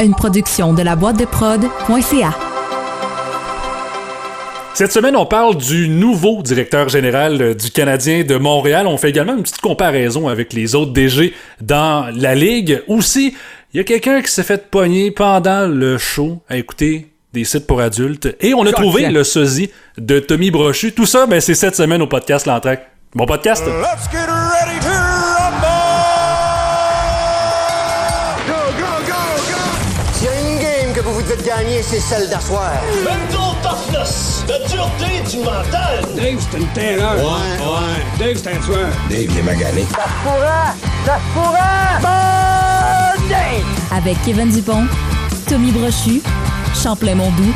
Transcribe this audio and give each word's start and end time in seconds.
Une 0.00 0.14
production 0.14 0.72
de 0.72 0.82
la 0.82 0.96
boîte 0.96 1.18
de 1.18 1.26
prod.ca. 1.26 2.30
Cette 4.72 4.92
semaine, 4.92 5.14
on 5.14 5.26
parle 5.26 5.56
du 5.56 5.88
nouveau 5.88 6.42
directeur 6.42 6.88
général 6.88 7.42
euh, 7.42 7.54
du 7.54 7.70
Canadien 7.70 8.24
de 8.24 8.36
Montréal. 8.36 8.86
On 8.86 8.96
fait 8.96 9.10
également 9.10 9.34
une 9.34 9.42
petite 9.42 9.60
comparaison 9.60 10.28
avec 10.28 10.54
les 10.54 10.74
autres 10.74 10.92
DG 10.92 11.34
dans 11.60 12.06
la 12.16 12.34
Ligue. 12.34 12.82
Aussi, 12.88 13.34
il 13.74 13.76
y 13.76 13.80
a 13.80 13.84
quelqu'un 13.84 14.22
qui 14.22 14.30
s'est 14.30 14.42
fait 14.42 14.70
pogner 14.70 15.10
pendant 15.10 15.66
le 15.66 15.98
show 15.98 16.40
à 16.48 16.56
écouter 16.56 17.08
des 17.34 17.44
sites 17.44 17.66
pour 17.66 17.82
adultes. 17.82 18.34
Et 18.40 18.54
on 18.54 18.64
a 18.64 18.72
trouvé 18.72 19.10
le 19.10 19.22
sosie 19.22 19.70
de 19.98 20.18
Tommy 20.18 20.50
Brochu. 20.50 20.92
Tout 20.92 21.06
ça, 21.06 21.26
ben, 21.26 21.42
c'est 21.42 21.54
cette 21.54 21.76
semaine 21.76 22.00
au 22.00 22.06
podcast 22.06 22.46
L'Entraque. 22.46 22.90
Bon 23.14 23.26
podcast! 23.26 23.66
Let's 23.66 24.08
get 24.10 24.28
ready 24.28 24.80
to 24.80 25.19
gagner, 31.70 31.82
c'est 31.82 32.00
celle 32.00 32.28
d'asseoir. 32.28 32.72
Mental 33.04 33.54
toughness, 33.62 34.44
la 34.48 34.58
dureté 34.68 35.30
du 35.30 35.38
mental. 35.38 36.04
Dave, 36.16 36.38
c'est 36.50 36.58
une 36.58 36.66
terreur. 36.68 37.16
Ouais, 37.16 37.22
ouais. 37.22 38.18
Dave, 38.18 38.36
c'est 38.42 38.52
un 38.54 38.60
tueur. 38.60 38.88
Dave, 39.08 39.26
il 39.30 39.38
est 39.38 39.42
magané. 39.42 39.86
Ça 39.90 40.04
se 40.04 40.28
pourra! 40.28 40.74
Ça 41.04 41.18
se 41.18 41.34
pourra! 41.34 42.00
Bon 42.00 43.28
Dave! 43.28 43.96
Avec 43.96 44.16
Kevin 44.24 44.50
Dupont, 44.50 44.86
Tommy 45.48 45.70
Brochu, 45.70 46.22
Champlain 46.74 47.14
Mondou, 47.14 47.52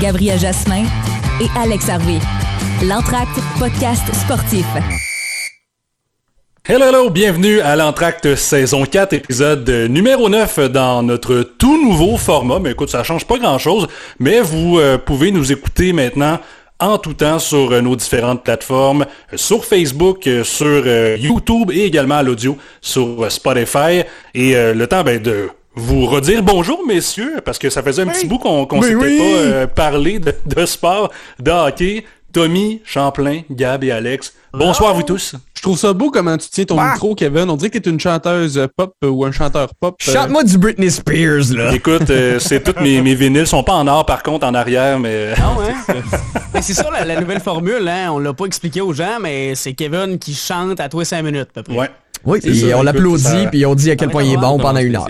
Gabriel 0.00 0.38
Jasmin 0.38 0.84
et 1.40 1.48
Alex 1.58 1.88
Harvey. 1.88 2.18
L'Entracte 2.82 3.40
podcast 3.58 4.04
sportif. 4.14 4.66
Hello, 6.70 6.84
hello, 6.84 7.08
bienvenue 7.08 7.60
à 7.60 7.76
l'entracte 7.76 8.34
saison 8.34 8.84
4, 8.84 9.14
épisode 9.14 9.70
numéro 9.88 10.28
9 10.28 10.70
dans 10.70 11.02
notre 11.02 11.40
tout 11.40 11.82
nouveau 11.82 12.18
format. 12.18 12.58
Mais 12.58 12.72
écoute, 12.72 12.90
ça 12.90 13.02
change 13.02 13.24
pas 13.24 13.38
grand 13.38 13.56
chose, 13.56 13.88
mais 14.18 14.42
vous 14.42 14.78
euh, 14.78 14.98
pouvez 14.98 15.30
nous 15.30 15.50
écouter 15.50 15.94
maintenant 15.94 16.38
en 16.78 16.98
tout 16.98 17.14
temps 17.14 17.38
sur 17.38 17.72
euh, 17.72 17.80
nos 17.80 17.96
différentes 17.96 18.44
plateformes, 18.44 19.06
euh, 19.32 19.38
sur 19.38 19.64
Facebook, 19.64 20.26
euh, 20.26 20.44
sur 20.44 20.86
YouTube 21.16 21.70
et 21.72 21.86
également 21.86 22.16
à 22.16 22.22
l'audio 22.22 22.58
sur 22.82 23.32
Spotify. 23.32 24.02
Et 24.34 24.52
le 24.52 24.86
temps 24.86 25.02
ben, 25.02 25.22
de 25.22 25.48
vous 25.74 26.04
redire 26.04 26.42
bonjour, 26.42 26.84
messieurs, 26.86 27.36
parce 27.46 27.58
que 27.58 27.70
ça 27.70 27.82
faisait 27.82 28.02
un 28.02 28.08
petit 28.08 28.26
bout 28.26 28.36
qu'on 28.36 28.66
qu'on 28.66 28.82
s'était 28.82 28.94
oui. 28.94 29.20
pas 29.20 29.66
parlé 29.68 30.18
de, 30.18 30.34
de 30.44 30.66
sport, 30.66 31.10
de 31.40 31.50
hockey. 31.50 32.04
Tommy, 32.30 32.82
Champlain, 32.84 33.40
Gab 33.50 33.82
et 33.84 33.90
Alex. 33.90 34.34
Bonsoir 34.52 34.92
vous 34.94 35.02
tous. 35.02 35.34
Je 35.58 35.62
trouve 35.62 35.76
ça 35.76 35.92
beau 35.92 36.12
comment 36.12 36.36
tu 36.36 36.48
tiens 36.50 36.64
ton 36.64 36.80
micro, 36.92 37.16
Kevin. 37.16 37.50
On 37.50 37.56
dirait 37.56 37.70
que 37.70 37.78
t'es 37.78 37.90
une 37.90 37.98
chanteuse 37.98 38.64
pop 38.76 38.94
euh, 39.04 39.08
ou 39.08 39.24
un 39.24 39.32
chanteur 39.32 39.68
pop. 39.80 39.96
euh. 40.08 40.12
Chante-moi 40.12 40.44
du 40.44 40.56
Britney 40.56 40.88
Spears, 40.88 41.52
là. 41.52 41.74
Écoute, 41.74 42.08
euh, 42.10 42.38
c'est 42.38 42.62
toutes 42.62 42.80
mes, 42.80 43.02
mes 43.02 43.16
vinyles 43.16 43.46
sont 43.46 43.64
pas 43.64 43.72
en 43.74 43.88
or 43.88 44.06
par 44.06 44.22
contre 44.22 44.46
en 44.46 44.54
arrière, 44.54 45.00
mais 45.00 45.32
Ah 45.36 45.58
ouais? 45.58 45.94
Mais 46.54 46.62
c'est 46.62 46.74
ça 46.74 46.88
la, 46.92 47.04
la 47.04 47.20
nouvelle 47.20 47.40
formule, 47.40 47.88
hein? 47.88 48.10
On 48.12 48.20
l'a 48.20 48.32
pas 48.32 48.44
expliqué 48.44 48.80
aux 48.80 48.92
gens, 48.92 49.18
mais 49.20 49.56
c'est 49.56 49.72
Kevin 49.72 50.18
qui 50.20 50.32
chante 50.32 50.78
à 50.78 50.88
toi 50.88 51.04
5 51.04 51.22
minutes, 51.22 51.48
à 51.56 51.62
peu 51.62 51.72
près. 51.72 51.76
ouais. 51.76 51.90
Oui, 52.24 52.40
ça, 52.54 52.78
on 52.78 52.82
l'applaudit, 52.82 53.46
puis 53.50 53.64
on 53.66 53.74
dit 53.74 53.90
à 53.90 53.96
quel 53.96 54.08
point 54.10 54.22
il 54.22 54.32
est 54.34 54.36
bon 54.36 54.58
pendant 54.58 54.80
une 54.80 54.96
heure. 54.96 55.06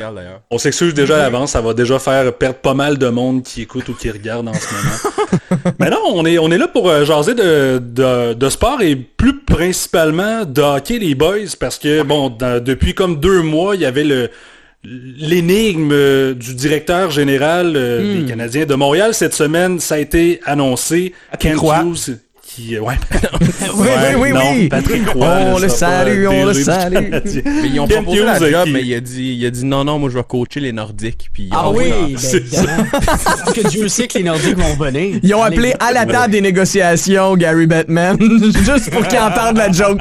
On 0.50 0.58
s'excuse 0.58 0.94
déjà 0.94 1.16
à 1.16 1.18
l'avance, 1.18 1.50
ça 1.52 1.60
va 1.60 1.74
déjà 1.74 1.98
faire 1.98 2.32
perdre 2.34 2.56
pas 2.58 2.74
mal 2.74 2.98
de 2.98 3.08
monde 3.08 3.42
qui 3.42 3.62
écoute 3.62 3.88
ou 3.88 3.94
qui 3.94 4.10
regarde 4.10 4.46
en 4.48 4.54
ce 4.54 4.74
moment. 4.74 5.72
Mais 5.80 5.90
non, 5.90 5.98
on 6.12 6.24
est, 6.26 6.38
on 6.38 6.50
est 6.50 6.58
là 6.58 6.68
pour 6.68 6.88
euh, 6.88 7.04
jaser 7.04 7.34
de, 7.34 7.78
de, 7.78 8.34
de 8.34 8.48
sport 8.48 8.80
et 8.82 8.94
plus 8.96 9.38
principalement 9.40 10.44
de 10.44 10.60
hockey 10.62 10.98
les 10.98 11.14
boys 11.14 11.48
parce 11.58 11.78
que 11.78 12.02
bon, 12.02 12.28
dans- 12.30 12.62
depuis 12.62 12.94
comme 12.94 13.18
deux 13.18 13.42
mois, 13.42 13.74
il 13.74 13.80
y 13.80 13.86
avait 13.86 14.04
le 14.04 14.30
l'énigme 14.84 15.90
euh, 15.92 16.34
du 16.34 16.54
directeur 16.54 17.10
général 17.10 17.72
euh, 17.76 18.20
des 18.20 18.26
Canadiens 18.28 18.64
de 18.66 18.74
Montréal. 18.74 19.12
Cette 19.14 19.34
semaine, 19.34 19.80
ça 19.80 19.96
a 19.96 19.98
été 19.98 20.40
annoncé. 20.44 21.12
Kent 21.38 21.56
Roy. 21.58 21.82
Hughes, 21.84 22.18
qui, 22.48 22.78
ouais, 22.78 22.94
Oui, 23.74 23.78
Ouais, 23.78 24.14
oui, 24.14 24.20
oui, 24.20 24.32
non, 24.32 24.40
oui. 24.54 24.68
Patrick 24.68 25.06
Roy, 25.10 25.26
On 25.54 25.58
le 25.58 25.68
salue, 25.68 26.26
on 26.28 26.46
le 26.46 26.54
salue. 26.54 27.10
Mais 27.44 27.68
ils 27.68 27.78
ont 27.78 27.86
Kent 27.86 28.02
proposé 28.04 28.24
la 28.24 28.38
Hughes, 28.38 28.50
job, 28.50 28.64
qui- 28.64 28.72
mais 28.72 28.82
il 28.82 28.94
a, 28.94 29.00
dit, 29.00 29.36
il 29.38 29.46
a 29.46 29.50
dit 29.50 29.64
non, 29.66 29.84
non, 29.84 29.98
moi 29.98 30.08
je 30.10 30.16
vais 30.16 30.24
coacher 30.24 30.60
les 30.60 30.72
Nordiques. 30.72 31.28
Puis 31.32 31.48
Ah 31.52 31.70
oui, 31.70 31.90
ben, 31.90 32.18
évidemment. 32.34 32.84
Parce 32.92 33.52
que 33.52 33.68
Dieu 33.68 33.86
sait 33.88 34.08
que 34.08 34.16
les 34.18 34.24
Nordiques 34.24 34.56
vont 34.56 34.74
venir. 34.82 35.20
Ils 35.22 35.34
ont 35.34 35.42
appelé 35.42 35.74
à 35.78 35.92
la 35.92 36.06
table 36.06 36.32
des 36.32 36.40
négociations 36.40 37.36
Gary 37.36 37.66
Batman, 37.66 38.16
juste 38.64 38.90
pour 38.90 39.06
qu'il 39.06 39.18
en 39.18 39.30
parle 39.30 39.54
de 39.54 39.58
la 39.58 39.70
joke. 39.72 40.00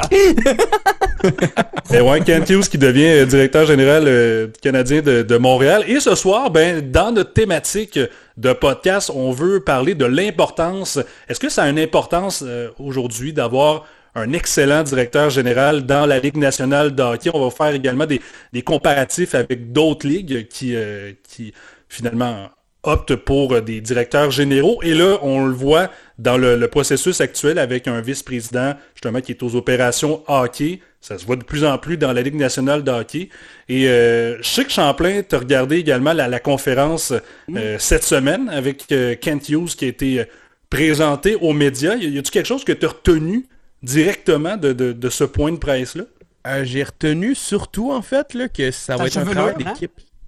Et 1.93 1.99
ouais, 2.01 2.21
Kent 2.21 2.49
Hughes 2.49 2.67
qui 2.69 2.77
devient 2.77 3.03
euh, 3.07 3.25
directeur 3.25 3.65
général 3.65 4.03
euh, 4.07 4.47
canadien 4.61 5.01
de, 5.01 5.21
de 5.21 5.37
Montréal. 5.37 5.83
Et 5.87 5.99
ce 5.99 6.15
soir, 6.15 6.49
ben, 6.51 6.81
dans 6.91 7.11
notre 7.11 7.33
thématique 7.33 7.99
de 8.37 8.53
podcast, 8.53 9.11
on 9.13 9.31
veut 9.31 9.59
parler 9.59 9.95
de 9.95 10.05
l'importance. 10.05 10.99
Est-ce 11.27 11.39
que 11.39 11.49
ça 11.49 11.63
a 11.63 11.69
une 11.69 11.79
importance 11.79 12.43
euh, 12.45 12.69
aujourd'hui 12.79 13.33
d'avoir 13.33 13.85
un 14.15 14.31
excellent 14.33 14.83
directeur 14.83 15.29
général 15.29 15.85
dans 15.85 16.05
la 16.05 16.19
Ligue 16.19 16.37
nationale 16.37 16.93
de 16.93 17.03
hockey? 17.03 17.31
On 17.33 17.43
va 17.43 17.49
faire 17.49 17.73
également 17.73 18.05
des, 18.05 18.21
comparatifs 18.61 19.35
avec 19.35 19.71
d'autres 19.71 20.07
ligues 20.07 20.47
qui, 20.47 20.75
euh, 20.75 21.13
qui 21.23 21.53
finalement 21.89 22.49
optent 22.83 23.15
pour 23.15 23.61
des 23.61 23.81
directeurs 23.81 24.31
généraux. 24.31 24.79
Et 24.83 24.93
là, 24.93 25.17
on 25.23 25.45
le 25.45 25.53
voit 25.53 25.89
dans 26.19 26.37
le, 26.37 26.55
le 26.57 26.67
processus 26.67 27.21
actuel 27.21 27.59
avec 27.59 27.87
un 27.87 28.01
vice-président 28.01 28.73
justement 28.95 29.21
qui 29.21 29.31
est 29.33 29.43
aux 29.43 29.55
opérations 29.55 30.23
hockey. 30.27 30.79
Ça 30.99 31.17
se 31.17 31.25
voit 31.25 31.35
de 31.35 31.43
plus 31.43 31.63
en 31.63 31.77
plus 31.77 31.95
dans 31.97 32.11
la 32.11 32.21
Ligue 32.21 32.35
nationale 32.35 32.83
de 32.83 32.91
hockey. 32.91 33.29
Et 33.69 33.87
euh, 33.87 34.37
je 34.41 34.47
sais 34.47 34.65
que 34.65 34.71
Champlain, 34.71 35.21
tu 35.27 35.35
as 35.35 35.39
regardé 35.39 35.77
également 35.77 36.13
la, 36.13 36.27
la 36.27 36.39
conférence 36.39 37.13
euh, 37.55 37.75
cette 37.79 38.03
semaine 38.03 38.49
avec 38.49 38.85
euh, 38.91 39.15
Kent 39.15 39.49
Hughes 39.49 39.75
qui 39.77 39.85
a 39.85 39.87
été 39.89 40.19
euh, 40.21 40.25
présenté 40.69 41.35
aux 41.35 41.53
médias. 41.53 41.95
Y 41.95 42.05
a- 42.07 42.09
y 42.09 42.17
a-tu 42.17 42.31
quelque 42.31 42.47
chose 42.47 42.63
que 42.65 42.73
tu 42.73 42.85
as 42.85 42.89
retenu 42.89 43.45
directement 43.83 44.57
de, 44.57 44.73
de- 44.73 44.91
de 44.93 45.09
ce 45.09 45.23
point 45.23 45.51
de 45.51 45.57
presse-là? 45.57 46.03
Euh, 46.47 46.63
J'ai 46.65 46.83
retenu 46.83 47.35
surtout, 47.35 47.91
en 47.91 48.01
fait, 48.01 48.33
là, 48.33 48.49
que 48.49 48.71
ça 48.71 48.93
Ta 48.95 49.03
va 49.03 49.07
être 49.07 49.17
un 49.17 49.25
travail 49.33 49.55
hein? 49.65 49.73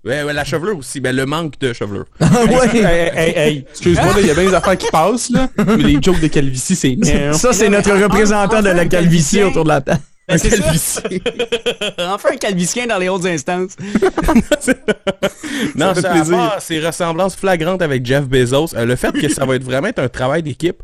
Ouais, 0.05 0.23
ouais, 0.23 0.33
la 0.33 0.45
chevelure 0.45 0.77
aussi. 0.77 0.99
Ben, 1.01 1.15
le 1.15 1.25
manque 1.25 1.59
de 1.59 1.73
chevelure. 1.73 2.05
ouais. 2.21 2.77
hey, 2.77 3.11
hey, 3.15 3.33
hey, 3.35 3.65
excuse-moi, 3.69 4.13
là, 4.13 4.21
il 4.21 4.27
y 4.27 4.31
a 4.31 4.33
bien 4.33 4.45
des 4.45 4.53
affaires 4.53 4.77
qui 4.77 4.89
passent, 4.91 5.29
là. 5.29 5.49
Mais 5.57 5.83
les 5.83 6.01
jokes 6.01 6.21
de 6.21 6.27
calvitie, 6.27 6.75
c'est 6.75 6.97
Ça, 7.33 7.51
c'est 7.53 7.69
notre 7.69 7.91
représentant 7.91 8.61
de 8.61 8.69
la 8.69 8.85
calvitie 8.85 9.43
autour 9.43 9.63
de 9.63 9.69
la 9.69 9.81
table. 9.81 10.01
Ben, 10.29 10.37
ça. 10.37 10.49
calvitie. 10.49 11.23
enfin 11.97 12.29
un 12.33 12.37
calvicien 12.37 12.85
dans 12.85 12.99
les 12.99 13.09
hautes 13.09 13.25
instances. 13.25 13.75
Non, 15.75 15.93
fait 15.93 16.01
ça 16.01 16.09
plaisir. 16.11 16.39
à 16.39 16.49
part 16.49 16.61
ses 16.61 16.79
ressemblances 16.79 17.35
flagrantes 17.35 17.81
avec 17.81 18.05
Jeff 18.05 18.25
Bezos, 18.25 18.75
euh, 18.75 18.85
le 18.85 18.95
fait 18.95 19.11
que 19.11 19.27
ça 19.27 19.45
va 19.45 19.55
être 19.55 19.63
vraiment 19.63 19.87
être 19.87 19.99
un 19.99 20.07
travail 20.07 20.41
d'équipe, 20.43 20.81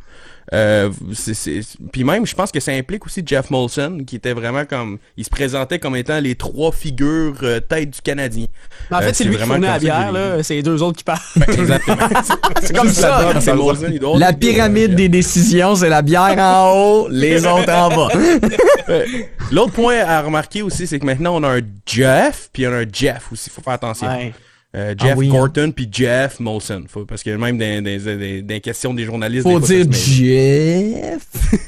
euh, 0.53 0.91
c'est- 1.13 1.61
puis 1.91 2.03
même, 2.03 2.25
je 2.25 2.35
pense 2.35 2.51
que 2.51 2.59
ça 2.59 2.71
implique 2.71 3.05
aussi 3.05 3.23
Jeff 3.25 3.49
Molson, 3.49 3.99
qui 4.05 4.15
était 4.17 4.33
vraiment 4.33 4.63
comme, 4.65 4.99
il 5.17 5.23
se 5.25 5.29
présentait 5.29 5.79
comme 5.79 5.95
étant 5.95 6.19
les 6.19 6.35
trois 6.35 6.71
figures 6.71 7.35
euh, 7.43 7.59
tête 7.59 7.89
du 7.89 8.01
Canadien. 8.01 8.45
Mais 8.91 8.97
en 8.97 8.99
Euh, 8.99 9.03
fait, 9.03 9.13
c'est 9.13 9.23
lui 9.23 9.37
qui 9.37 9.43
fournait 9.43 9.67
la 9.67 9.73
ça 9.73 9.79
bière, 9.79 10.11
là. 10.11 10.43
C'est 10.43 10.55
les 10.55 10.63
deux 10.63 10.81
autres 10.83 10.97
qui 10.97 11.03
parlent. 11.03 11.19
Exactement. 11.47 11.97
C'est 12.61 12.75
comme 12.75 12.89
ça. 12.89 13.33
C'est 13.41 13.53
Molson, 13.53 13.87
il 13.91 13.99
doit- 13.99 14.17
La 14.19 14.33
pyramide 14.33 14.95
des 14.95 15.09
décisions, 15.09 15.75
c'est 15.75 15.89
la 15.89 16.01
bière 16.01 16.35
en 16.37 16.71
haut, 16.73 17.07
les 17.09 17.45
autres 17.45 17.71
en 17.71 17.89
bas. 17.89 18.07
L'autre 19.51 19.73
point 19.73 19.99
à 19.99 20.21
remarquer 20.21 20.61
aussi, 20.61 20.87
c'est 20.87 20.99
que 20.99 21.05
maintenant 21.05 21.35
on 21.35 21.43
a 21.43 21.57
un 21.57 21.61
Jeff, 21.85 22.49
puis 22.51 22.65
on 22.67 22.71
a 22.71 22.77
un 22.77 22.85
Jeff 22.91 23.31
aussi, 23.31 23.49
faut 23.49 23.61
faire 23.61 23.73
attention. 23.73 24.07
Ouais. 24.07 24.33
Euh, 24.75 24.93
Jeff 24.97 25.11
Ah 25.13 25.17
oui. 25.17 25.27
Gorton 25.29 25.71
puis 25.73 25.87
Jeff 25.89 26.39
Molson. 26.41 26.83
Faut, 26.89 27.05
parce 27.05 27.23
que 27.23 27.29
même 27.29 27.57
dans, 27.57 27.81
dans, 27.83 27.97
dans- 28.03 28.41
dans 28.41 28.53
les 28.53 28.61
questions 28.61 28.93
des 28.93 29.05
journalistes, 29.05 29.43
Faut 29.43 29.59
des 29.59 29.83
fois, 29.83 29.85
dire. 29.85 29.93
Jeff. 29.93 31.21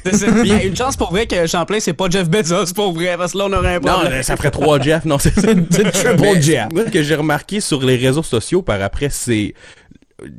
Il 0.44 0.46
y 0.48 0.52
a 0.52 0.64
une 0.64 0.76
chance 0.76 0.96
pour 0.96 1.10
vrai 1.10 1.26
que 1.26 1.46
Champlain, 1.46 1.78
c'est 1.80 1.92
pas 1.94 2.08
Jeff 2.10 2.28
Bezos, 2.28 2.72
pour 2.74 2.92
vrai, 2.92 3.16
parce 3.16 3.32
que 3.32 3.38
là, 3.38 3.46
on 3.48 3.52
aurait 3.52 3.76
un 3.76 3.80
Non, 3.80 3.92
problème. 3.92 4.12
là, 4.12 4.22
ça 4.22 4.36
ferait 4.36 4.50
trois 4.50 4.78
Jeff, 4.80 5.04
non, 5.06 5.18
c'est 5.18 5.30
triple 5.70 6.40
Jeff. 6.40 6.66
Moi, 6.72 6.84
ce 6.86 6.90
que 6.90 7.02
j'ai 7.02 7.14
remarqué 7.14 7.60
sur 7.60 7.82
les 7.84 7.96
réseaux 7.96 8.22
sociaux 8.22 8.62
par 8.62 8.82
après, 8.82 9.08
c'est. 9.10 9.54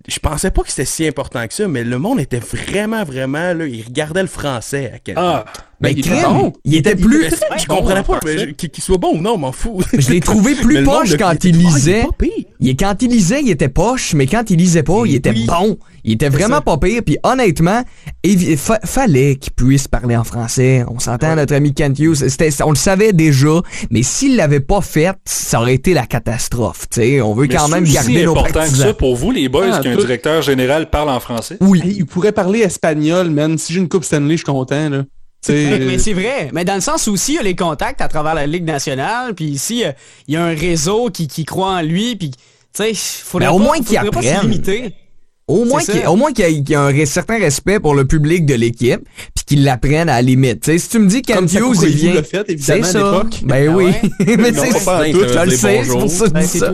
Je 0.10 0.19
pensais 0.19 0.51
pas 0.51 0.62
que 0.62 0.69
c'était 0.69 0.83
si 0.86 1.07
important 1.07 1.48
que 1.48 1.54
ça, 1.54 1.66
mais 1.68 1.86
le 1.86 1.98
monde 1.98 2.19
était 2.19 2.39
vraiment, 2.42 3.04
vraiment, 3.06 3.54
là, 3.54 3.66
il 3.66 3.81
regardait 3.81 4.21
le 4.21 4.27
français 4.27 4.92
à 4.94 5.00
quel 5.00 5.16
Ah, 5.18 5.45
Ben, 5.81 5.89
il 5.89 5.99
était 5.99 6.09
crème, 6.09 6.33
bon. 6.33 6.53
il 6.65 6.75
était 6.75 6.95
plus... 6.95 7.29
Je 7.57 7.65
comprenais 7.65 8.03
pas, 8.03 8.19
mais 8.25 8.37
je- 8.37 8.45
qu'il 8.51 8.83
soit 8.83 8.97
bon 8.97 9.15
ou 9.17 9.21
non, 9.21 9.37
m'en 9.37 9.51
fous. 9.53 9.81
Je 9.97 10.09
l'ai 10.09 10.19
trouvé 10.19 10.55
Mais 10.55 10.61
plus 10.61 10.83
poche 10.83 11.15
quand 11.17 11.31
était- 11.31 11.49
il 11.49 11.55
Ah, 11.65 11.69
lisait. 11.73 11.99
est 11.99 12.03
pas 12.03 12.09
pire. 12.17 12.31
il, 12.59 12.75
quand 12.75 13.01
il 13.01 13.09
lisait, 13.09 13.41
il 13.41 13.49
était 13.49 13.69
poche, 13.69 14.13
mais 14.13 14.27
quand 14.27 14.49
il 14.49 14.57
lisait 14.57 14.83
pas, 14.83 15.03
il 15.05 15.15
était 15.15 15.31
bon. 15.33 15.77
Il 16.03 16.13
était 16.13 16.29
vraiment 16.29 16.59
pas 16.61 16.77
pire. 16.77 17.01
Puis 17.05 17.17
honnêtement, 17.23 17.83
il 18.23 18.57
fa- 18.57 18.79
fallait 18.83 19.35
qu'il 19.35 19.53
puisse 19.53 19.87
parler 19.87 20.15
en 20.17 20.23
français. 20.23 20.83
On 20.89 20.99
s'entend, 20.99 21.35
notre 21.35 21.53
ami 21.53 21.73
Kent 21.73 21.97
Hughes. 21.99 22.23
On 22.65 22.69
le 22.71 22.75
savait 22.75 23.13
déjà, 23.13 23.61
mais 23.91 24.03
s'il 24.03 24.35
l'avait 24.35 24.59
pas 24.59 24.81
fait, 24.81 25.13
ça 25.25 25.61
aurait 25.61 25.75
été 25.75 25.93
la 25.93 26.05
catastrophe. 26.05 26.87
tu 26.91 27.01
sais. 27.01 27.21
On 27.21 27.33
veut 27.33 27.47
Mais 27.47 27.55
quand 27.55 27.67
même 27.69 27.83
garder 27.85 28.25
nos 28.25 28.31
important 28.31 28.47
que 28.49 28.53
partisans. 28.53 28.87
ça 28.87 28.93
pour 28.93 29.15
vous, 29.15 29.31
les 29.31 29.47
boys, 29.49 29.67
Ah, 29.71 29.79
qu'un 29.81 29.95
directeur 29.95 30.41
général 30.41 30.89
parle 30.89 31.09
en 31.09 31.19
français. 31.19 31.57
Oui. 31.61 31.81
Hey, 31.83 31.95
il 31.99 32.05
pourrait 32.05 32.31
parler 32.33 32.59
espagnol, 32.59 33.29
man. 33.29 33.57
Si 33.57 33.71
j'ai 33.73 33.79
une 33.79 33.87
coupe 33.89 34.03
Stanley, 34.03 34.31
je 34.31 34.37
suis 34.37 34.45
content, 34.45 34.89
là. 34.89 35.03
Mais, 35.47 35.80
mais 35.86 35.97
c'est 36.00 36.13
vrai. 36.13 36.50
Mais 36.53 36.65
dans 36.65 36.75
le 36.75 36.81
sens 36.81 37.07
où 37.07 37.13
aussi, 37.13 37.33
il 37.33 37.36
y 37.36 37.39
a 37.39 37.44
les 37.44 37.56
contacts 37.56 38.01
à 38.01 38.07
travers 38.07 38.33
la 38.36 38.45
Ligue 38.45 38.65
nationale, 38.65 39.33
puis 39.36 39.45
ici, 39.45 39.83
il 40.27 40.33
y 40.33 40.38
a 40.38 40.44
un 40.44 40.53
réseau 40.56 41.09
qui, 41.09 41.27
qui 41.27 41.45
croit 41.45 41.71
en 41.71 41.81
lui, 41.81 42.15
puis, 42.15 42.31
tu 42.31 42.38
sais, 42.74 42.94
faudrait 42.94 43.47
Mais 43.47 43.53
au 43.53 43.57
pas- 43.57 43.63
moins 43.63 43.80
qu'il 43.80 43.97
pas 44.12 44.21
se 44.21 44.41
limiter. 44.41 44.94
Au 45.49 45.65
moins 45.65 45.81
qu'il 45.81 46.01
ça. 46.01 46.11
au 46.11 46.15
moins 46.15 46.31
qu'il 46.31 46.45
y 46.49 46.69
y 46.69 46.73
ait 46.73 46.75
un 46.75 47.05
certain 47.05 47.37
respect 47.39 47.79
pour 47.79 47.95
le 47.95 48.05
public 48.05 48.45
de 48.45 48.53
l'équipe, 48.53 49.01
puis 49.35 49.43
qu'il 49.45 49.63
l'apprenne 49.63 50.07
à 50.09 50.15
la 50.17 50.21
limite. 50.21 50.69
Si 50.77 50.87
tu 50.89 50.99
me 50.99 51.07
dis 51.07 51.21
Kent 51.21 51.51
Hughes, 51.53 51.75
il 51.83 51.89
vient... 51.89 52.13
C'est 52.59 52.79
à 52.79 52.83
ça. 52.83 52.97
l'époque? 52.99 53.39
Ben 53.43 53.67
Ah 53.71 53.75
oui. 53.75 53.91
mais 54.19 54.51
tu 54.51 54.59
sais, 54.59 54.69
je 54.71 55.45
le 55.45 55.51
sais, 55.51 55.81
c'est 55.83 55.91
pour 55.91 56.09
ça 56.09 56.23
que 56.25 56.29
je 56.29 56.33
Ben, 56.33 56.41
dis 56.41 56.47
c'est 56.47 56.59
ça. 56.59 56.73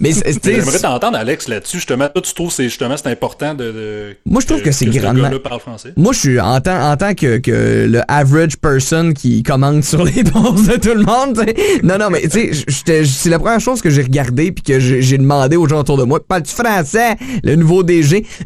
Mais 0.00 0.12
c'est- 0.12 0.24
tu 0.40 0.50
sais, 0.50 0.54
J'aimerais 0.56 0.78
t'entendre, 0.78 1.16
Alex, 1.16 1.48
là-dessus. 1.48 1.78
Justement, 1.78 2.08
toi, 2.08 2.20
tu 2.22 2.34
trouves 2.34 2.48
que 2.48 2.54
c'est 2.54 2.64
justement 2.64 2.96
c'est 2.96 3.08
important 3.08 3.54
de, 3.54 3.64
de- 3.64 4.16
Moi, 4.26 4.40
je 4.42 4.46
trouve 4.46 4.60
que 4.62 4.70
c'est 4.72 4.84
ce 4.86 4.90
grandement- 4.98 5.22
gars-là 5.24 5.38
parle 5.40 5.60
français. 5.60 5.92
Moi, 5.96 6.12
je 6.12 6.18
suis 6.18 6.40
en 6.40 6.60
tant, 6.60 6.90
en 6.90 6.96
tant 6.96 7.14
que, 7.14 7.38
que 7.38 7.86
le 7.88 8.00
average 8.08 8.56
person 8.58 9.12
qui 9.12 9.42
commande 9.42 9.82
sur 9.82 10.04
les 10.04 10.22
doses 10.24 10.66
de 10.68 10.76
tout 10.76 10.94
le 10.94 11.04
monde. 11.04 11.42
Non, 11.82 11.96
non, 11.98 12.10
mais 12.10 12.20
tu 12.28 12.52
sais, 12.54 13.04
c'est 13.04 13.30
la 13.30 13.38
première 13.38 13.60
chose 13.60 13.80
que 13.80 13.88
j'ai 13.90 14.02
regardé 14.02 14.52
puis 14.52 14.62
que 14.62 14.78
j'ai 14.78 15.16
demandé 15.18 15.56
aux 15.56 15.66
gens 15.68 15.80
autour 15.80 15.96
de 15.96 16.04
moi. 16.04 16.20
Parles-tu 16.26 16.54
français, 16.54 17.16
le 17.42 17.56
nouveau 17.56 17.82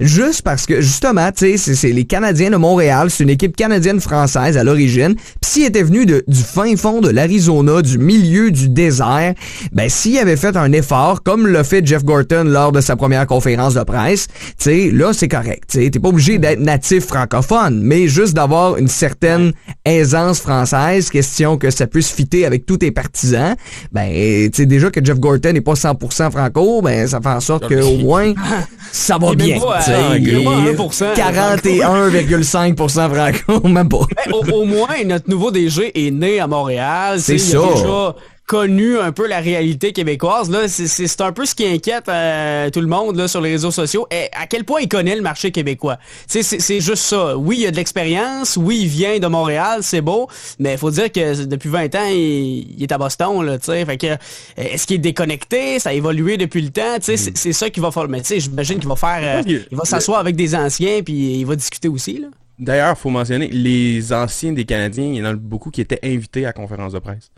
Juste 0.00 0.43
parce 0.43 0.66
que, 0.66 0.81
justement, 0.81 1.31
tu 1.32 1.56
sais, 1.58 1.75
c'est- 1.75 1.93
les 1.93 2.05
Canadiens 2.05 2.50
de 2.50 2.56
Montréal. 2.56 3.11
C'est 3.11 3.25
une 3.25 3.31
équipe 3.31 3.56
canadienne-française 3.56 4.56
à 4.56 4.64
l'origine. 4.64 5.14
Puis 5.14 5.50
s'il 5.50 5.64
était 5.64 5.82
venu 5.82 6.06
de, 6.06 6.25
du 6.26 6.40
fin 6.40 6.75
fond 6.76 7.00
de 7.00 7.08
l'Arizona, 7.08 7.82
du 7.82 7.99
milieu 7.99 8.50
du 8.50 8.69
désert, 8.69 9.34
ben 9.72 9.88
s'il 9.88 10.19
avait 10.19 10.37
fait 10.37 10.56
un 10.56 10.72
effort, 10.72 11.22
comme 11.22 11.46
l'a 11.46 11.64
fait 11.64 11.87
Jeff 11.87 12.05
Gorton 12.05 12.44
lors 12.44 12.72
de 12.72 12.81
sa 12.81 12.96
première 12.96 13.26
conférence 13.26 13.75
de 13.75 13.82
presse, 13.82 14.26
tu 14.28 14.55
sais, 14.58 14.90
là, 14.93 15.12
c'est 15.12 15.28
correct. 15.28 15.64
Tu 15.70 15.82
sais, 15.84 15.90
t'es 15.90 15.99
pas 15.99 16.08
obligé 16.08 16.38
d'être 16.38 16.60
natif 16.60 17.06
francophone, 17.06 17.81
mais 17.82 18.08
juste 18.08 18.34
d'avoir 18.34 18.76
une 18.76 18.88
certaine 18.88 19.52
aisance 19.84 20.40
française, 20.40 21.10
question 21.10 21.56
que 21.58 21.70
ça 21.70 21.87
puisse 21.87 22.10
fitter 22.10 22.46
avec 22.46 22.67
tous 22.67 22.78
tes 22.78 22.90
partisans, 22.90 23.55
ben, 23.93 24.10
tu 24.50 24.50
sais, 24.55 24.67
déjà 24.67 24.90
que 24.90 25.05
Jeff 25.05 25.19
Gorton 25.19 25.52
n'est 25.52 25.60
pas 25.60 25.75
100% 25.75 26.31
franco, 26.31 26.82
ben, 26.82 27.06
ça 27.06 27.20
fait 27.20 27.28
en 27.28 27.40
sorte 27.40 27.69
que 27.69 27.75
au 27.82 27.99
moins, 27.99 28.32
ça 28.93 29.19
va 29.19 29.34
bien. 29.34 29.53
Pas 29.60 29.76
à- 29.76 29.78
tu 29.78 29.84
sais. 29.90 29.96
il 30.18 30.28
est 30.28 30.32
Il 30.40 30.44
pas 30.44 30.50
à 30.50 30.60
est 30.60 30.74
1% 30.74 31.14
41,5% 31.14 33.42
franco, 33.44 33.68
même 33.68 33.88
pas. 33.88 33.98
Au, 34.32 34.44
au 34.52 34.64
moins, 34.64 34.88
notre 35.06 35.28
nouveau 35.28 35.50
DG 35.50 35.92
est 36.06 36.10
né 36.10 36.40
à 36.40 36.46
Montréal. 36.46 37.18
C'est 37.20 37.36
Il 37.36 37.56
a 37.56 37.60
ça. 37.60 37.74
déjà 37.74 38.14
connu 38.46 38.99
un 38.99 39.12
peu 39.12 39.26
la 39.26 39.41
réalité 39.41 39.93
québécoise. 39.93 40.50
Là, 40.50 40.69
c'est, 40.69 41.20
un 41.20 41.32
peu 41.32 41.46
ce 41.46 41.55
qui 41.55 41.67
inquiète 41.67 42.08
euh, 42.08 42.69
tout 42.70 42.81
le 42.81 42.87
monde 42.87 43.17
là, 43.17 43.29
sur 43.29 43.41
les 43.41 43.50
réseaux 43.50 43.70
sociaux. 43.70 44.06
Et 44.11 44.29
à 44.32 44.46
quel 44.46 44.64
point 44.64 44.81
il 44.81 44.88
connaît 44.88 45.17
le 45.17 45.23
marché 45.23 45.50
québécois? 45.50 45.99
C'est, 46.26 46.81
juste 46.81 47.05
ça. 47.05 47.37
Oui, 47.37 47.58
il 47.61 47.67
a 47.67 47.70
de 47.70 47.76
l'expérience. 47.76 48.56
Oui, 48.56 48.81
il 48.82 48.88
vient 48.88 49.19
de 49.19 49.26
Montréal. 49.26 49.81
C'est 49.82 50.02
beau. 50.02 50.29
Mais 50.58 50.73
il 50.73 50.79
faut 50.79 50.91
dire 50.91 51.11
que 51.11 51.44
depuis 51.44 51.69
20 51.69 51.94
ans, 51.94 52.06
il, 52.11 52.75
il 52.76 52.82
est 52.82 52.93
à 52.93 52.99
Boston. 52.99 53.43
Là, 53.44 53.58
tu 53.58 53.67
sais. 53.67 53.85
fait 53.85 53.96
que, 53.96 54.06
euh, 54.06 54.17
est-ce 54.56 54.87
qu'il 54.87 54.96
est 54.96 55.00
déconnecté? 55.00 55.79
Ça 55.79 55.91
a 55.91 55.93
évolué 55.93 56.37
depuis 56.37 56.61
le 56.61 56.70
temps. 56.70 56.96
Sais, 57.00 57.17
c'est, 57.17 57.52
ça 57.52 57.70
qu'il 57.70 57.82
va 57.82 57.91
faire. 57.91 58.08
Mais 58.08 58.23
j'imagine 58.25 58.79
qu'il 58.79 58.88
va 58.88 58.96
faire... 58.96 59.20
euh, 59.38 59.43
il 59.70 59.76
va 59.76 59.85
s'asseoir 59.85 60.19
avec 60.19 60.37
des 60.37 60.55
anciens 60.55 61.02
puis 61.02 61.41
il 61.41 61.44
va 61.46 61.56
discuter 61.56 61.88
aussi. 61.88 62.19
Là. 62.19 62.29
D'ailleurs, 62.58 62.96
faut 62.96 63.11
mentionner, 63.11 63.49
les 63.49 64.12
anciens 64.12 64.52
des 64.52 64.64
Canadiens, 64.64 65.05
il 65.05 65.17
y 65.17 65.23
en 65.23 65.25
a 65.25 65.32
beaucoup 65.35 65.70
qui 65.70 65.81
étaient 65.81 65.99
invités 66.05 66.44
à 66.44 66.49
la 66.49 66.52
conférence 66.52 66.93
de 66.93 66.99
presse. 67.00 67.31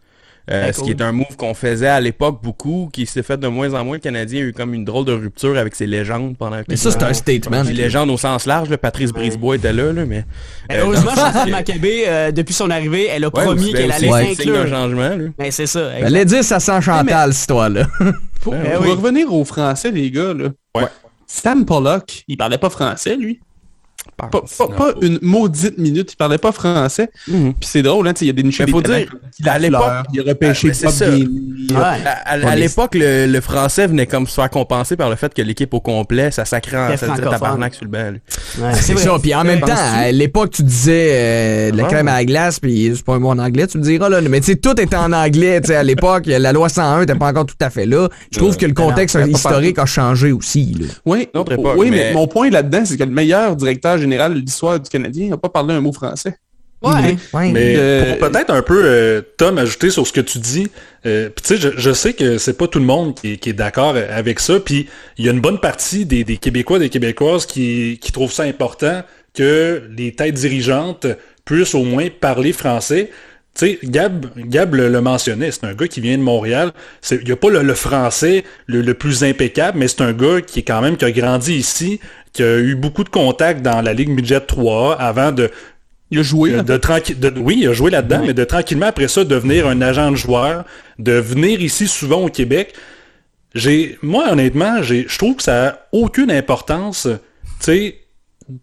Euh, 0.49 0.71
Ce 0.73 0.77
cool. 0.79 0.85
qui 0.85 0.91
est 0.93 1.03
un 1.03 1.11
move 1.11 1.37
qu'on 1.37 1.55
faisait 1.55 1.89
à 1.89 2.01
l'époque 2.01 2.41
beaucoup, 2.41 2.89
qui 2.93 3.05
s'est 3.07 3.25
fait 3.25 3.37
de 3.37 3.49
moins 3.49 3.75
en 3.75 3.85
moins. 3.85 3.97
Le 3.97 4.01
Canadien 4.01 4.43
a 4.43 4.45
eu 4.45 4.53
comme 4.53 4.75
une 4.75 4.85
drôle 4.85 5.05
de 5.05 5.13
rupture 5.13 5.59
avec 5.59 5.75
ses 5.75 5.87
légendes 5.87 6.37
pendant 6.39 6.61
Mais 6.69 6.77
ça, 6.77 6.93
c'est 6.93 7.03
un 7.03 7.13
statement. 7.13 7.63
Les 7.63 7.73
légendes 7.73 8.11
au 8.11 8.17
sens 8.17 8.47
large, 8.47 8.69
là, 8.71 8.79
Patrice 8.79 9.11
Brisebois 9.13 9.57
était 9.57 9.73
là, 9.73 9.93
là 9.93 10.05
mais... 10.07 10.25
Mais 10.69 10.77
euh, 10.77 10.83
heureusement, 10.85 11.15
Chantal 11.17 11.51
Maccabé, 11.51 12.05
euh, 12.07 12.31
depuis 12.31 12.55
son 12.55 12.71
arrivée, 12.71 13.09
elle 13.11 13.25
a 13.25 13.27
Ouais, 13.35 13.43
promis 13.45 13.61
aussi, 13.65 13.73
qu'elle 13.73 13.89
ben, 13.89 14.13
allait 14.15 14.35
s'inclure. 14.37 14.69
changement, 14.69 15.09
là. 15.17 15.25
Mais 15.39 15.51
c'est 15.51 15.67
ça. 15.67 15.89
exact. 15.95 16.03
Fallait 16.05 16.25
dire 16.25 16.45
ça 16.45 16.61
sent 16.61 16.81
Chantal, 16.81 17.33
cette 17.33 17.41
histoire-là. 17.41 17.87
Pour, 18.41 18.53
Ben 18.53 18.77
pour 18.77 18.85
oui. 18.85 18.91
revenir 18.93 19.33
aux 19.33 19.45
Français, 19.45 19.91
les 19.91 20.09
gars, 20.13 20.33
là. 20.33 20.51
Ouais. 20.77 20.87
Sam 21.27 21.65
Pollock, 21.67 22.23
il 22.29 22.37
parlait 22.37 22.59
pas 22.59 22.71
français, 22.71 23.17
lui. 23.17 23.41
Pas, 24.17 24.29
pas- 24.29 24.43
Non. 24.61 24.69
pas 24.69 24.93
une 25.03 25.19
maudite 25.21 25.77
minute, 25.77 26.13
il 26.13 26.17
parlait 26.17 26.39
pas 26.39 26.51
français. 26.53 27.11
Mhm. 27.29 27.53
Puis 27.61 27.69
c'est 27.71 27.83
drôle, 27.83 28.09
hein, 28.09 28.15
il 28.21 28.31
a 28.31 28.33
déniché 28.33 28.63
Mais 28.63 28.67
des 28.67 28.73
faut 28.73 28.81
talents 28.81 28.97
dire, 28.99 29.11
comme 29.11 29.49
à 29.53 29.59
l'époque- 29.59 30.07
il 30.15 30.21
a 30.21 30.23
repêché 30.23 30.71
Ah, 30.85 30.91
ça. 30.91 31.09
Ouais. 31.11 31.25
À, 32.25 32.57
l'époque, 32.57 32.95
le, 32.95 33.27
le 33.27 33.41
français 33.41 33.87
venait 33.87 34.07
comme 34.07 34.27
se 34.27 34.35
faire 34.35 34.49
compenser 34.51 34.97
par 34.97 35.11
le 35.11 35.17
fait 35.17 35.35
que 35.35 35.43
l'équipe 35.43 35.73
au 35.75 35.81
complet, 35.81 36.31
ça 36.31 36.45
sacrait 36.45 36.77
en 36.95 36.97
tabarnak 37.31 37.75
sur 37.75 37.85
le 37.85 37.91
banc. 37.91 38.13
Ouais, 38.59 38.73
C'est 38.75 38.97
ça. 38.97 39.19
Puis 39.21 39.35
en 39.35 39.45
même 39.45 39.61
temps, 39.61 39.75
à 39.77 40.11
l'époque, 40.13 40.51
tu 40.53 40.63
disais 40.63 41.09
euh, 41.13 41.71
de 41.73 41.77
la 41.77 41.85
Ah. 41.85 41.89
crème 41.89 42.09
à 42.09 42.15
la 42.15 42.25
glace, 42.25 42.59
puis 42.59 42.93
c'est 42.95 43.05
pas 43.05 43.15
un 43.15 43.19
mot 43.19 43.29
en 43.31 43.39
anglais, 43.39 43.67
tu 43.67 43.79
me 43.79 43.83
diras 43.83 44.09
là. 44.09 44.21
Mais 44.23 44.41
tu 44.41 44.47
sais, 44.53 44.57
tout 44.57 44.81
était 44.81 44.97
en 44.97 45.13
anglais. 45.13 45.61
Tu 45.61 45.69
sais, 45.69 45.77
à 45.77 45.83
l'époque, 45.83 46.25
la 46.27 46.53
loi 46.53 46.69
101 46.69 47.01
n'était 47.01 47.15
pas 47.15 47.29
encore 47.29 47.47
tout 47.47 47.55
à 47.61 47.71
fait 47.71 47.87
là. 47.87 48.09
Je 48.33 48.39
trouve 48.39 48.57
que 48.57 48.67
le 48.67 48.73
contexte 48.75 49.19
historique 49.29 49.79
a 49.79 49.87
changé 49.87 50.33
aussi. 50.33 50.75
Là. 50.81 50.87
Oui, 51.05 51.29
oui 51.35 51.91
mais... 51.91 51.97
mais- 51.97 52.13
mon 52.15 52.27
point 52.27 52.49
là-dedans, 52.51 52.83
c'est 52.85 52.97
que 52.97 53.05
le 53.05 53.11
meilleur 53.11 53.57
directeur 53.57 53.99
général 54.07 54.35
de 54.35 54.41
l'histoire 54.41 54.79
du 54.81 54.89
Canadien 54.89 55.29
n'a 55.29 55.37
pas 55.37 55.49
parlé 55.49 55.75
un 55.75 55.81
mot 55.81 55.93
français. 55.93 56.37
Ouais. 56.83 57.17
Ouais. 57.33 57.51
Mais 57.53 57.75
Euh, 57.77 58.17
pour 58.17 58.29
peut-être 58.31 58.51
un 58.51 58.63
peu, 58.63 58.83
euh, 58.85 59.23
Tom, 59.39 59.57
ajouter 59.59 59.89
sur 59.91 60.07
ce 60.07 60.13
que 60.13 60.21
tu 60.21 60.39
dis, 60.39 60.69
euh, 61.07 61.31
puis 61.31 61.43
tu 61.43 61.49
sais, 61.49 61.57
je, 61.57 61.71
je 61.77 61.91
sais 61.93 62.13
que 62.13 62.37
c'est 62.39 62.57
pas 62.57 62.69
tout 62.69 62.79
le 62.79 62.85
monde 62.85 63.15
qui, 63.15 63.33
est- 63.33 63.37
qui 63.39 63.49
est 63.51 63.55
d'accord 63.55 63.97
avec 64.11 64.41
ça, 64.41 64.61
puis 64.61 64.87
il 65.17 65.25
y 65.25 65.29
a 65.29 65.33
une 65.33 65.41
bonne 65.41 65.59
partie 65.59 66.05
des, 66.05 66.23
des 66.23 66.37
Québécois, 66.37 66.79
des 66.79 66.91
Québécoises 66.91 67.47
qui, 67.47 67.99
qui 68.01 68.13
trouvent 68.13 68.31
ça 68.33 68.43
important 68.45 69.03
que 69.35 69.83
les 69.97 70.13
têtes 70.15 70.35
dirigeantes 70.35 71.07
puissent 71.47 71.75
au 71.75 71.83
moins 71.83 72.09
parler 72.21 72.53
français. 72.53 73.11
Tu 73.59 73.67
sais, 73.67 73.79
Gab, 73.85 74.27
Gab 74.37 74.75
le, 74.75 74.89
le 74.91 75.01
mentionnait, 75.01 75.51
c'est 75.51 75.65
un 75.65 75.73
gars 75.75 75.89
qui 75.89 76.03
vient 76.03 76.19
de 76.19 76.23
Montréal. 76.23 76.73
C'est- 77.01 77.17
Il 77.17 77.25
n'y 77.25 77.33
a 77.33 77.37
pas 77.37 77.49
le, 77.49 77.63
le 77.63 77.75
français 77.75 78.45
le, 78.67 78.83
le 78.83 78.95
plus 78.95 79.25
impeccable, 79.25 79.79
mais 79.79 79.89
c'est 79.89 80.03
un 80.03 80.13
gars 80.13 80.43
qui 80.43 80.59
est 80.61 80.63
quand 80.63 80.83
même 80.83 80.99
qui 80.99 81.07
a 81.07 81.11
grandi 81.11 81.55
ici, 81.55 82.01
qui 82.37 82.43
a 82.43 82.59
eu 82.59 82.75
beaucoup 82.75 83.03
de 83.05 83.09
contacts 83.09 83.63
dans 83.63 83.81
la 83.81 83.93
Ligue 83.93 84.09
Midget 84.11 84.39
3A 84.41 84.97
avant 84.99 85.33
de, 85.33 85.51
Il 86.11 86.19
a 86.21 86.23
joué. 86.23 86.53
de, 86.53 86.61
de 86.63 87.29
de- 87.31 87.41
oui, 87.41 87.59
il 87.63 87.69
a 87.69 87.73
joué 87.73 87.91
là-dedans, 87.91 88.23
mais 88.27 88.35
de 88.35 88.45
tranquillement 88.45 88.87
après 88.87 89.09
ça 89.09 89.25
devenir 89.25 89.67
un 89.67 89.81
agent 89.83 90.11
de 90.11 90.17
joueur, 90.17 90.65
de 90.99 91.13
venir 91.13 91.61
ici 91.61 91.87
souvent 91.89 92.23
au 92.23 92.29
Québec. 92.29 92.75
J'ai, 93.55 93.99
moi 94.03 94.27
honnêtement, 94.31 94.83
j'ai, 94.83 95.07
je 95.09 95.19
trouve 95.19 95.37
que 95.37 95.43
ça 95.43 95.67
a 95.69 95.79
aucune 95.93 96.31
importance. 96.31 97.09
Tu 97.61 97.65
sais, 97.65 97.99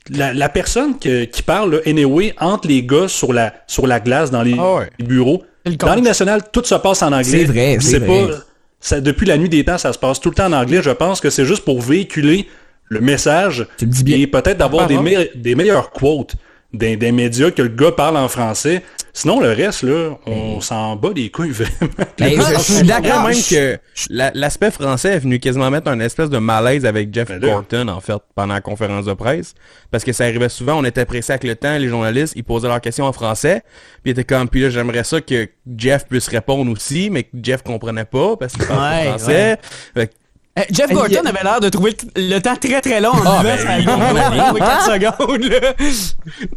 la, 0.09 0.33
la 0.33 0.49
personne 0.49 0.97
que- 0.99 1.23
qui 1.25 1.41
parle, 1.41 1.75
là, 1.75 1.77
anyway, 1.87 2.33
entre 2.39 2.67
les 2.67 2.83
gars 2.83 3.07
sur 3.07 3.33
la, 3.33 3.53
sur 3.67 3.87
la 3.87 3.99
glace 3.99 4.29
dans 4.31 4.43
les, 4.43 4.55
Ah 4.57 4.75
ouais. 4.75 4.89
les 4.99 5.05
bureaux. 5.05 5.43
Le 5.65 5.75
Dans 5.75 5.87
la. 5.87 5.95
Ligue 5.95 6.05
nationale, 6.05 6.41
tout 6.51 6.63
se 6.63 6.75
passe 6.75 7.01
en 7.01 7.07
anglais. 7.07 7.23
C'est 7.23 7.43
vrai, 7.45 7.77
c'est 7.81 7.99
vrai. 7.99 8.27
pas, 8.27 8.33
ça, 8.79 9.01
depuis 9.01 9.25
la 9.25 9.37
nuit 9.37 9.49
des 9.49 9.63
temps, 9.63 9.77
ça 9.77 9.93
se 9.93 9.97
passe 9.99 10.19
tout 10.19 10.29
le 10.29 10.35
temps 10.35 10.45
en 10.47 10.53
anglais. 10.53 10.81
Je 10.83 10.89
pense 10.91 11.19
que 11.21 11.29
c'est 11.29 11.45
juste 11.45 11.63
pour 11.65 11.81
véhiculer 11.81 12.47
le 12.93 13.01
message 13.01 13.67
Tu 13.77 13.85
dis 13.85 14.03
bien. 14.03 14.17
et 14.17 14.27
peut-être 14.27 14.57
d'avoir 14.57 14.87
des, 14.87 14.97
me- 14.97 15.35
des 15.35 15.55
meilleures 15.55 15.91
quotes 15.91 16.35
des, 16.73 16.97
des 16.97 17.11
médias 17.11 17.51
que 17.51 17.61
le 17.61 17.67
gars 17.69 17.91
parle 17.91 18.17
en 18.17 18.27
français. 18.27 18.81
Sinon, 19.15 19.39
le 19.39 19.51
reste, 19.51 19.83
là, 19.83 20.17
on 20.25 20.59
s'en 20.59 20.95
bat 20.95 21.09
les 21.15 21.29
couilles 21.29 21.51
vraiment. 21.51 21.91
Ben, 22.17 22.31
je, 22.41 22.53
je 22.55 22.59
suis 22.77 22.81
d'accord. 22.87 23.27
même 23.27 23.37
que 23.47 23.77
la- 24.09 24.31
l'aspect 24.33 24.71
français 24.71 25.09
est 25.09 25.19
venu 25.19 25.37
quasiment 25.39 25.69
mettre 25.69 25.87
un 25.91 25.99
espèce 25.99 26.31
de 26.31 26.39
malaise 26.39 26.83
avec 26.87 27.13
Jeff 27.13 27.27
Ben 27.27 27.39
là. 27.39 27.47
Gorton, 27.47 27.87
en 27.89 28.01
fait, 28.01 28.17
pendant 28.33 28.55
la 28.55 28.61
conférence 28.61 29.05
de 29.05 29.13
presse. 29.13 29.53
Parce 29.91 30.03
que 30.03 30.13
ça 30.13 30.23
arrivait 30.23 30.49
souvent, 30.49 30.79
on 30.79 30.83
était 30.83 31.05
pressé 31.05 31.33
avec 31.33 31.43
le 31.43 31.55
temps, 31.55 31.77
les 31.77 31.89
journalistes, 31.89 32.33
ils 32.35 32.43
posaient 32.43 32.67
leurs 32.69 32.81
questions 32.81 33.05
en 33.05 33.13
français. 33.13 33.61
Puis 34.01 34.09
ils 34.09 34.11
étaient 34.13 34.23
comme, 34.23 34.49
puis 34.49 34.61
là, 34.61 34.71
j'aimerais 34.71 35.03
ça 35.03 35.21
que 35.21 35.47
Jeff 35.77 36.07
puisse 36.07 36.27
répondre 36.27 36.71
aussi, 36.71 37.11
mais 37.11 37.21
que 37.21 37.37
Jeff 37.43 37.61
comprenait 37.61 38.05
pas 38.05 38.35
parce 38.35 38.53
qu'il 38.53 38.65
parle 38.65 38.79
Ouais, 38.81 39.03
pas 39.11 39.17
français. 39.19 39.57
Fait 39.93 40.07
que 40.07 40.13
Euh, 40.59 40.61
Jeff 40.69 40.91
Gorton 40.91 41.09
il 41.23 41.27
avait 41.27 41.43
l'air 41.43 41.59
de 41.59 41.69
trouver 41.69 41.95
le, 42.15 42.37
temps 42.39 42.55
très 42.55 42.79
très 42.79 43.01
long 43.01 43.09
en 43.09 43.21
Ah, 43.25 43.41
ben, 43.41 43.57
ça 43.57 43.79
il- 43.79 43.89
allait 43.89 44.37
trouver 44.45 44.59
4 44.59 44.85
secondes. 44.93 45.43
Là. 45.45 45.73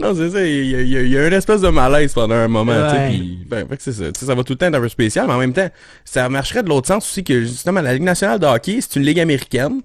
Non, 0.03 0.15
c'est 0.15 0.31
ça, 0.31 0.45
il 0.47 0.67
y, 0.71 0.75
a, 0.75 0.81
il 0.83 0.89
y 0.91 0.97
a- 0.99 1.03
il 1.03 1.11
y 1.13 1.17
a 1.17 1.27
une 1.27 1.33
espèce 1.33 1.63
de 1.63 1.69
malaise 1.69 2.13
pendant 2.13 2.35
un 2.35 2.49
moment, 2.49 2.75
tu 2.75 2.95
sais, 2.95 3.01
Ouais. 3.03 3.09
puis, 3.09 3.39
ben, 3.49 3.67
fait 3.67 3.77
que 3.79 3.83
c'est 3.83 3.93
ça, 4.27 4.35
va 4.35 4.45
tout 4.45 4.53
le 4.53 4.57
temps 4.59 4.67
être 4.67 4.75
un 4.75 4.81
peu 4.81 4.89
spécial, 4.91 5.27
mais 5.27 5.33
en 5.33 5.39
même 5.39 5.55
temps, 5.55 5.69
ça 6.05 6.29
marcherait 6.29 6.63
de 6.63 6.69
l'autre 6.69 6.89
sens 6.89 7.07
aussi 7.09 7.25
que, 7.25 7.41
justement, 7.41 7.81
la 7.81 7.95
Ligue 7.95 8.03
nationale 8.03 8.39
de 8.39 8.45
hockey, 8.47 8.81
c'est 8.83 8.97
une 8.97 9.07
ligue 9.07 9.19
américaine, 9.19 9.81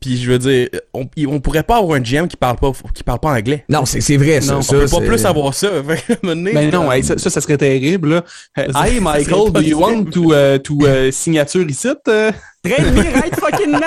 puis 0.00 0.16
je 0.20 0.28
veux 0.32 0.38
dire, 0.40 0.68
on, 0.92 1.06
on 1.28 1.38
pourrait 1.38 1.62
pas 1.62 1.76
avoir 1.76 1.96
un 1.96 2.02
GM 2.02 2.26
qui 2.26 2.36
parle 2.36 2.56
pas, 2.56 2.72
qui 2.92 3.04
parle 3.04 3.20
pas 3.20 3.30
anglais. 3.30 3.64
Non, 3.68 3.86
c'est 3.86 4.00
c'est 4.00 4.16
vrai, 4.16 4.40
ça. 4.40 4.54
Non, 4.54 4.62
ça, 4.62 4.74
on 4.76 4.80
peut 4.80 4.88
pas 4.88 5.00
plus 5.00 5.24
avoir 5.24 5.54
ça. 5.54 5.68
Donné, 6.24 6.52
Ben 6.52 6.70
non, 6.72 6.90
euh, 6.90 6.94
hey, 6.94 7.04
ça, 7.04 7.16
ça, 7.18 7.30
ça 7.30 7.40
serait 7.40 7.56
terrible. 7.56 8.14
Là. 8.16 8.24
Euh, 8.58 8.66
Hey, 8.84 8.98
Michael, 8.98 9.52
do 9.52 9.60
you 9.60 9.78
want 9.80 10.06
to, 10.10 10.34
uh, 10.34 10.58
to 10.58 10.74
uh, 10.88 11.12
signature 11.12 11.64
ici? 11.70 11.88
Me 12.64 13.12
right 13.20 13.34
fucking 13.38 13.72
now! 13.72 13.80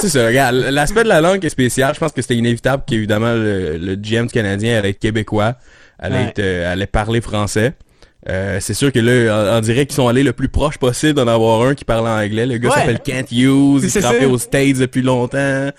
C'est 0.00 0.08
ça, 0.08 0.26
regarde, 0.26 0.54
l'aspect 0.56 1.02
de 1.04 1.08
la 1.08 1.20
langue 1.20 1.44
est 1.44 1.48
spécial. 1.50 1.94
Je 1.94 2.00
pense 2.00 2.12
que 2.12 2.22
c'était 2.22 2.36
inévitable 2.36 2.82
qu'évidemment 2.86 3.32
le, 3.32 3.76
le 3.78 3.94
GM 3.96 4.26
du 4.26 4.32
Canadien 4.32 4.78
allait 4.78 4.90
être 4.90 4.98
québécois, 4.98 5.54
allait, 5.98 6.16
Ouais. 6.16 6.24
être, 6.28 6.38
euh, 6.40 6.72
allait 6.72 6.86
parler 6.86 7.20
français. 7.20 7.72
Euh, 8.28 8.58
c'est 8.60 8.74
sûr 8.74 8.92
que 8.92 8.98
là, 8.98 9.54
on, 9.54 9.58
on 9.58 9.60
dirait 9.60 9.86
qu'ils 9.86 9.94
sont 9.94 10.06
allés 10.06 10.22
le 10.22 10.34
plus 10.34 10.48
proche 10.48 10.76
possible 10.76 11.14
d'en 11.14 11.26
avoir 11.26 11.62
un 11.62 11.74
qui 11.74 11.86
parle 11.86 12.06
anglais. 12.06 12.44
Le 12.44 12.58
gars 12.58 12.68
Ouais. 12.68 12.74
s'appelle 12.74 13.00
Kent 13.02 13.32
Hughes, 13.32 13.80
il 13.82 13.90
ça. 13.90 14.12
aux 14.28 14.36
States 14.38 14.76
depuis 14.76 15.00
longtemps. 15.00 15.70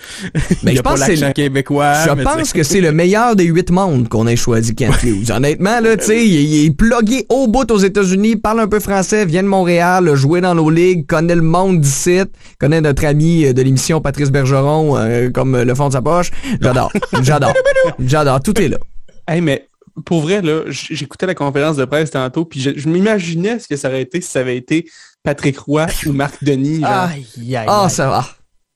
Mais 0.64 0.72
il 0.72 0.76
je 0.76 0.80
a 0.80 0.84
pas 0.84 0.90
pense 0.92 1.00
que 1.02 1.06
c'est 1.06 1.12
l'accent 1.18 1.28
le- 1.28 1.34
québécois. 1.34 1.94
Je 2.04 2.24
pense 2.24 2.52
que 2.54 2.64
c'est 2.64 2.82
le 2.82 2.92
meilleur 2.92 3.36
des 3.36 3.44
huit 3.46 3.70
mondes 3.70 4.10
qu'on 4.10 4.26
ait 4.26 4.36
choisi 4.36 4.74
Kent 4.74 5.04
Hughes. 5.04 5.30
Honnêtement, 5.32 5.80
là, 5.82 5.96
tu 5.98 6.06
sais, 6.06 6.26
il, 6.28 6.66
est 6.66 6.72
plugué 6.72 7.26
au 7.30 7.48
bout 7.48 7.70
aux 7.70 7.78
États-Unis, 7.78 8.38
parle 8.38 8.62
un 8.62 8.68
peu 8.68 8.80
français, 8.80 9.24
vient 9.26 9.44
de 9.44 9.48
Montréal, 9.48 10.10
a 10.10 10.16
joué 10.16 10.42
dans 10.42 10.56
nos 10.56 10.70
ligues, 10.72 11.06
connaît 11.06 11.36
le 11.36 11.42
monde 11.44 11.80
d'ici, 11.80 12.22
connaît 12.60 12.82
notre 12.82 13.06
ami 13.06 13.46
euh, 13.46 13.54
de 13.54 13.62
l'émission 13.62 14.02
Patrice 14.02 14.32
Bergeron 14.32 14.98
euh, 14.98 15.30
comme 15.30 15.62
le 15.62 15.76
fond 15.76 15.90
de 15.90 15.94
sa 15.94 16.02
poche. 16.02 16.32
J'adore, 16.60 16.92
j'adore, 17.22 17.54
j'adore, 18.04 18.42
tout 18.42 18.60
est 18.60 18.68
là. 18.70 18.78
Hey, 19.28 19.42
mais 19.42 19.68
pour 20.06 20.22
vrai, 20.22 20.42
là, 20.42 20.62
j'écoutais 20.68 21.26
la 21.26 21.36
conférence 21.36 21.78
de 21.78 21.86
presse 21.86 22.12
tantôt, 22.12 22.46
puis 22.46 22.60
je, 22.60 22.72
je 22.76 22.88
m'imaginais 22.90 23.60
ce 23.60 23.68
que 23.68 23.76
ça 23.76 23.88
aurait 23.90 24.02
été 24.02 24.22
si 24.22 24.30
ça 24.32 24.40
avait 24.40 24.58
été 24.58 24.90
Patrick 25.24 25.58
Roy 25.60 25.86
ou 26.06 26.14
Marc 26.14 26.44
Denis. 26.44 26.80
genre. 26.82 26.90
Aïe, 26.90 27.26
aïe, 27.56 27.66
Ah, 27.68 27.84
aïe. 27.86 27.90
ça 27.90 28.10
va. 28.10 28.26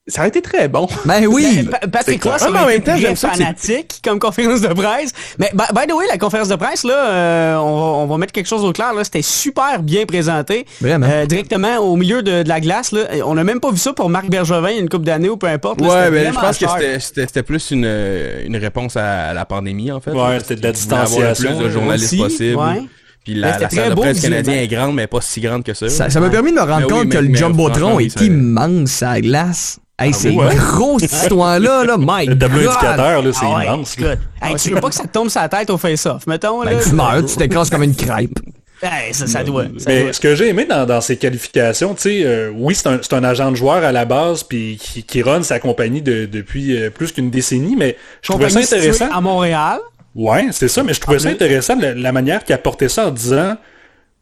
Ça 0.07 0.21
aurait 0.21 0.27
été 0.29 0.39
très 0.43 0.67
bon. 0.67 0.87
Ben 1.05 1.25
oui! 1.25 1.67
Pa- 1.71 1.87
Patrick 1.87 2.23
Roy, 2.23 2.37
c'est 2.37 2.45
en 2.47 2.65
même 2.67 2.83
temps, 2.83 2.95
j'aime 2.95 3.15
ça 3.15 3.29
fanatique 3.29 4.01
comme 4.03 4.19
conférence 4.19 4.61
de 4.61 4.67
presse? 4.67 5.11
Mais 5.39 5.49
by, 5.53 5.63
by 5.73 5.87
the 5.87 5.93
way, 5.95 6.05
la 6.07 6.19
conférence 6.19 6.47
de 6.47 6.55
presse, 6.55 6.83
là, 6.83 6.93
euh, 6.93 7.55
on, 7.55 7.75
va, 7.75 7.85
on 8.03 8.05
va 8.05 8.17
mettre 8.19 8.31
quelque 8.31 8.45
chose 8.47 8.63
au 8.63 8.71
clair. 8.71 8.93
là. 8.93 9.03
C'était 9.03 9.23
super 9.23 9.81
bien 9.81 10.05
présenté. 10.05 10.67
Vraiment. 10.79 11.07
Euh, 11.09 11.25
directement 11.25 11.77
au 11.79 11.95
milieu 11.95 12.21
de, 12.21 12.43
de 12.43 12.47
la 12.47 12.59
glace. 12.59 12.91
Là. 12.91 13.05
On 13.25 13.33
n'a 13.33 13.43
même 13.43 13.59
pas 13.59 13.71
vu 13.71 13.79
ça 13.79 13.93
pour 13.93 14.09
Marc 14.09 14.29
Bergevin 14.29 14.69
il 14.69 14.75
y 14.75 14.77
a 14.77 14.81
une 14.81 14.89
couple 14.89 15.05
d'années 15.05 15.29
ou 15.29 15.37
peu 15.37 15.47
importe. 15.47 15.81
là. 15.81 15.87
Ouais, 15.87 16.11
mais 16.11 16.17
je 16.19 16.23
vraiment 16.25 16.41
pense 16.41 16.57
que 16.59 16.65
cher. 16.67 17.01
c'était- 17.01 17.41
plus 17.43 17.71
une, 17.71 17.85
euh, 17.87 18.43
une 18.45 18.57
réponse 18.57 18.95
à 18.97 19.33
la 19.33 19.45
pandémie, 19.45 19.91
en 19.91 20.01
fait. 20.01 20.11
Ouais, 20.11 20.37
c'était 20.39 20.57
de 20.57 20.63
la 20.63 20.71
distanciation, 20.71 21.49
Le 21.49 21.55
plus 21.55 21.65
de 21.65 21.69
journalistes 21.71 22.13
aussi, 22.13 22.17
possible. 22.21 22.55
ouais. 22.57 22.81
Puis 23.23 23.33
Mais 23.33 23.39
la, 23.39 23.57
la 23.57 23.69
salle 23.71 23.89
de 23.89 23.95
presse 23.95 24.21
canadienne 24.21 24.59
est 24.59 24.67
grande, 24.67 24.93
mais 24.93 25.07
pas 25.07 25.19
si 25.21 25.41
grande 25.41 25.63
que 25.63 25.73
ça. 25.73 25.89
Ça, 25.89 26.19
m'a 26.19 26.29
permis 26.29 26.51
de 26.51 26.57
me 26.57 26.61
rendre 26.61 26.77
Mais 26.81 26.83
oui, 26.83 26.89
compte 26.91 27.05
mais- 27.05 27.15
que 27.15 27.17
le 27.17 27.33
Jumbotron 27.33 27.99
est 27.99 28.21
immense 28.21 29.01
à 29.01 29.13
la 29.13 29.21
glace. 29.21 29.79
Hey, 29.97 30.13
c'est 30.13 30.29
ouais. 30.31 30.53
gros 30.55 30.99
cette 30.99 31.11
histoire-là, 31.23 31.85
là, 31.85 31.95
my 31.97 32.25
Le 32.25 32.37
tableau 32.37 32.59
God! 32.63 32.67
indicateur, 32.69 33.21
là, 33.21 33.31
c'est 33.33 33.45
Ah 33.45 33.55
ouais, 33.57 33.65
immense. 33.65 33.97
là. 33.99 34.13
écoute. 34.13 34.23
Hey, 34.41 34.55
tu 34.55 34.69
veux 34.71 34.81
pas 34.81 34.89
que 34.89 34.95
ça 34.95 35.03
te 35.03 35.07
tombe 35.13 35.29
sur 35.29 35.39
la 35.41 35.47
tête 35.49 35.69
au 35.69 35.77
face-off, 35.77 36.27
mettons. 36.27 36.63
Ben, 36.63 36.71
là? 36.77 36.83
tu 36.83 36.93
meurs, 36.93 37.25
tu 37.25 37.35
t'écrases 37.37 37.69
comme 37.69 37.83
une 37.83 37.95
crêpe. 37.95 38.37
Hey, 38.83 39.13
ça, 39.13 39.25
ça 39.25 39.41
doit. 39.43 39.63
ça 39.77 39.85
Mais 39.87 40.03
doit. 40.03 40.13
ce 40.13 40.19
que 40.19 40.35
j'ai 40.35 40.49
aimé 40.49 40.65
dans, 40.65 40.85
dans 40.85 40.99
ces 40.99 41.15
qualifications, 41.15 41.93
tu 41.95 42.01
sais, 42.01 42.21
euh, 42.25 42.51
oui, 42.53 42.75
c'est 42.75 42.87
un, 42.89 42.99
c'est 43.01 43.13
un 43.13 43.23
agent 43.23 43.51
de 43.51 43.55
joueur 43.55 43.85
à 43.85 43.93
la 43.93 44.03
base, 44.03 44.43
puis 44.43 44.77
qui, 44.79 45.01
qui 45.03 45.21
run 45.21 45.43
sa 45.43 45.59
compagnie 45.59 46.01
de- 46.01 46.25
depuis 46.25 46.75
euh, 46.77 46.89
plus 46.89 47.13
qu'une 47.13 47.29
décennie, 47.29 47.77
mais 47.77 47.95
je 48.21 48.29
trouvais 48.29 48.49
ça 48.49 48.59
intéressant. 48.59 49.09
à 49.11 49.21
Montréal. 49.21 49.79
Ouais, 50.13 50.47
c'est 50.51 50.67
ça, 50.67 50.83
mais 50.83 50.93
je 50.93 50.99
trouvais 50.99 51.19
ça 51.19 51.29
plus. 51.29 51.35
intéressant 51.35 51.77
la, 51.79 51.93
la 51.93 52.11
manière 52.11 52.43
qu'il 52.43 52.53
apportait 52.53 52.89
ça 52.89 53.07
en 53.07 53.11
disant 53.11 53.55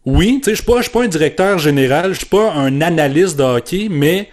oui, 0.06 0.40
tu 0.44 0.46
sais, 0.46 0.52
je 0.52 0.56
suis 0.62 0.66
pas, 0.66 0.78
je 0.78 0.82
suis 0.84 0.92
pas 0.92 1.04
un 1.04 1.08
directeur 1.08 1.58
général, 1.58 2.14
je 2.14 2.18
suis 2.20 2.26
pas 2.28 2.52
un 2.54 2.80
analyste 2.82 3.38
de 3.38 3.44
hockey, 3.44 3.88
mais 3.90 4.30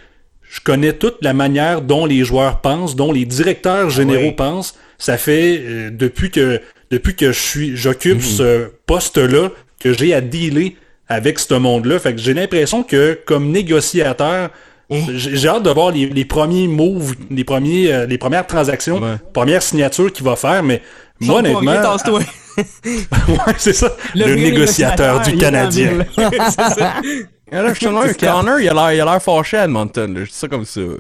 je 0.51 0.61
connais 0.61 0.93
toute 0.93 1.19
la 1.23 1.33
manière 1.33 1.81
dont 1.81 2.05
les 2.07 2.25
joueurs 2.25 2.61
pensent, 2.61 2.97
dont 2.97 3.13
les 3.13 3.25
directeurs 3.25 3.89
généraux 3.89 4.25
oui. 4.25 4.33
pensent. 4.33 4.75
Ça 4.99 5.17
fait 5.17 5.61
euh, 5.61 5.91
depuis 5.91 6.31
que 6.31 6.61
depuis 6.91 7.15
que 7.15 7.31
je 7.31 7.39
suis 7.41 7.77
j'occupe 7.77 8.21
ce 8.21 8.69
poste-là 8.87 9.51
que 9.79 9.93
j'ai 9.93 10.13
à 10.13 10.21
dealer 10.21 10.77
avec 11.09 11.39
ce 11.39 11.55
monde-là. 11.55 12.01
Fait 12.01 12.15
que 12.15 12.21
j'ai 12.21 12.35
l'impression 12.35 12.83
que 12.83 13.19
comme 13.25 13.53
négociateur, 13.53 14.51
j'ai 14.91 15.37
j'ai 15.37 15.49
hâte 15.49 15.63
de 15.63 15.71
voir 15.71 15.93
les, 15.93 16.07
les 16.07 16.25
premiers 16.25 16.67
moves, 16.67 17.15
les 17.31 17.45
premiers 17.45 17.93
euh, 17.93 18.07
les 18.07 18.19
premières 18.19 18.47
transactions, 18.47 19.01
Ouais. 19.01 19.17
premières 19.33 19.63
signatures 19.63 20.13
qu'il 20.13 20.25
va 20.25 20.35
faire, 20.35 20.65
mais 20.65 20.83
moi 21.21 21.39
honnêtement, 21.39 21.73
ouais, 22.57 23.55
c'est 23.57 23.73
ça. 23.73 23.97
Le, 24.17 24.35
négociateur 24.35 25.21
du 25.23 25.37
Canadien. 25.37 25.99
là, 27.53 27.75
je 27.75 27.81
te 27.81 27.85
demande, 27.87 28.17
Connor, 28.17 28.61
il 28.61 28.69
a 28.69 28.75
l'air, 28.75 28.93
il 28.93 29.01
a 29.01 29.05
l'air 29.05 29.23
fâché 29.23 29.57
à 29.59 29.65
Edmonton, 29.65 30.13
là. 30.15 30.21
Je 30.25 30.31
dis 30.31 30.37
ça 30.37 30.49
comme 30.49 30.65
ça. 30.65 30.81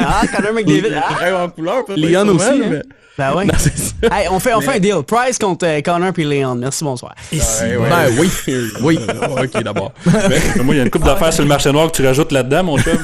Ah, 0.00 0.22
Connor 0.32 0.52
McDavid. 0.52 0.94
Ah, 0.96 1.44
en 1.44 1.48
couleur, 1.50 1.82
Leon 1.96 2.28
aussi, 2.28 2.46
mais- 2.60 2.76
hein. 2.76 2.82
ben 3.18 3.34
ouais. 3.34 3.46
Non. 4.00 4.08
Hey, 4.12 4.28
on 4.30 4.38
fait, 4.38 4.54
on 4.54 4.60
fait 4.60 4.76
un 4.76 4.78
deal. 4.78 5.02
Price 5.04 5.38
contre 5.38 5.66
euh, 5.66 5.80
Connor 5.80 6.12
puis 6.12 6.22
Leon. 6.22 6.54
Merci, 6.54 6.84
bonsoir. 6.84 7.16
Ouais, 7.32 7.38
ouais. 7.76 7.88
Ben 7.90 8.14
oui. 8.16 8.30
Oui. 8.80 8.98
ok, 9.42 9.60
d'abord. 9.64 9.92
Mais 10.06 10.62
moi, 10.62 10.74
il 10.74 10.78
y 10.78 10.80
a 10.80 10.84
une 10.84 10.90
coupe 10.90 11.02
d'affaires 11.02 11.32
sur 11.32 11.42
le 11.42 11.48
marché 11.48 11.72
noir 11.72 11.90
que 11.90 11.96
tu 11.96 12.06
rajoutes 12.06 12.30
là-dedans, 12.30 12.62
mon 12.62 12.78
chum. 12.78 12.96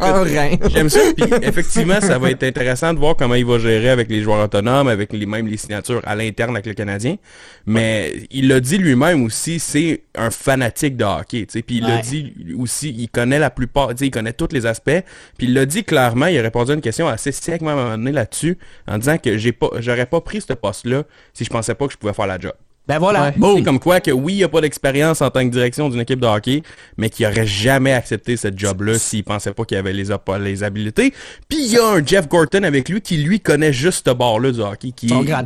Un 0.00 0.22
rein. 0.22 0.50
J'aime 0.70 0.90
ça. 0.90 1.00
Puis 1.16 1.26
effectivement, 1.40 1.98
ça 2.02 2.18
va 2.18 2.30
être 2.30 2.42
intéressant 2.42 2.92
de 2.92 2.98
voir 2.98 3.16
comment 3.16 3.34
il 3.36 3.46
va 3.46 3.58
gérer 3.58 3.88
avec 3.88 4.10
les 4.10 4.22
joueurs 4.22 4.44
autonomes, 4.44 4.88
avec 4.88 5.14
les 5.14 5.24
mêmes 5.24 5.46
les 5.46 5.56
signatures 5.56 6.02
à 6.04 6.14
l'interne 6.14 6.54
avec 6.54 6.66
le 6.66 6.74
Canadien. 6.74 7.16
Mais 7.64 8.12
il 8.30 8.48
l'a 8.48 8.60
dit 8.60 8.76
lui-même 8.76 9.24
aussi, 9.24 9.58
c'est 9.60 10.02
un 10.14 10.30
fanatique 10.30 10.96
de 10.98 11.04
hockey. 11.18 11.46
Puis 11.46 11.78
il 11.78 11.86
l'a 11.86 11.98
dit 11.98 12.32
aussi, 12.58 12.90
il 12.90 13.08
connaît 13.08 13.38
la 13.38 13.50
plupart, 13.50 13.92
il 14.00 14.10
connaît 14.10 14.32
tous 14.32 14.48
les 14.52 14.66
aspects. 14.66 15.02
Puis 15.36 15.46
il 15.46 15.54
l'a 15.54 15.66
dit 15.66 15.84
clairement, 15.84 16.26
il 16.26 16.38
a 16.38 16.42
répondu 16.42 16.72
à 16.72 16.74
une 16.74 16.80
question 16.80 17.08
assez 17.08 17.32
sec 17.32 17.62
à 17.62 17.70
un 17.70 17.74
moment 17.74 17.90
donné 17.90 18.12
là-dessus, 18.12 18.58
en 18.86 18.98
disant 18.98 19.18
que 19.18 19.36
j'ai 19.36 19.52
pas, 19.52 19.68
j'aurais 19.78 20.06
pas 20.06 20.20
pris 20.20 20.40
ce 20.40 20.52
poste-là 20.52 21.04
si 21.32 21.44
je 21.44 21.50
pensais 21.50 21.74
pas 21.74 21.86
que 21.86 21.92
je 21.92 21.98
pouvais 21.98 22.12
faire 22.14 22.26
la 22.26 22.38
job. 22.38 22.52
Ben 22.88 22.98
voilà. 22.98 23.32
C'est 23.34 23.62
comme 23.62 23.78
quoi 23.78 24.00
que 24.00 24.10
oui, 24.10 24.36
il 24.36 24.44
a 24.44 24.48
pas 24.48 24.62
d'expérience 24.62 25.20
en 25.20 25.30
tant 25.30 25.44
que 25.44 25.52
direction 25.52 25.90
d'une 25.90 26.00
équipe 26.00 26.20
de 26.20 26.26
hockey, 26.26 26.62
mais 26.96 27.10
qu'il 27.10 27.26
aurait 27.26 27.46
jamais 27.46 27.92
accepté 27.92 28.38
cette 28.38 28.58
job-là 28.58 28.98
s'il 28.98 29.24
pensait 29.24 29.52
pas 29.52 29.64
qu'il 29.64 29.76
avait 29.76 29.92
les, 29.92 30.06
les 30.40 30.62
habiletés. 30.62 31.12
Puis 31.48 31.58
il 31.66 31.72
y 31.72 31.78
a 31.78 31.86
un 31.86 32.04
Jeff 32.04 32.28
Gorton 32.28 32.62
avec 32.62 32.88
lui 32.88 33.02
qui 33.02 33.18
lui 33.18 33.40
connaît 33.40 33.74
juste 33.74 34.08
ce 34.08 34.14
bord-là 34.14 34.52
du 34.52 34.60
hockey, 34.60 34.92
qui 34.92 35.08
Son 35.08 35.22
est 35.22 35.26
grand 35.26 35.44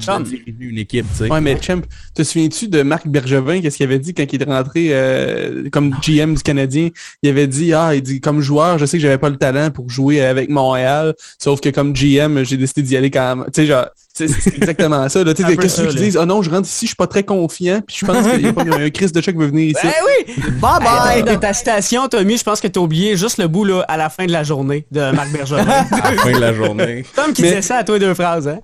une 0.60 0.78
équipe, 0.78 1.06
tu 1.12 1.24
sais. 1.24 1.30
Ouais, 1.30 1.40
mais 1.40 1.60
Champ, 1.60 1.82
te 2.14 2.22
souviens-tu 2.22 2.68
de 2.68 2.82
Marc 2.82 3.08
Bergevin, 3.08 3.60
qu'est-ce 3.60 3.76
qu'il 3.76 3.86
avait 3.86 3.98
dit 3.98 4.14
quand 4.14 4.24
il 4.32 4.40
est 4.40 4.44
rentré 4.44 4.88
euh, 4.92 5.68
comme 5.70 5.94
GM 6.00 6.34
du 6.34 6.42
Canadien? 6.42 6.90
Il 7.22 7.30
avait 7.30 7.48
dit, 7.48 7.72
ah, 7.72 7.94
il 7.94 8.02
dit, 8.02 8.20
comme 8.20 8.40
joueur, 8.40 8.78
je 8.78 8.86
sais 8.86 8.98
que 8.98 9.02
j'avais 9.02 9.18
pas 9.18 9.30
le 9.30 9.36
talent 9.36 9.70
pour 9.70 9.90
jouer 9.90 10.20
avec 10.24 10.48
Montréal, 10.48 11.14
sauf 11.38 11.60
que 11.60 11.70
comme 11.70 11.92
GM, 11.92 12.44
j'ai 12.44 12.56
décidé 12.56 12.82
d'y 12.82 12.96
aller 12.96 13.10
quand 13.10 13.36
même. 13.36 13.46
Tu 13.46 13.62
sais, 13.62 13.66
genre, 13.66 13.86
c'est 14.14 14.56
exactement 14.56 15.08
ça. 15.08 15.24
là. 15.24 15.32
Tu 15.34 15.42
Qu'est-ce 15.42 15.56
que 15.56 15.68
ça, 15.68 15.86
tu 15.86 15.96
là. 15.96 16.02
dis? 16.10 16.16
Ah 16.18 16.26
non, 16.26 16.42
je 16.42 16.50
rentre 16.50 16.68
ici, 16.68 16.86
je 16.86 16.88
suis 16.88 16.96
pas 16.96 17.06
très 17.06 17.22
confiant, 17.22 17.80
puis 17.86 17.96
je 18.00 18.06
pense 18.06 18.26
qu'il 18.28 18.40
y 18.42 18.48
a 18.48 18.52
pas 18.52 18.62
un 18.62 18.90
Chris 18.90 19.10
de 19.12 19.20
chat 19.20 19.32
qui 19.32 19.38
veut 19.38 19.46
venir 19.46 19.66
ici. 19.70 19.78
Ben 19.82 19.92
oui! 20.06 20.34
Bye 20.60 20.70
Hey, 20.82 21.22
bye! 21.22 21.34
dans 21.34 21.40
ta 21.40 21.54
citation, 21.54 22.08
Tommy, 22.08 22.36
je 22.36 22.44
pense 22.44 22.60
que 22.60 22.68
t'as 22.68 22.80
oublié 22.80 23.16
juste 23.16 23.38
le 23.38 23.48
bout 23.48 23.64
là, 23.64 23.84
à 23.88 23.96
la 23.96 24.08
fin 24.10 24.26
de 24.26 24.32
la 24.32 24.42
journée 24.44 24.86
de 24.90 25.10
Marc 25.12 25.30
Bergevin. 25.30 25.62
À 25.92 26.12
la 26.12 26.18
fin 26.22 26.32
de 26.32 26.38
la 26.38 26.52
journée. 26.54 27.04
Tom 27.16 27.32
qui 27.32 27.42
Mais- 27.42 27.48
disait 27.48 27.62
ça 27.62 27.76
à 27.78 27.84
toi 27.84 27.98
deux 27.98 28.14
phrases, 28.14 28.48
hein? 28.48 28.58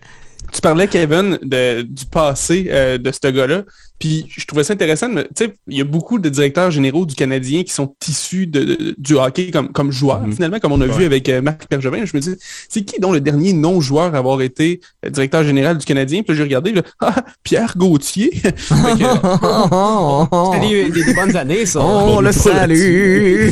Tu 0.53 0.61
parlais, 0.61 0.89
Kevin, 0.89 1.39
de, 1.43 1.83
du 1.83 2.05
passé 2.07 2.69
euh, 2.71 2.99
de 2.99 3.11
ce 3.13 3.29
gars-là. 3.31 3.63
Puis 3.99 4.27
je 4.29 4.47
trouvais 4.47 4.63
ça 4.63 4.75
intéressant. 4.75 5.09
Tu 5.13 5.23
sais, 5.37 5.55
il 5.67 5.77
y 5.77 5.81
a 5.81 5.85
beaucoup 5.85 6.21
de 6.21 6.29
directeurs 6.29 6.71
généraux 6.71 7.05
du 7.05 7.17
Canadien 7.17 7.65
qui 7.65 7.73
sont 7.73 7.97
issus 8.09 8.47
de, 8.47 8.63
de- 8.63 8.95
du 8.97 9.15
hockey 9.17 9.51
comme, 9.51 9.73
comme 9.73 9.91
joueurs, 9.91 10.23
finalement, 10.33 10.61
comme 10.61 10.71
on 10.71 10.81
a 10.81 10.87
vu 10.87 11.05
avec 11.05 11.29
euh, 11.29 11.43
Marc 11.43 11.69
Bergevin. 11.69 12.05
Je 12.05 12.17
me 12.17 12.21
dis, 12.23 12.31
c'est 12.69 12.83
qui 12.85 13.01
donc 13.01 13.15
le 13.15 13.21
dernier 13.21 13.53
non-joueur 13.53 14.15
à 14.15 14.19
avoir 14.19 14.41
été 14.41 14.81
euh, 15.05 15.11
directeur 15.11 15.43
général 15.43 15.79
du 15.79 15.85
Canadien? 15.85 16.23
Puis 16.23 16.33
là, 16.33 16.37
j'ai 16.37 16.43
regardé, 16.45 16.73
là, 16.73 16.83
ah, 17.01 17.25
Pierre 17.43 17.75
Gauthier. 17.77 18.31
C'était 18.41 18.55
des, 20.61 20.91
des- 20.91 21.05
des 21.05 21.15
bonnes 21.15 21.37
années, 21.37 21.67
ça. 21.67 21.81
On 21.81 22.21
le 22.21 22.31
salue! 22.33 23.51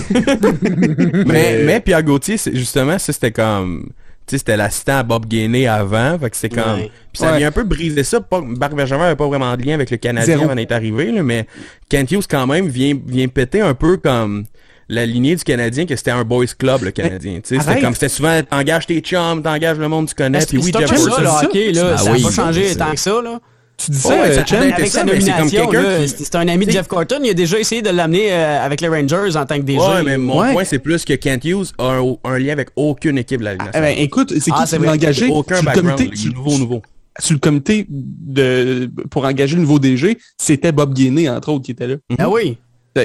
mais, 1.26 1.64
mais 1.64 1.80
Pierre 1.80 2.02
Gauthier, 2.04 2.36
justement, 2.52 2.98
ça 3.00 3.12
c'était 3.12 3.32
comme... 3.32 3.88
Tu 4.26 4.32
sais, 4.32 4.38
c'était 4.38 4.56
l'assistant 4.56 4.98
à 4.98 5.02
Bob 5.04 5.26
Gainé 5.26 5.68
avant, 5.68 6.18
fait 6.18 6.30
que 6.30 6.36
c'est 6.36 6.48
comme... 6.48 6.80
Ouais. 6.80 6.90
Puis 7.12 7.22
ça 7.22 7.30
Ouais. 7.30 7.38
vient 7.38 7.48
un 7.48 7.52
peu 7.52 7.62
briser 7.62 8.02
ça. 8.02 8.20
Pas, 8.20 8.40
Marc 8.40 8.74
Bergevin 8.74 9.04
avait 9.04 9.14
pas 9.16 9.28
vraiment 9.28 9.56
de 9.56 9.62
lien 9.64 9.74
avec 9.74 9.88
le 9.90 9.98
Canadien 9.98 10.34
Zéro. 10.34 10.44
avant 10.46 10.54
d'être 10.56 10.72
arrivé, 10.72 11.12
là, 11.12 11.22
mais 11.22 11.46
Kent 11.88 12.10
Hughes, 12.10 12.24
quand 12.28 12.46
même, 12.46 12.66
vient, 12.66 12.94
vient 13.06 13.28
péter 13.28 13.60
un 13.60 13.74
peu 13.74 13.98
comme 13.98 14.44
la 14.88 15.06
lignée 15.06 15.36
du 15.36 15.44
Canadien, 15.44 15.86
que 15.86 15.94
c'était 15.96 16.10
un 16.10 16.24
boys 16.24 16.44
club, 16.58 16.82
le 16.82 16.90
Canadien. 16.90 17.40
Tu 17.40 17.56
sais, 17.56 17.60
C'était 17.60 17.80
comme, 17.80 17.94
c'était 17.94 18.08
souvent, 18.08 18.40
t'engages 18.42 18.86
tes 18.86 19.00
chums, 19.00 19.42
t'engages 19.42 19.78
le 19.78 19.88
monde 19.88 20.06
que 20.06 20.10
tu 20.10 20.14
connais, 20.16 20.38
puis 20.44 20.58
oui, 20.58 20.70
c'est 20.72 20.76
un 20.76 20.80
Jeff 20.86 20.90
peu 20.90 20.96
ça, 21.10 21.24
ça. 21.24 21.44
hockey, 21.44 21.72
là. 21.72 21.90
Ah 21.94 21.98
ça 21.98 22.10
oui, 22.12 22.22
n'a 22.22 22.28
pas 22.28 22.34
changé 22.34 22.68
c'est- 22.68 22.76
tant 22.76 22.90
que 22.92 22.98
ça, 22.98 23.22
là. 23.22 23.40
Tu 23.76 23.90
dis 23.90 24.06
Ouais, 24.06 24.34
ça, 24.34 24.46
ça 24.46 24.56
euh, 24.56 24.70
Avec 24.72 24.86
ça, 24.86 25.00
sa 25.00 25.04
mais 25.04 25.20
c'est 25.20 25.26
qui- 25.26 26.36
un 26.36 26.48
ami 26.48 26.66
de 26.66 26.70
Jeff 26.70 26.86
Corton. 26.88 27.18
Il 27.22 27.30
a 27.30 27.34
déjà 27.34 27.58
essayé 27.58 27.82
de 27.82 27.90
l'amener 27.90 28.32
euh, 28.32 28.64
avec 28.64 28.80
les 28.80 28.88
Rangers 28.88 29.36
en 29.36 29.44
tant 29.46 29.56
que 29.56 29.62
DG. 29.62 29.78
Ouais, 29.78 30.02
mais 30.04 30.16
mon 30.18 30.40
Ouais. 30.40 30.52
point, 30.52 30.64
c'est 30.64 30.78
plus 30.78 31.04
que 31.04 31.12
Kent 31.14 31.44
Hughes 31.44 31.66
a 31.78 31.84
un, 31.98 32.16
un 32.24 32.38
lien 32.38 32.52
avec 32.52 32.68
aucune 32.76 33.18
équipe 33.18 33.40
de 33.40 33.44
la 33.44 33.52
Ligue 33.52 33.64
nationale. 33.64 33.94
ben, 33.94 34.02
écoute, 34.02 34.32
c'est 34.34 34.50
qui 34.50 34.50
Ah, 34.52 34.64
qui 34.66 34.76
vrai. 34.76 34.88
engagé? 34.88 35.28
Aucun 35.30 35.56
sur 35.60 35.70
le 35.70 35.80
comité, 35.80 36.08
il 36.12 36.16
sur- 36.18 36.30
est 36.30 36.34
nouveau, 36.34 36.58
nouveau. 36.58 36.82
sur 37.18 37.34
le 37.34 37.38
comité 37.40 37.86
de, 37.88 38.90
pour 39.10 39.24
engager 39.24 39.54
le 39.56 39.62
nouveau 39.62 39.78
DG, 39.78 40.18
c'était 40.38 40.72
Bob 40.72 40.94
Gainé, 40.94 41.28
entre 41.28 41.50
autres, 41.50 41.64
qui 41.64 41.70
était 41.72 41.86
là. 41.86 41.96
Ah 42.18 42.28
oui. 42.28 42.58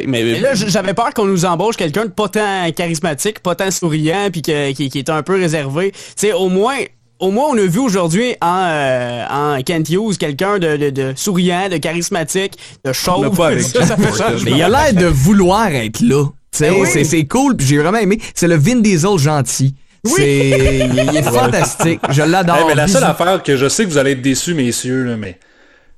Mais, 0.08 0.22
Et 0.22 0.40
là, 0.40 0.54
j'avais 0.56 0.94
peur 0.94 1.14
qu'on 1.14 1.26
nous 1.26 1.44
embauche 1.44 1.76
quelqu'un 1.76 2.06
de 2.06 2.12
pas 2.12 2.30
tant 2.30 2.72
charismatique, 2.72 3.42
pas 3.42 3.56
tant 3.56 3.70
souriant, 3.72 4.30
puis 4.32 4.42
que- 4.42 4.72
qui, 4.72 4.90
qui 4.90 5.00
est 5.00 5.10
un 5.10 5.22
peu 5.22 5.34
réservé. 5.36 5.92
Tu 5.92 5.98
sais, 6.16 6.32
au 6.32 6.48
moins, 6.48 6.78
au 7.22 7.32
moins, 7.32 7.46
on 7.52 7.58
a 7.58 7.66
vu 7.66 7.80
aujourd'hui 7.80 8.36
en, 8.42 8.66
euh, 8.68 9.26
en 9.30 9.62
Kent 9.62 9.90
Hughes 9.90 10.18
quelqu'un 10.18 10.60
de, 10.60 10.76
de, 10.76 10.90
de 10.90 11.14
souriant, 11.16 11.70
de 11.70 11.78
charismatique, 11.78 12.54
de 12.84 12.92
chauve. 12.92 13.36
pas 13.36 13.48
avec 13.48 13.62
ça, 13.64 13.86
ça 13.86 13.96
fait 13.96 14.12
changement. 14.18 14.42
Mais 14.52 14.58
il 14.58 14.62
a 14.64 14.70
l'air 14.70 14.94
de 14.94 15.06
vouloir 15.06 15.68
être 15.68 16.02
là. 16.02 16.26
Tu 16.52 16.58
sais, 16.58 16.70
Ben 16.72 16.82
oui. 16.82 16.88
c'est, 16.92 17.04
c'est 17.06 17.26
cool, 17.26 17.56
puis 17.56 17.66
j'ai 17.66 17.78
vraiment 17.78 18.00
aimé. 18.00 18.20
C'est 18.36 18.48
le 18.48 18.56
Vin 18.58 18.78
Diesel 18.78 19.18
gentil. 19.18 19.76
C'est, 20.04 20.80
il 20.92 21.06
il 21.14 21.18
est 21.18 21.22
fantastique. 21.24 22.00
Je 22.10 22.24
l'adore. 22.24 22.58
Hey, 22.58 22.66
mais 22.68 22.76
la 22.76 22.88
seule 22.88 23.02
Bisous. 23.04 23.12
affaire 23.12 23.44
que 23.44 23.56
je 23.56 23.70
sais 23.70 23.86
que 23.86 23.90
vous 23.90 23.98
allez 24.00 24.12
être 24.12 24.22
déçus, 24.22 24.54
messieurs, 24.56 25.04
là, 25.04 25.16
mais 25.16 25.38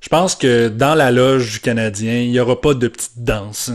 je 0.00 0.08
pense 0.10 0.34
que 0.34 0.68
dans 0.68 0.94
la 0.94 1.10
loge 1.10 1.52
du 1.52 1.60
Canadien, 1.60 2.18
il 2.20 2.30
n'y 2.30 2.38
aura 2.38 2.60
pas 2.60 2.74
de 2.74 2.86
petite 2.88 3.12
danse. 3.16 3.72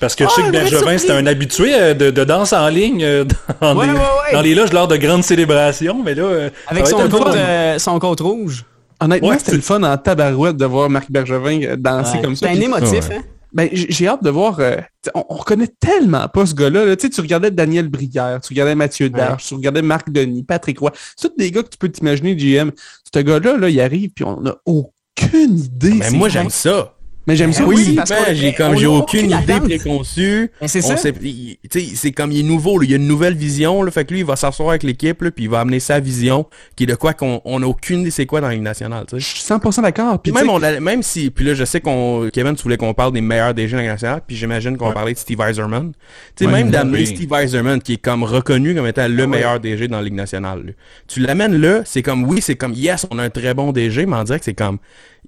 Parce 0.00 0.14
que 0.14 0.24
je 0.24 0.30
sais 0.30 0.42
que 0.42 0.46
Ah, 0.48 0.50
Bergevin, 0.50 0.98
c'est 0.98 0.98
surprise. 1.06 1.10
un 1.10 1.26
habitué 1.26 1.74
euh, 1.74 1.94
de, 1.94 2.10
de 2.10 2.24
danse 2.24 2.52
en 2.52 2.68
ligne 2.68 3.02
euh, 3.04 3.24
dans, 3.60 3.76
Ouais, 3.76 3.86
les, 3.86 3.92
ouais, 3.92 3.98
ouais. 3.98 4.32
dans 4.32 4.40
les 4.42 4.54
loges 4.54 4.72
lors 4.72 4.88
de 4.88 4.96
grandes 4.96 5.24
célébrations, 5.24 6.02
mais 6.02 6.14
là, 6.14 6.22
euh, 6.24 6.50
Avec 6.66 6.86
son 6.86 7.00
euh, 7.00 7.98
côte 7.98 8.20
rouge. 8.20 8.64
Honnêtement, 9.00 9.28
Ouais, 9.28 9.38
c'était 9.38 9.52
le 9.56 9.60
fun 9.62 9.82
en 9.82 9.96
tabarouette 9.96 10.56
de 10.56 10.64
voir 10.66 10.88
Marc 10.90 11.10
Bergevin 11.10 11.76
danser 11.78 12.16
Ouais. 12.18 12.22
comme 12.22 12.36
ça. 12.36 12.46
C'est 12.48 12.56
un 12.56 12.60
émotif, 12.60 13.08
Ouais. 13.08 13.16
hein? 13.16 13.22
Ben, 13.52 13.68
j'ai 13.72 14.08
hâte 14.08 14.22
de 14.24 14.30
voir. 14.30 14.56
euh, 14.58 14.76
on, 15.14 15.24
on 15.28 15.34
reconnaît 15.36 15.68
tellement 15.78 16.26
pas 16.28 16.44
ce 16.44 16.54
gars-là. 16.54 16.84
là. 16.86 16.96
Tu 16.96 17.06
sais, 17.06 17.10
tu 17.10 17.20
regardais 17.20 17.52
Daniel 17.52 17.88
Brière, 17.88 18.40
tu 18.42 18.52
regardais 18.52 18.74
Mathieu 18.74 19.08
Darche, 19.10 19.46
tu 19.46 19.54
regardais 19.54 19.82
Marc 19.82 20.10
Denis, 20.10 20.42
Patrick 20.42 20.78
Roy. 20.80 20.90
C'est 21.16 21.28
tous 21.28 21.36
des 21.38 21.52
gars 21.52 21.62
que 21.62 21.68
tu 21.68 21.78
peux 21.78 21.88
t'imaginer, 21.88 22.34
GM. 22.34 22.72
Ce 23.14 23.20
gars-là, 23.20 23.56
là, 23.56 23.68
il 23.68 23.80
arrive, 23.80 24.10
puis 24.10 24.24
on 24.24 24.40
n'a 24.40 24.56
aucune 24.66 25.56
idée. 25.58 25.94
Mais 25.94 26.06
c'est 26.06 26.16
moi, 26.16 26.28
quoi. 26.28 26.40
j'aime 26.40 26.50
ça. 26.50 26.94
Mais 27.26 27.36
j'aime 27.36 27.52
ça 27.54 27.64
oui, 27.64 27.74
aussi. 27.76 27.92
parce 27.94 28.10
Ben, 28.10 28.34
j'ai 28.34 28.52
comme 28.52 28.76
j'ai 28.76 28.86
aucune 28.86 29.30
idée 29.30 29.58
préconçue. 29.60 30.50
C'est 30.66 30.84
On 30.84 30.88
ça. 30.88 30.96
sait- 30.98 31.14
il- 31.22 31.56
tu 31.70 31.80
sais, 31.80 31.96
c'est 31.96 32.12
comme 32.12 32.30
il 32.32 32.40
est 32.40 32.42
nouveau, 32.42 32.78
là, 32.78 32.84
il 32.84 32.90
y 32.90 32.92
a 32.92 32.96
une 32.96 33.06
nouvelle 33.06 33.34
vision, 33.34 33.82
là, 33.82 33.90
fait 33.90 34.04
que 34.04 34.12
lui 34.12 34.20
il 34.20 34.26
va 34.26 34.36
s'asseoir 34.36 34.70
avec 34.70 34.82
l'équipe, 34.82 35.22
là, 35.22 35.30
puis 35.30 35.44
il 35.44 35.50
va 35.50 35.60
amener 35.60 35.80
sa 35.80 36.00
vision, 36.00 36.46
qui 36.76 36.84
est 36.84 36.86
de 36.86 36.94
quoi 36.94 37.14
qu'on 37.14 37.40
on 37.46 37.62
a 37.62 37.66
aucune 37.66 38.00
idée 38.02 38.10
c'est 38.10 38.26
quoi 38.26 38.40
dans 38.42 38.48
la 38.48 38.52
Ligue 38.54 38.62
nationale, 38.62 39.06
tu 39.08 39.18
Je 39.18 39.24
suis 39.24 39.40
100% 39.40 39.80
d'accord. 39.82 40.20
Puis 40.20 40.32
même 40.32 40.50
on 40.50 40.58
même 40.58 41.02
si 41.02 41.30
puis 41.30 41.44
là 41.46 41.54
je 41.54 41.64
sais 41.64 41.80
qu'on 41.80 42.28
Kevin 42.32 42.54
tu 42.56 42.62
voulais 42.62 42.76
qu'on 42.76 42.92
parle 42.94 43.12
des 43.12 43.20
meilleurs 43.22 43.54
DG 43.54 43.70
dans 43.70 43.76
la 43.78 43.82
Ligue 43.84 43.92
nationale, 43.92 44.20
puis 44.26 44.36
j'imagine 44.36 44.76
qu'on 44.76 44.88
va 44.88 44.92
parler 44.92 45.14
de 45.14 45.18
Steve 45.18 45.40
Eiserman. 45.40 45.92
Tu 46.36 46.44
sais 46.44 46.50
Ouais, 46.50 46.52
même 46.58 46.70
d'amener 46.70 46.98
Oui. 46.98 47.06
Steve 47.06 47.32
Eiserman 47.32 47.80
qui 47.80 47.94
est 47.94 48.02
comme 48.02 48.22
reconnu 48.24 48.74
comme 48.74 48.86
étant 48.86 49.08
le 49.08 49.26
meilleur 49.26 49.60
DG 49.60 49.88
dans 49.88 49.96
la 49.98 50.02
Ligue 50.02 50.14
nationale. 50.14 50.62
là. 50.66 50.72
Tu 51.08 51.20
l'amènes 51.20 51.56
là, 51.56 51.80
c'est 51.86 52.02
comme 52.02 52.24
oui, 52.24 52.40
c'est 52.42 52.54
comme 52.56 52.74
yes, 52.74 53.06
on 53.10 53.18
a 53.18 53.22
un 53.22 53.30
très 53.30 53.54
bon 53.54 53.72
DG, 53.72 54.04
mais 54.04 54.16
on 54.16 54.24
dirait 54.24 54.38
que 54.38 54.44
c'est 54.44 54.52
comme 54.54 54.78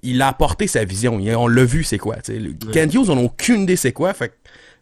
il 0.02 0.20
a 0.22 0.28
apporté 0.28 0.66
sa 0.66 0.84
vision, 0.84 1.16
on 1.36 1.46
l'a 1.48 1.64
vu 1.64 1.84
c'est 1.84 1.98
quoi, 1.98 2.16
tu 2.16 2.32
sais. 2.32 2.38
Le- 2.38 2.52
Kent 2.72 2.94
Hughes, 2.94 3.10
on 3.10 3.18
a 3.18 3.22
aucune 3.22 3.62
idée 3.62 3.76
c'est 3.76 3.92
quoi, 3.92 4.12
fait 4.14 4.32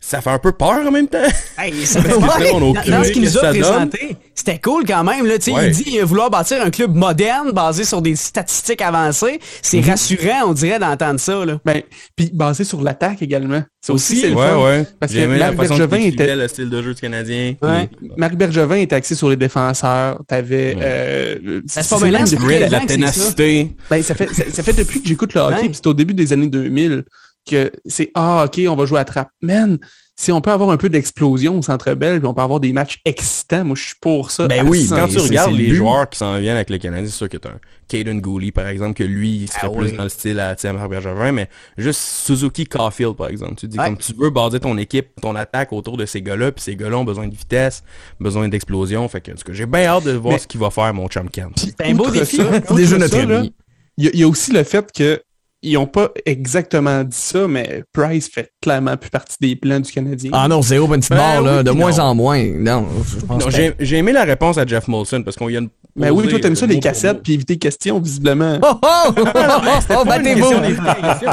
ça 0.01 0.21
fait 0.21 0.31
un 0.31 0.39
peu 0.39 0.53
peur 0.53 0.87
en 0.87 0.91
même 0.91 1.09
temps. 1.09 1.19
Hey, 1.59 1.73
ça 1.87 2.01
dans- 2.01 3.05
ce 3.05 3.11
qu'il 3.11 3.23
nous 3.23 3.39
a 3.39 3.49
présenté, 3.49 4.17
c'était 4.35 4.59
cool 4.59 4.85
quand 4.87 5.03
même. 5.05 5.27
Là, 5.27 5.39
tu 5.39 5.45
sais, 5.45 5.53
Ouais. 5.53 5.69
Il 5.69 5.73
dit 5.73 5.99
euh, 5.99 6.05
vouloir 6.05 6.31
bâtir 6.31 6.63
un 6.63 6.71
club 6.71 6.95
moderne 6.95 7.53
basé 7.53 7.85
sur 7.85 8.03
des 8.03 8.15
statistiques 8.17 8.83
avancées. 8.83 9.39
C'est 9.63 9.79
Mhm. 9.81 9.89
rassurant, 9.91 10.49
on 10.49 10.53
dirait, 10.53 10.79
d'entendre 10.79 11.19
ça. 11.21 11.45
Là. 11.45 11.59
ben, 11.65 11.83
puis 12.17 12.31
basé 12.33 12.65
sur 12.65 12.83
l'attaque 12.83 13.23
également. 13.23 13.63
Ça 13.81 13.93
aussi, 13.93 14.13
Aussi, 14.15 14.21
c'est 14.23 14.29
le 14.31 14.37
Ouais, 14.37 14.47
fun. 14.49 14.65
ouais. 14.65 14.87
Parce 14.99 15.13
que 15.13 15.19
la 15.19 15.53
Marc 15.53 15.57
Bergevin 15.69 15.97
qu'il 15.99 16.07
était- 16.15 16.35
le 16.37 16.49
style 16.49 16.71
de 16.71 16.83
jeu 16.83 16.95
du 16.95 17.01
Canadien. 17.01 17.55
Ouais. 17.63 17.89
Marc 18.17 18.35
Bergevin 18.35 18.77
était 18.77 18.97
axé 18.97 19.15
sur 19.15 19.29
les 19.29 19.37
défenseurs. 19.37 20.21
T'avais. 20.27 20.75
Ouais. 20.75 20.81
euh, 20.83 21.61
c'est 21.67 21.81
pas 21.89 21.99
c'est 21.99 22.27
c'est. 22.27 22.37
Grit, 22.37 22.59
la 22.61 22.67
que 22.67 22.71
c'est 22.71 22.81
ça. 22.81 22.87
ténacité. 22.87 23.71
Ben, 23.91 24.03
ça 24.03 24.15
fait, 24.15 24.29
ça, 24.33 24.43
ça 24.53 24.63
fait 24.63 24.73
depuis 24.73 25.03
que 25.03 25.09
j'écoute 25.09 25.35
le 25.35 25.41
hockey, 25.41 25.71
c'est 25.73 25.87
au 25.87 25.95
début 25.95 26.15
des 26.15 26.33
années 26.33 26.47
2000 26.49 27.05
que 27.49 27.71
c'est 27.87 28.11
ah 28.15 28.45
ok 28.47 28.61
on 28.69 28.77
va 28.77 28.87
jouer 28.87 29.01
à 29.01 29.05
trappe. 29.05 29.29
Man, 29.43 29.79
si 30.17 30.31
on 30.31 30.41
peut 30.41 30.53
avoir 30.53 30.71
un 30.71 30.77
peu 30.77 30.89
d'explosion 30.89 31.59
au 31.59 31.63
Centre 31.63 31.93
Bell, 31.95 32.21
puis 32.21 32.29
on 32.29 32.35
peut 32.35 32.43
avoir 32.43 32.61
des 32.61 32.73
matchs 32.73 33.01
excitants, 33.05 33.65
moi 33.65 33.75
je 33.77 33.83
suis 33.83 33.95
pour 34.01 34.31
ça. 34.31 34.47
Ben 34.47 34.67
oui, 34.69 34.85
100. 34.87 34.97
Quand 34.97 35.07
tu 35.09 35.15
c'est- 35.15 35.21
regardes 35.21 35.53
les 35.53 35.67
but. 35.69 35.75
joueurs 35.75 36.09
qui 36.09 36.19
s'en 36.19 36.39
viennent 36.39 36.55
avec 36.55 36.71
le 36.71 36.79
Canadien, 36.79 37.05
c'est 37.07 37.13
sûr 37.17 37.29
que 37.29 37.37
t'as 37.37 37.49
un 37.51 37.59
Caden 37.89 38.21
Gooley, 38.21 38.53
par 38.53 38.69
exemple, 38.69 38.95
que 38.95 39.03
lui, 39.05 39.31
il 39.43 39.49
serait 39.51 39.67
Ah 39.67 39.71
plus 39.77 39.91
oui. 39.91 39.97
dans 39.97 40.05
le 40.05 40.09
style 40.09 40.39
à, 40.41 40.55
Marc 40.73 40.89
Bergevin, 40.89 41.33
mais 41.33 41.49
juste 41.77 42.01
Suzuki 42.01 42.65
Caulfield, 42.65 43.15
par 43.17 43.29
exemple. 43.29 43.57
Tu 43.57 43.67
dis, 43.69 43.79
Ouais. 43.79 43.87
comme 43.87 43.99
tu 43.99 44.13
veux 44.17 44.31
baser 44.31 44.61
ton 44.61 44.79
équipe, 44.79 45.09
ton 45.21 45.35
attaque 45.35 45.73
autour 45.73 45.97
de 45.97 46.07
ces 46.07 46.23
gars-là, 46.23 46.53
puis 46.53 46.63
ces 46.63 46.77
gars-là 46.77 46.97
ont 46.99 47.05
besoin 47.05 47.27
de 47.29 47.35
vitesse, 47.35 47.83
besoin 48.21 48.49
d'explosion. 48.49 49.07
Fait 49.09 49.21
que, 49.21 49.33
j'ai 49.53 49.67
bien 49.67 49.85
hâte 49.87 50.05
de 50.05 50.13
voir 50.13 50.35
Mais- 50.35 50.39
ce 50.39 50.47
qu'il 50.47 50.61
va 50.61 50.71
faire, 50.71 50.95
mon 50.95 51.09
chum. 51.09 51.29
Puis, 51.29 51.43
C'est 51.77 51.85
un 51.87 51.95
beau 51.95 52.09
défi. 52.09 52.37
ça- 52.37 52.45
C'est 52.69 52.75
déjà 52.75 52.95
outre 52.97 53.01
notre 53.01 53.17
ça, 53.17 53.27
là, 53.27 53.39
ami. 53.41 53.53
Il 53.99 54.05
y, 54.05 54.09
a- 54.09 54.11
il 54.15 54.21
y 54.21 54.23
a 54.23 54.29
aussi 54.29 54.53
le 54.53 54.63
fait 54.65 54.91
que 54.93 55.21
ils 55.65 55.77
ont 55.79 55.87
pas 55.87 56.11
exactement 56.27 57.03
dit 57.05 57.17
ça, 57.17 57.49
mais 57.49 57.83
Price 57.93 58.29
fait 58.29 58.51
clairement 58.61 58.97
plus 58.97 59.11
partie 59.11 59.37
des 59.41 59.57
plans 59.57 59.81
du 59.81 59.91
Canadien. 59.91 60.31
Ah 60.33 60.47
non, 60.49 60.63
c'est 60.63 60.79
open 60.79 60.99
petite 61.01 61.11
Ben 61.11 61.17
barre, 61.17 61.43
là, 61.43 61.59
oui, 61.59 61.65
de 61.65 61.71
moins 61.71 61.91
non. 61.93 62.03
en 62.03 62.15
moins. 62.15 62.43
Non, 62.45 62.87
je 63.07 63.25
pense 63.27 63.39
Non, 63.41 63.45
pas. 63.47 63.51
j'ai 63.51 63.73
j'ai 63.81 63.97
aimé 63.97 64.13
la 64.13 64.25
réponse 64.25 64.59
à 64.59 64.67
Jeff 64.67 64.87
Molson, 64.89 65.23
parce 65.23 65.37
qu'on 65.37 65.49
y 65.49 65.57
a 65.57 65.61
une. 65.61 65.69
Ben 65.97 66.11
oui, 66.11 66.27
toi 66.29 66.41
t'aimes 66.41 66.57
ça 66.57 66.65
euh, 66.65 66.69
les 66.69 66.81
cassettes 66.81 67.23
puis 67.23 67.35
éviter 67.35 67.57
questions 67.57 68.01
visiblement. 68.01 68.59
Oh, 68.63 68.79
oh! 68.83 69.13
oh, 69.97 70.05
battez-vous! 70.05 70.51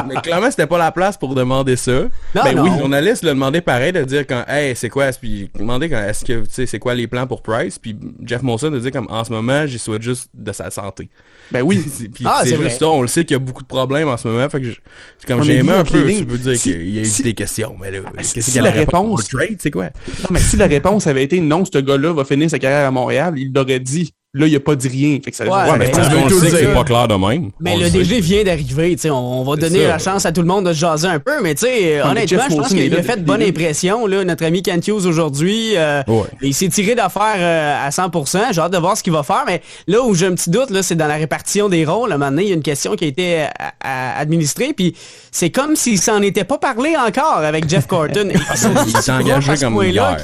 Mais 0.08 0.14
clairement, 0.22 0.50
c'était 0.50 0.68
pas 0.68 0.78
la 0.78 0.92
place 0.92 1.16
pour 1.16 1.34
demander 1.34 1.74
ça. 1.76 1.92
Non, 2.34 2.42
ben 2.44 2.54
non. 2.54 2.62
oui, 2.62 2.70
le 2.70 2.78
journaliste 2.78 3.24
l'a 3.24 3.30
demandé 3.34 3.60
pareil 3.60 3.92
de 3.92 4.04
dire 4.04 4.24
quand, 4.26 4.44
hey, 4.48 4.76
c'est 4.76 4.88
quoi, 4.88 5.10
puis 5.20 5.50
demander 5.58 5.88
quand, 5.90 5.98
est-ce 6.04 6.24
que, 6.24 6.40
tu 6.44 6.46
sais, 6.50 6.66
c'est 6.66 6.78
quoi 6.78 6.94
les 6.94 7.08
plans 7.08 7.26
pour 7.26 7.42
Price, 7.42 7.78
puis 7.78 7.96
Jeff 8.24 8.42
Molson 8.42 8.72
a 8.72 8.78
dit 8.78 8.90
comme, 8.92 9.08
en 9.10 9.24
ce 9.24 9.32
moment, 9.32 9.66
j'y 9.66 9.78
souhaite 9.80 10.02
juste 10.02 10.28
de 10.32 10.52
sa 10.52 10.70
santé. 10.70 11.08
Ben 11.50 11.62
oui. 11.62 11.82
C'est- 11.88 12.08
Puis 12.12 12.24
Ah, 12.26 12.40
c'est 12.42 12.50
c'est 12.50 12.56
juste 12.56 12.62
vrai. 12.62 12.78
ça, 12.78 12.86
on 12.88 13.02
le 13.02 13.08
sait 13.08 13.24
qu'il 13.24 13.34
y 13.34 13.36
a 13.36 13.40
beaucoup 13.40 13.62
de 13.62 13.66
problèmes 13.68 14.08
en 14.08 14.16
ce 14.22 14.28
moment, 14.28 14.48
fait 14.48 14.60
que 14.60 14.66
je- 14.70 14.80
c'est 15.18 15.26
comme 15.26 15.42
j'ai 15.42 15.56
aimé 15.56 15.72
un 15.72 15.84
peu, 15.84 16.06
tu 16.06 16.24
peux 16.24 16.38
dire 16.38 16.56
Si- 16.56 16.70
qu'il 16.72 16.88
y 16.90 16.98
a 16.98 17.02
eu 17.02 17.04
si- 17.06 17.22
des 17.22 17.34
questions, 17.34 17.76
mais 17.80 17.90
là, 17.90 17.98
qu'est-ce 18.16 18.40
si 18.40 18.56
y 18.56 18.58
a 18.58 18.62
la 18.62 18.70
la 18.70 18.76
réponse? 18.76 19.20
réponse- 19.22 19.28
trade, 19.28 19.56
c'est 19.60 19.70
quoi? 19.70 19.84
Non, 19.84 20.28
mais 20.30 20.38
si 20.40 20.56
la 20.56 20.66
réponse 20.66 21.06
avait 21.06 21.24
été 21.24 21.40
non, 21.40 21.64
ce 21.64 21.78
gars-là 21.78 22.12
va 22.12 22.24
finir 22.24 22.48
sa 22.48 22.58
carrière 22.58 22.86
à 22.86 22.90
Montréal, 22.90 23.34
il 23.36 23.52
l'aurait 23.52 23.80
dit. 23.80 24.12
Là, 24.34 24.46
il 24.46 24.56
a 24.56 24.60
pas 24.60 24.74
dit 24.76 24.88
rien. 24.88 25.18
Fait 25.22 25.30
que 25.30 25.36
ça 25.36 25.44
Ouais, 25.44 25.50
Ouais, 25.50 25.78
mais 25.78 25.90
parce 25.90 26.08
qu'on 26.08 26.24
le 26.26 26.30
sait 26.40 26.50
que 26.50 26.56
c'est 26.56 26.72
pas 26.72 26.84
clair 26.84 27.06
de 27.06 27.14
même. 27.16 27.50
Mais 27.60 27.72
On 27.74 27.76
le 27.76 27.84
sait. 27.90 27.98
DG 27.98 28.20
vient 28.22 28.42
d'arriver, 28.44 28.92
tu 28.96 29.02
sais, 29.02 29.10
on, 29.10 29.42
on 29.42 29.44
va 29.44 29.56
donner 29.56 29.82
ça. 29.82 29.88
la 29.88 29.98
chance 29.98 30.24
à 30.24 30.32
tout 30.32 30.40
le 30.40 30.46
monde 30.46 30.66
de 30.66 30.72
se 30.72 30.78
jaser 30.78 31.06
un 31.06 31.18
peu, 31.18 31.42
mais 31.42 31.54
tu 31.54 31.66
sais, 31.66 32.00
honnêtement, 32.00 32.44
je 32.48 32.56
pense 32.56 32.68
qu'il 32.68 32.94
a 32.96 33.02
fait 33.02 33.22
bonne 33.22 33.40
le 33.40 33.48
impression, 33.48 34.06
là, 34.06 34.24
notre 34.24 34.46
ami 34.46 34.62
Kent 34.62 34.88
Hughes 34.88 35.04
aujourd'hui. 35.04 35.76
euh, 35.76 36.02
Ouais. 36.08 36.22
Il 36.40 36.54
s'est 36.54 36.68
tiré 36.70 36.94
d'affaire 36.94 37.34
euh, 37.36 37.86
à 37.86 37.90
100%. 37.90 38.38
J'ai 38.54 38.60
hâte 38.62 38.72
de 38.72 38.78
voir 38.78 38.96
ce 38.96 39.02
qu'il 39.02 39.12
va 39.12 39.22
faire, 39.22 39.44
mais 39.46 39.60
là 39.86 40.00
où 40.02 40.14
j'ai 40.14 40.24
un 40.28 40.34
petit 40.34 40.48
doute, 40.48 40.70
là, 40.70 40.82
c'est 40.82 40.94
dans 40.96 41.08
la 41.08 41.16
répartition 41.16 41.68
des 41.68 41.84
rôles. 41.84 42.10
À 42.10 42.14
un 42.14 42.18
moment 42.18 42.30
donné, 42.30 42.44
il 42.44 42.48
y 42.48 42.52
a 42.52 42.54
une 42.54 42.62
question 42.62 42.96
qui 42.96 43.04
a 43.04 43.08
été 43.08 43.40
euh, 43.42 43.44
à- 43.58 43.72
à- 44.16 44.18
administrée, 44.18 44.72
puis 44.72 44.96
c'est 45.30 45.50
comme 45.50 45.76
s'il 45.76 46.00
s'en 46.00 46.22
était 46.22 46.44
pas 46.44 46.56
parlé 46.56 46.94
encore 46.96 47.36
avec 47.38 47.68
Jeff 47.68 47.86
Corton. 47.86 48.30
Il 48.86 48.96
s'est 48.96 49.12
engagé 49.12 49.52
comme 49.60 49.82
hier. 49.82 50.16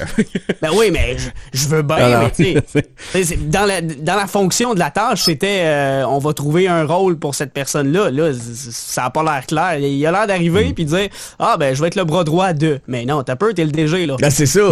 Ben 0.62 0.71
oui, 0.75 0.87
mais 0.90 1.14
je, 1.53 1.68
veux 1.68 1.83
bien, 1.83 2.21
mais 2.21 2.31
tu 2.31 3.23
sais, 3.23 3.37
dans 3.49 3.66
la, 3.66 3.81
dans 4.01 4.17
la 4.17 4.27
fonction 4.27 4.75
de 4.75 4.79
la 4.79 4.91
tâche, 4.91 5.23
c'était 5.25 5.63
euh, 5.63 6.07
on 6.07 6.19
va 6.19 6.33
trouver 6.33 6.69
un 6.69 6.85
rôle 6.85 7.19
pour 7.19 7.35
cette 7.35 7.53
personne-là. 7.53 8.11
Là, 8.11 8.33
ça 8.35 9.03
n'a 9.03 9.11
pas 9.11 9.23
l'air 9.23 9.47
clair. 9.47 9.79
Il 9.79 10.05
a 10.07 10.13
l'air 10.13 10.27
d'arriver 10.27 10.73
puis 10.75 10.85
de 10.85 10.91
dire 10.97 11.09
Ah 11.39 11.57
ben 11.59 11.75
je 11.75 11.81
vais 11.81 11.89
être 11.89 11.97
le 11.97 12.05
bras 12.05 12.25
droit 12.25 12.53
de. 12.53 12.81
Mais 12.87 13.05
non, 13.05 13.23
t'as 13.23 13.37
peur, 13.37 13.55
t'es 13.55 13.65
le 13.65 13.71
DG 13.73 14.07
là. 14.07 14.17
Ben, 14.21 14.31
c'est 14.31 14.47
ça. 14.47 14.69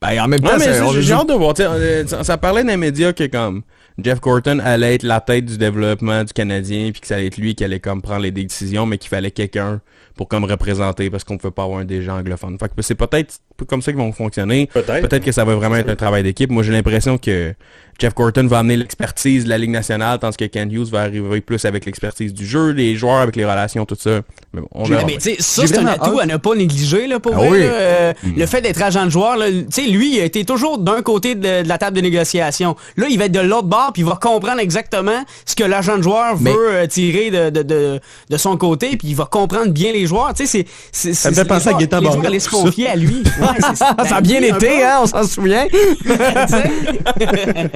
Ben, 0.00 0.20
en 0.22 0.28
même 0.28 0.40
temps, 0.40 0.56
Ouais, 0.56 0.60
ça, 0.60 1.00
j'ai 1.00 1.12
hâte 1.12 1.28
de 1.28 1.34
voir. 1.34 1.56
sais, 1.56 1.64
euh, 1.66 2.06
Ça, 2.06 2.22
ça 2.22 2.36
parlait 2.38 2.62
dans 2.62 2.68
les 2.70 2.76
médias 2.76 3.12
que 3.12 3.24
comme 3.26 3.62
Jeff 4.00 4.20
Corton 4.20 4.60
allait 4.64 4.94
être 4.94 5.02
la 5.02 5.20
tête 5.20 5.44
du 5.44 5.58
développement 5.58 6.22
du 6.22 6.32
Canadien, 6.32 6.90
puis 6.92 7.00
que 7.00 7.06
ça 7.08 7.16
allait 7.16 7.26
être 7.26 7.36
lui 7.36 7.56
qui 7.56 7.64
allait 7.64 7.80
comme 7.80 8.00
prendre 8.00 8.20
les 8.22 8.30
décisions, 8.30 8.86
mais 8.86 8.96
qu'il 8.96 9.08
fallait 9.08 9.32
quelqu'un 9.32 9.80
pour 10.14 10.28
comme 10.28 10.44
représenter 10.44 11.10
parce 11.10 11.24
qu'on 11.24 11.34
ne 11.34 11.38
peut 11.40 11.50
pas 11.50 11.64
avoir 11.64 11.80
un 11.80 11.84
DG 11.84 12.08
anglophone. 12.08 12.56
Fait 12.60 12.68
que 12.68 12.80
c'est 12.82 12.94
peut-être 12.94 13.38
comme 13.68 13.82
ça 13.82 13.90
qu'ils 13.90 14.00
vont 14.00 14.12
fonctionner. 14.12 14.68
Peut-être. 14.72 15.00
Peut-être 15.08 15.24
que 15.24 15.32
ça 15.32 15.44
va 15.44 15.56
vraiment 15.56 15.76
être 15.76 15.88
un 15.90 15.96
travail 15.96 16.22
d'équipe. 16.22 16.50
Moi, 16.50 16.62
j'ai 16.62 16.72
l'impression 16.72 17.18
que 17.18 17.54
Jeff 17.98 18.14
Corton 18.14 18.46
va 18.46 18.60
amener 18.60 18.76
l'expertise 18.76 19.44
de 19.44 19.48
la 19.48 19.58
Ligue 19.58 19.70
nationale, 19.70 20.18
tandis 20.20 20.36
que 20.36 20.44
Ken 20.44 20.70
Hughes 20.72 20.88
va 20.90 21.00
arriver 21.00 21.40
plus 21.40 21.64
avec 21.64 21.84
l'expertise 21.84 22.32
du 22.32 22.46
jeu, 22.46 22.70
les 22.70 22.94
joueurs, 22.94 23.18
avec 23.18 23.34
les 23.34 23.44
relations, 23.44 23.84
tout 23.86 23.96
ça. 23.98 24.20
Mais 24.52 24.60
bon, 24.60 24.68
on. 24.72 24.86
Mais 24.88 25.14
tu 25.14 25.20
sais, 25.20 25.36
ça, 25.40 25.66
c'est 25.66 25.78
un 25.78 25.86
atout 25.86 26.20
hâte. 26.20 26.22
à 26.22 26.26
ne 26.26 26.36
pas 26.36 26.54
négliger, 26.54 27.08
là, 27.08 27.18
pour 27.18 27.32
Ah 27.34 27.38
vrai, 27.38 27.48
oui. 27.50 27.58
là. 27.60 27.64
Euh, 27.72 28.12
Le 28.36 28.46
fait 28.46 28.60
d'être 28.60 28.80
agent 28.82 29.04
de 29.04 29.10
joueur, 29.10 29.36
là, 29.36 29.50
tu 29.50 29.64
sais, 29.70 29.82
lui, 29.88 30.14
il 30.16 30.20
a 30.20 30.24
été 30.24 30.44
toujours 30.44 30.78
d'un 30.78 31.02
côté 31.02 31.34
de, 31.34 31.62
de 31.64 31.68
la 31.68 31.76
table 31.76 31.96
de 31.96 32.02
négociation. 32.02 32.76
Là, 32.96 33.06
il 33.10 33.18
va 33.18 33.24
être 33.24 33.32
de 33.32 33.40
l'autre 33.40 33.66
bord, 33.66 33.90
puis 33.92 34.02
il 34.02 34.08
va 34.08 34.14
comprendre 34.14 34.60
exactement 34.60 35.24
ce 35.44 35.56
que 35.56 35.64
l'agent 35.64 35.98
de 35.98 36.02
joueur 36.02 36.36
Mais- 36.40 36.52
veut 36.52 36.68
euh, 36.70 36.86
tirer 36.86 37.30
de, 37.32 37.50
de, 37.50 37.62
de, 37.62 38.00
de 38.30 38.36
son 38.36 38.56
côté, 38.56 38.96
puis 38.96 39.08
il 39.08 39.16
va 39.16 39.24
comprendre 39.26 39.72
bien 39.72 39.90
les 39.92 40.06
joueurs. 40.06 40.32
Tu 40.34 40.46
sais, 40.46 40.66
c'est-. 40.92 41.14
Ça 41.14 41.30
me 41.30 41.34
fait 41.34 41.44
penser 41.44 41.64
les 41.64 41.68
à 41.74 41.78
joueurs- 41.78 41.78
Gaétan 41.80 42.00
Les 42.00 42.12
joueurs 42.12 42.40
se 42.42 42.48
confier 42.48 42.88
à 42.88 42.94
lui. 42.96 43.22
Ouais, 43.40 43.74
ça 43.74 43.94
a 44.16 44.20
bien 44.20 44.40
été, 44.40 44.84
hein, 44.84 45.00
on 45.02 45.06
s'en 45.06 45.22
souvient. 45.24 45.66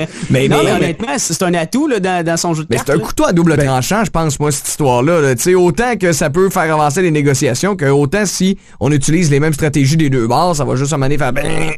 mais, 0.31 0.49
non, 0.49 0.59
mais- 0.59 0.65
mais 0.65 0.73
honnêtement, 0.73 1.15
c'est 1.19 1.33
c'est 1.35 1.43
un 1.45 1.55
atout 1.55 1.87
là, 1.89 2.01
dans, 2.01 2.25
dans 2.25 2.37
son 2.37 2.55
jeu 2.55 2.63
de 2.63 2.69
Mais 2.71 2.77
cartes. 2.77 2.89
c'est 2.89 2.95
un 2.95 2.99
couteau 2.99 3.25
à 3.25 3.33
double 3.33 3.57
tranchant, 3.57 4.05
je 4.05 4.11
pense, 4.11 4.39
moi, 4.41 4.51
cette 4.53 4.69
histoire-là. 4.69 5.21
là. 5.21 5.35
Tu 5.35 5.43
sais, 5.43 5.55
autant 5.55 5.97
que 5.97 6.13
ça 6.13 6.31
peut 6.31 6.51
faire 6.51 6.73
avancer 6.75 7.03
les 7.03 7.11
négociations, 7.11 7.77
que 7.77 7.87
autant 7.87 8.27
si 8.27 8.59
on 8.81 8.91
utilise 8.93 9.31
les 9.31 9.41
mêmes 9.41 9.53
stratégies 9.55 9.97
des 9.97 10.11
deux 10.11 10.27
bords, 10.27 10.57
ça 10.57 10.65
va 10.65 10.77
juste 10.77 10.93
amener 10.93 11.19
faire 11.19 11.33
ben. 11.33 11.73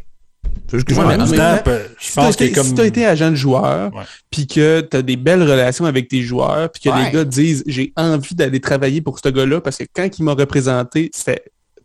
C'est 0.70 0.80
ce 0.80 0.84
que 0.84 0.94
je 0.94 1.00
Ouais, 1.00 1.06
même 1.06 1.18
même 1.26 1.30
temps, 1.36 1.58
je 1.98 2.06
Si 2.06 2.12
pense 2.14 2.34
été, 2.34 2.52
comme... 2.52 2.66
si 2.66 2.74
t'as 2.74 2.84
été 2.84 3.06
agent 3.06 3.30
de 3.30 3.36
joueur, 3.36 3.90
puis 4.30 4.46
que 4.46 4.80
t'as 4.80 5.02
des 5.02 5.16
belles 5.16 5.42
relations 5.42 5.84
avec 5.86 6.08
tes 6.08 6.22
joueurs, 6.22 6.70
puis 6.70 6.82
que 6.82 6.88
Ouais. 6.90 7.04
les 7.06 7.10
gars 7.12 7.24
disent 7.24 7.62
j'ai 7.66 7.92
envie 7.96 8.34
d'aller 8.34 8.60
travailler 8.60 9.00
pour 9.00 9.18
ce 9.18 9.28
gars-là 9.28 9.60
parce 9.60 9.78
que 9.78 9.84
quand 9.94 10.08
il 10.18 10.22
m'a 10.24 10.32
représenté, 10.32 11.10
c'était 11.14 11.42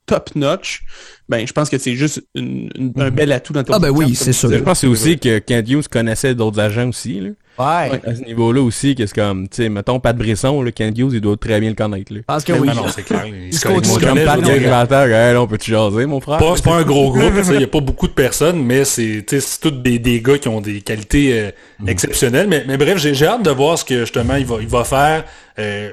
top-notch, 0.09 0.81
ben 1.29 1.47
je 1.47 1.53
pense 1.53 1.69
que 1.69 1.77
c'est 1.77 1.95
juste 1.95 2.23
une- 2.35 2.69
une- 2.75 2.93
un 2.97 3.11
bel 3.11 3.31
atout 3.31 3.53
dans 3.53 3.63
ton 3.63 3.73
Ah 3.73 3.79
ben 3.79 3.89
oui, 3.91 4.15
c'est 4.15 4.33
sûr. 4.33 4.51
Je 4.51 4.57
pense 4.57 4.83
aussi 4.83 5.17
que 5.19 5.39
Kent 5.39 5.69
Hughes 5.69 5.87
connaissait 5.89 6.33
d'autres 6.35 6.59
agents 6.59 6.89
aussi. 6.89 7.19
Là. 7.19 7.29
Ouais. 7.59 7.99
À 8.05 8.15
ce 8.15 8.21
niveau-là 8.23 8.61
aussi, 8.61 8.95
que 8.95 9.05
c'est 9.05 9.13
comme, 9.13 9.49
tu 9.49 9.63
sais, 9.63 9.69
mettons 9.69 9.99
Pat 9.99 10.15
Brisson, 10.15 10.61
là, 10.61 10.71
Kent 10.71 10.97
Hughes, 10.97 11.11
il 11.13 11.21
doit 11.21 11.35
très 11.35 11.59
bien 11.59 11.69
le 11.69 11.75
connaître. 11.75 12.13
Là. 12.13 12.21
Pense 12.25 12.43
que 12.45 12.53
Ah 12.53 12.57
oui. 12.59 12.67
non, 12.73 12.85
c'est 12.87 13.03
clair. 13.03 13.25
Il 13.27 13.53
se 13.53 13.67
connaît- 13.67 14.25
Pat 14.25 14.91
Hey, 14.91 15.35
on 15.37 15.45
peut-tu 15.45 15.71
jaser, 15.71 16.05
mon 16.05 16.19
frère? 16.21 16.37
Pas- 16.37 16.53
C'est 16.55 16.63
pas 16.63 16.75
un 16.77 16.83
gros 16.83 17.11
groupe, 17.11 17.33
tu 17.35 17.43
sais, 17.43 17.53
il 17.53 17.57
n'y 17.59 17.63
a 17.65 17.67
pas 17.67 17.81
beaucoup 17.81 18.07
de 18.07 18.13
personnes, 18.13 18.63
mais 18.63 18.85
c'est 18.85 19.23
tu 19.27 19.35
sais, 19.35 19.41
c'est 19.41 19.59
tous 19.59 19.71
des, 19.71 19.99
des 19.99 20.21
gars 20.21 20.37
qui 20.37 20.47
ont 20.47 20.61
des 20.61 20.81
qualités 20.81 21.33
euh, 21.39 21.51
Mm. 21.79 21.89
exceptionnelles. 21.89 22.47
Mais, 22.47 22.63
mais 22.67 22.77
bref, 22.77 22.97
j'ai 22.97 23.13
j'ai 23.13 23.27
hâte 23.27 23.43
de 23.43 23.51
voir 23.51 23.77
ce 23.77 23.83
que 23.85 23.99
justement 23.99 24.35
il 24.35 24.45
va, 24.45 24.57
il 24.61 24.67
va 24.67 24.83
faire 24.85 25.25
euh, 25.59 25.91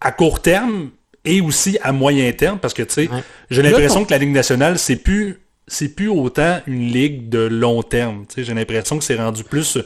à 0.00 0.10
court 0.12 0.40
terme 0.42 0.90
et 1.26 1.40
aussi 1.40 1.76
à 1.82 1.92
moyen 1.92 2.32
terme, 2.32 2.58
parce 2.58 2.72
que 2.74 2.82
tu 2.82 2.94
sais, 2.94 3.08
j'ai 3.50 3.62
l'impression 3.62 4.00
ton- 4.00 4.06
que 4.06 4.10
la 4.12 4.18
Ligue 4.18 4.32
nationale, 4.32 4.78
c'est 4.78 4.96
plus 4.96 5.40
c'est 5.68 5.88
plus 5.96 6.08
autant 6.08 6.60
une 6.68 6.86
ligue 6.92 7.28
de 7.28 7.40
long 7.40 7.82
terme. 7.82 8.24
Tu 8.28 8.36
sais, 8.36 8.44
J'ai 8.44 8.54
l'impression 8.54 8.98
que 8.98 9.04
c'est 9.04 9.16
rendu 9.16 9.42
plus 9.42 9.78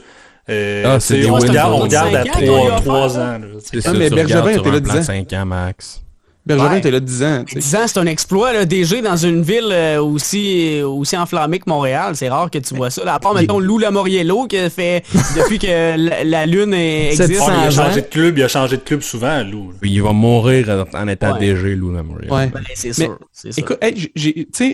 euh, 0.49 0.83
Ah, 0.85 0.99
c'est 0.99 1.25
on, 1.29 1.33
on 1.33 1.39
for 1.39 1.47
regarde 1.81 2.15
à 2.15 2.23
cinq 2.23 2.35
ans 2.35 2.39
qu'ils 2.39 2.49
ont 2.51 2.67
eu 2.67 2.71
à 2.71 2.79
3, 2.79 3.09
faire, 3.09 3.19
ans. 3.21 3.37
là. 3.39 3.39
Ah, 3.75 3.81
ça, 3.81 3.93
mais 3.93 4.09
Bergevin 4.11 4.49
était 4.49 4.71
là 4.71 4.79
plan 4.81 4.93
10 4.93 4.99
ans. 4.99 5.03
5 5.03 5.33
ans 5.33 5.45
max. 5.45 6.01
Ouais. 6.49 6.79
était 6.79 6.91
là 6.91 6.99
10 6.99 7.23
ans. 7.23 7.43
tu 7.45 7.53
sais. 7.53 7.59
10 7.59 7.75
ans, 7.75 7.87
c'est 7.87 7.99
un 7.99 8.05
exploit, 8.07 8.51
là. 8.53 8.65
DG 8.65 9.01
dans 9.01 9.15
une 9.17 9.41
ville 9.43 9.69
euh, 9.71 10.01
aussi, 10.01 10.81
aussi 10.81 11.15
enflammée 11.15 11.59
que 11.59 11.69
Montréal. 11.69 12.15
C'est 12.15 12.29
rare 12.29 12.49
que 12.49 12.57
tu 12.57 12.73
vois 12.75 12.89
ça. 12.89 13.03
Là, 13.05 13.13
à 13.15 13.19
part, 13.19 13.33
mettons, 13.35 13.59
Lou 13.59 13.77
Lamoriello, 13.77 14.47
qui 14.47 14.57
a 14.57 14.69
fait 14.69 15.03
depuis 15.37 15.59
que 15.59 15.67
la, 15.97 16.23
la 16.23 16.45
Lune 16.45 16.73
est- 16.73 17.13
existe. 17.19 17.41
Ah, 17.47 17.61
il 17.63 17.67
a 17.67 17.71
100 17.71 17.81
ans. 17.81 17.85
changé 17.85 18.01
de 18.01 18.07
club, 18.07 18.37
il 18.37 18.43
a 18.43 18.47
changé 18.47 18.77
de 18.77 18.81
club 18.81 19.01
souvent, 19.01 19.43
Lou. 19.43 19.73
Il 19.83 20.01
va 20.01 20.11
mourir 20.13 20.85
en 20.93 21.07
étant 21.07 21.33
Ouais. 21.33 21.39
DG, 21.53 21.75
Lou 21.75 21.93
Lamoriello. 21.93 22.33
Ouais. 22.35 22.47
Ben, 22.47 22.61
c'est 22.73 22.93
sûr. 22.93 23.17
Écoute, 23.57 23.77
hey, 23.81 24.09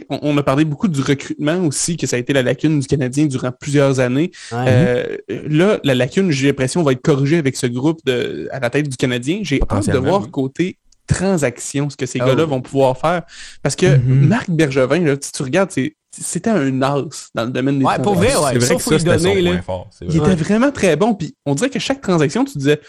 on, 0.10 0.19
on 0.21 0.38
a 0.38 0.43
parlé 0.43 0.63
beaucoup 0.65 0.88
du 0.88 1.01
recrutement 1.01 1.58
aussi, 1.65 1.97
que 1.97 2.08
ça 2.08 2.15
a 2.15 2.19
été 2.19 2.34
la 2.34 2.43
lacune 2.43 2.80
du 2.80 2.88
Canadien 2.88 3.25
durant 3.25 3.51
plusieurs 3.51 3.99
années. 3.99 4.32
Ouais. 4.51 4.58
Euh, 4.67 5.17
là, 5.49 5.80
la 5.84 5.95
lacune, 5.95 6.32
j'ai 6.32 6.47
l'impression, 6.47 6.82
va 6.84 6.93
être 6.93 7.01
corrigée 7.01 7.38
avec 7.38 7.56
ce 7.58 7.67
groupe 7.67 7.99
de, 8.06 8.47
à 8.51 8.60
la 8.60 8.69
tête 8.69 8.88
du 8.89 8.97
Canadien. 8.97 9.39
J'ai 9.43 9.60
hâte 9.69 9.89
de 9.89 9.97
voir 9.97 10.21
oui. 10.21 10.32
côté 10.32 10.77
transaction, 11.07 11.89
ce 11.89 11.97
que 11.97 12.05
ces 12.05 12.19
Ah 12.21 12.25
gars-là 12.27 12.45
vont 12.45 12.61
pouvoir 12.61 12.97
faire. 12.97 13.23
Parce 13.63 13.75
que 13.75 13.97
Mhm. 13.97 14.27
Marc 14.27 14.49
Bergevin, 14.49 14.99
là, 14.99 15.15
si 15.19 15.31
tu 15.31 15.43
regardes, 15.43 15.71
c'est- 15.71 15.95
c'était 16.19 16.49
un 16.49 16.81
as 16.81 17.29
dans 17.35 17.45
le 17.45 17.51
domaine 17.51 17.79
des 17.79 17.85
Ouais, 17.85 17.99
pour 18.01 18.15
vrai, 18.15 18.27
transactions. 18.31 18.43
ouais. 18.45 18.59
C'est 18.61 18.73
vrai 18.73 18.75
que 18.77 18.81
ça, 18.83 19.19
son 19.19 19.33
là. 19.35 19.51
point 19.51 19.61
fort. 19.61 19.89
Il 20.01 20.17
était 20.17 20.35
vraiment 20.35 20.71
très 20.71 20.95
bon. 20.95 21.13
Puis 21.13 21.35
on 21.45 21.55
dirait 21.55 21.69
que 21.69 21.79
chaque 21.79 22.01
transaction, 22.01 22.43
tu 22.45 22.57
disais, 22.57 22.79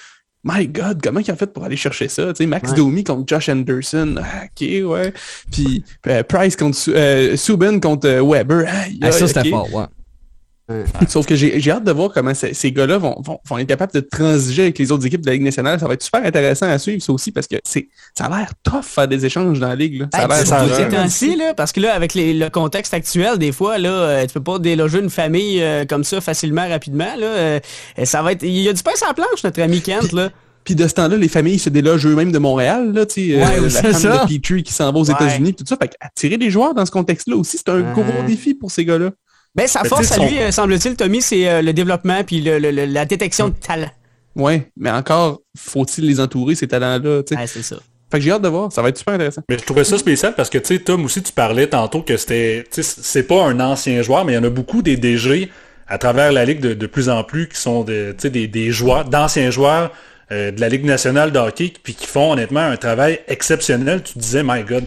My 0.44 0.68
God, 0.68 1.00
comment 1.02 1.18
il 1.18 1.28
a 1.32 1.34
fait 1.34 1.52
pour 1.52 1.64
aller 1.64 1.76
chercher 1.76 2.06
ça? 2.06 2.28
Tu 2.32 2.36
sais, 2.36 2.46
Max 2.46 2.70
Ouais. 2.70 2.76
Domi 2.76 3.02
contre 3.02 3.24
Josh 3.26 3.48
Anderson. 3.48 4.14
Ah, 4.18 4.44
ok, 4.44 4.68
ouais. 4.88 5.12
Puis 5.50 5.82
euh, 6.06 6.22
Price 6.22 6.54
contre 6.54 6.78
euh, 6.88 7.36
Subban 7.36 7.80
contre 7.80 8.06
euh, 8.08 8.22
Weber. 8.24 8.64
Ah, 9.02 9.10
ça, 9.10 9.26
c'était 9.26 9.50
fort, 9.50 9.72
ouais. 9.74 9.84
Sauf 11.08 11.24
que 11.26 11.34
j'ai 11.34 11.60
j'ai 11.60 11.70
hâte 11.70 11.84
de 11.84 11.92
voir 11.92 12.10
comment 12.12 12.34
ces, 12.34 12.52
ces 12.52 12.72
gars-là 12.72 12.98
vont, 12.98 13.16
vont, 13.20 13.38
vont 13.48 13.58
être 13.58 13.66
capables 13.68 13.92
de 13.92 14.00
transiger 14.00 14.62
avec 14.64 14.78
les 14.78 14.92
autres 14.92 15.06
équipes 15.06 15.22
de 15.22 15.26
la 15.26 15.32
Ligue 15.32 15.42
nationale. 15.42 15.80
Ça 15.80 15.86
va 15.88 15.94
être 15.94 16.02
super 16.02 16.24
intéressant 16.24 16.66
à 16.68 16.78
suivre, 16.78 17.02
ça 17.02 17.12
aussi, 17.12 17.32
parce 17.32 17.46
que 17.46 17.56
c'est 17.64 17.88
ça 18.16 18.26
a 18.26 18.38
l'air 18.38 18.50
tough 18.62 18.82
faire 18.82 19.08
des 19.08 19.24
échanges 19.24 19.58
dans 19.60 19.68
la 19.68 19.76
Ligue. 19.76 20.00
Là. 20.00 20.06
Ça 20.12 20.18
a 20.20 20.22
Hey, 20.24 20.28
l'air 20.90 21.10
ces 21.10 21.36
là, 21.36 21.54
parce 21.54 21.72
que 21.72 21.80
là, 21.80 21.94
avec 21.94 22.14
les- 22.14 22.34
le 22.34 22.50
contexte 22.50 22.92
actuel, 22.92 23.38
des 23.38 23.52
fois, 23.52 23.78
là, 23.78 23.90
euh, 23.90 24.26
tu 24.26 24.34
peux 24.34 24.42
pas 24.42 24.58
déloger 24.58 24.98
une 24.98 25.10
famille 25.10 25.62
euh, 25.62 25.84
comme 25.86 26.04
ça 26.04 26.20
facilement, 26.20 26.68
rapidement. 26.68 27.16
Là, 27.18 27.26
euh, 27.26 27.60
ça 28.04 28.22
va 28.22 28.32
être. 28.32 28.42
Il 28.42 28.50
y 28.58 28.68
a 28.68 28.72
du 28.72 28.82
pain 28.82 28.90
sur 28.94 29.06
la 29.06 29.14
planche, 29.14 29.42
notre 29.44 29.62
ami 29.62 29.80
Kent, 29.80 30.12
là. 30.12 30.30
Puis 30.64 30.74
de 30.74 30.86
ce 30.86 30.92
temps-là, 30.94 31.16
les 31.16 31.28
familles 31.28 31.58
se 31.58 31.70
délogent 31.70 32.06
eux-mêmes 32.06 32.30
de 32.32 32.38
Montréal, 32.38 32.92
là, 32.92 33.06
tu 33.06 33.30
sais, 33.30 33.36
Ouais, 33.36 33.42
euh, 33.42 33.60
oui, 33.62 33.72
la 33.72 33.82
femme 33.82 33.92
ça. 33.94 34.26
de 34.26 34.36
Petrie 34.36 34.62
qui 34.62 34.72
s'en 34.74 34.92
va 34.92 34.98
aux 34.98 35.06
Ouais. 35.08 35.14
États-Unis, 35.14 35.54
tout 35.54 35.64
ça. 35.66 35.76
Fait 35.80 35.90
attirer 35.98 36.36
des 36.36 36.50
joueurs 36.50 36.74
dans 36.74 36.84
ce 36.84 36.90
contexte-là 36.90 37.36
aussi, 37.36 37.56
c'est 37.56 37.70
un 37.70 37.80
gros 37.92 38.04
défi 38.26 38.52
pour 38.52 38.70
ces 38.70 38.84
gars-là. 38.84 39.12
Ben, 39.58 39.66
sa 39.68 39.82
Mais 39.82 39.88
force 39.88 40.12
à 40.12 40.18
lui, 40.24 40.40
euh, 40.40 40.50
semble-t-il, 40.50 40.96
Tommy, 40.96 41.20
c'est 41.20 41.48
euh, 41.48 41.62
le 41.62 41.72
développement 41.72 42.22
puis 42.24 42.40
le- 42.40 42.58
le- 42.58 42.70
le- 42.70 42.86
la 42.86 43.04
détection 43.04 43.48
de 43.48 43.54
talent. 43.54 43.90
Ouais, 44.36 44.68
mais 44.76 44.90
encore, 44.90 45.40
faut-il 45.56 46.06
les 46.06 46.20
entourer, 46.20 46.54
ces 46.54 46.68
talents-là, 46.68 47.22
tu 47.24 47.34
sais? 47.34 47.40
Ouais, 47.40 47.46
c'est 47.46 47.62
ça. 47.62 47.76
Fait 48.10 48.18
que 48.18 48.24
j'ai 48.24 48.30
hâte 48.30 48.40
de 48.42 48.48
voir, 48.48 48.72
ça 48.72 48.80
va 48.80 48.88
être 48.88 48.96
super 48.96 49.14
intéressant. 49.14 49.42
Mais 49.50 49.58
je 49.58 49.64
trouvais 49.64 49.84
ça 49.84 49.98
spécial 49.98 50.34
parce 50.34 50.48
que, 50.48 50.56
tu 50.58 50.66
sais, 50.76 50.78
Tom 50.78 51.04
aussi, 51.04 51.22
tu 51.22 51.32
parlais 51.32 51.66
tantôt 51.66 52.02
que 52.02 52.16
c'était, 52.16 52.64
tu 52.72 52.82
sais, 52.82 52.96
c'est 53.02 53.24
pas 53.24 53.44
un 53.44 53.60
ancien 53.60 54.00
joueur, 54.02 54.24
mais 54.24 54.32
il 54.32 54.36
y 54.36 54.38
en 54.38 54.44
a 54.44 54.48
beaucoup 54.50 54.80
des 54.80 54.96
DG 54.96 55.50
à 55.88 55.98
travers 55.98 56.32
la 56.32 56.44
Ligue 56.44 56.60
de, 56.60 56.72
de 56.74 56.86
plus 56.86 57.08
en 57.10 57.22
plus 57.24 57.48
qui 57.48 57.60
sont 57.60 57.82
de, 57.84 58.12
tu 58.12 58.22
sais, 58.22 58.30
des, 58.30 58.46
des 58.46 58.70
joueurs, 58.70 59.04
d'anciens 59.04 59.50
joueurs 59.50 59.90
euh, 60.32 60.50
de 60.52 60.60
la 60.60 60.68
Ligue 60.68 60.84
nationale 60.84 61.32
de 61.32 61.38
hockey, 61.38 61.72
puis 61.82 61.94
qui 61.94 62.06
font 62.06 62.32
honnêtement 62.32 62.60
un 62.60 62.76
travail 62.76 63.20
exceptionnel. 63.28 64.02
Tu 64.02 64.14
te 64.14 64.18
disais, 64.20 64.42
my 64.44 64.62
God, 64.62 64.84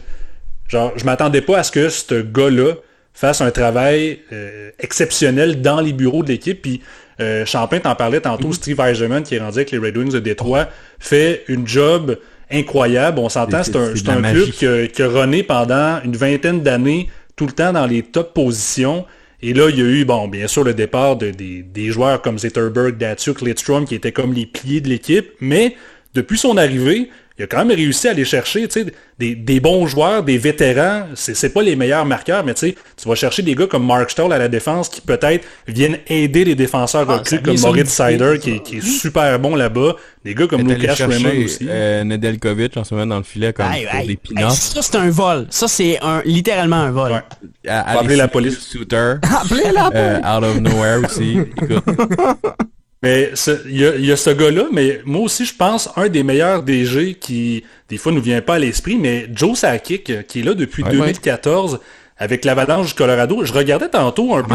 genre, 0.68 0.92
je 0.96 1.04
m'attendais 1.06 1.42
pas 1.42 1.60
à 1.60 1.64
ce 1.64 1.72
que 1.72 1.90
ce 1.90 2.22
gars-là 2.22 2.74
fasse 3.14 3.42
un 3.42 3.52
travail 3.52 4.20
euh, 4.34 4.70
exceptionnel 4.80 5.62
dans 5.62 5.82
les 5.82 5.94
bureaux 5.94 6.24
de 6.24 6.30
l'équipe. 6.30 6.62
Puis 6.62 6.82
euh, 7.20 7.46
Champagne 7.46 7.82
t'en 7.82 7.96
parlait 7.96 8.22
tantôt, 8.22 8.52
Steve 8.54 8.80
Eiserman, 8.80 9.24
qui 9.24 9.36
est 9.36 9.40
rendu 9.40 9.58
avec 9.58 9.72
les 9.72 9.78
Red 9.78 9.98
Wings 9.98 10.12
de 10.14 10.20
Détroit, 10.20 10.68
fait 11.00 11.44
une 11.48 11.68
job 11.68 12.18
incroyable. 12.52 13.20
On 13.20 13.30
s'entend, 13.30 13.64
C'est- 13.64 13.76
un, 13.76 13.94
un 14.18 14.22
club 14.34 14.50
qui 14.52 14.66
a, 14.68 14.88
qui 14.88 15.02
a 15.04 15.08
runné 15.08 15.44
pendant 15.44 16.00
une 16.04 16.16
vingtaine 16.16 16.62
d'années, 16.62 17.10
tout 17.36 17.46
le 17.46 17.54
temps 17.54 17.74
dans 17.74 17.86
les 17.86 18.02
top 18.04 18.34
positions. 18.34 19.06
Et 19.44 19.54
là, 19.54 19.70
il 19.70 19.78
y 19.78 19.82
a 19.82 19.86
eu, 19.86 20.06
bon, 20.06 20.28
bien 20.28 20.48
sûr, 20.48 20.64
le 20.64 20.74
départ 20.74 21.16
de- 21.16 21.32
des, 21.32 21.64
des 21.64 21.88
joueurs 21.92 22.22
comme 22.22 22.38
Zetterberg, 22.40 22.98
Datsuk, 22.98 23.42
Lidstrom, 23.42 23.86
qui 23.86 23.96
étaient 23.96 24.12
comme 24.12 24.34
les 24.34 24.46
piliers 24.46 24.82
de 24.82 24.90
l'équipe. 24.90 25.30
Mais 25.40 25.76
depuis 26.14 26.38
son 26.38 26.58
arrivée, 26.58 27.10
il 27.38 27.44
a 27.44 27.48
quand 27.48 27.64
même 27.66 27.76
réussi 27.76 28.08
à 28.08 28.12
aller 28.12 28.26
chercher 28.26 28.68
tu 28.68 28.82
sais, 28.84 28.94
des, 29.18 29.36
des 29.36 29.60
bons 29.60 29.88
joueurs, 29.88 30.22
des 30.24 30.38
vétérans. 30.38 31.08
C'est 31.16 31.36
c'est 31.36 31.50
pas 31.50 31.62
les 31.64 31.76
meilleurs 31.76 32.06
marqueurs, 32.06 32.44
mais 32.44 32.54
tu 32.54 32.76
vas 33.06 33.16
chercher 33.16 33.42
des 33.42 33.56
gars 33.56 33.68
comme 33.68 33.86
Mark 33.86 34.10
Stoll 34.12 34.32
à 34.34 34.38
la 34.38 34.48
défense 34.48 34.90
qui 34.90 35.02
peut-être 35.02 35.46
viennent 35.68 35.98
aider 36.08 36.44
les 36.46 36.56
défenseurs 36.56 37.06
Ah, 37.10 37.18
recrues 37.18 37.42
comme 37.42 37.60
Moritz 37.60 37.90
Sider, 37.90 38.34
qui, 38.40 38.52
est- 38.52 38.60
qui 38.64 38.78
est 38.78 38.82
super 38.86 39.40
bon 39.40 39.56
là-bas. 39.56 39.96
Des 40.24 40.36
gars 40.36 40.46
comme 40.48 40.68
Lucas 40.70 40.94
Raymond 41.00 41.46
aussi. 41.46 41.66
euh, 41.68 42.04
Nedeljkovic 42.04 42.78
en 42.78 42.84
ce 42.84 42.94
moment 42.94 43.08
dans 43.08 43.18
le 43.18 43.24
filet 43.24 43.54
comme 43.54 43.66
Hey, 43.72 43.88
pour 43.90 44.06
des 44.06 44.18
pinottes. 44.18 44.52
ça, 44.52 44.82
c'est 44.84 44.96
un 44.98 45.10
vol. 45.10 45.48
Ça, 45.50 45.68
c'est 45.68 45.98
un, 46.02 46.22
littéralement 46.26 46.76
un 46.76 46.92
vol. 46.92 47.12
Ouais. 47.14 47.70
À- 47.72 47.94
Faut 47.94 48.00
appeler 48.02 48.18
la 48.18 48.28
police. 48.28 48.60
Suter. 48.60 49.16
Appelez 49.24 49.72
la 49.74 49.90
euh, 49.96 50.20
out 50.38 50.44
of 50.44 50.60
nowhere 50.60 51.00
aussi. 51.06 51.38
Écoute, 51.40 51.84
Mais 53.04 53.32
il 53.66 53.78
y 53.80 53.86
a, 53.86 53.96
il 53.96 54.06
y 54.06 54.12
a 54.12 54.16
ce 54.16 54.30
gars-là, 54.30 54.66
mais 54.72 55.02
moi 55.06 55.22
aussi, 55.22 55.44
je 55.46 55.56
pense, 55.56 55.90
un 55.96 56.08
des 56.08 56.22
meilleurs 56.24 56.62
DG 56.62 57.16
qui, 57.16 57.64
des 57.90 57.98
fois, 57.98 58.12
nous 58.12 58.22
vient 58.22 58.42
pas 58.42 58.56
à 58.56 58.60
l'esprit, 58.60 58.96
mais 58.98 59.26
Joe 59.34 59.58
Sakic, 59.58 60.10
euh, 60.12 60.22
qui 60.22 60.42
est 60.42 60.44
là 60.44 60.54
depuis 60.54 60.84
Ouais, 60.84 60.92
2014, 60.92 61.80
avec 62.18 62.46
l'Avalanche 62.46 62.90
du 62.90 62.94
Colorado. 62.94 63.44
Je 63.44 63.54
regardais 63.54 63.90
tantôt 63.90 64.36
un 64.36 64.44
peu 64.44 64.54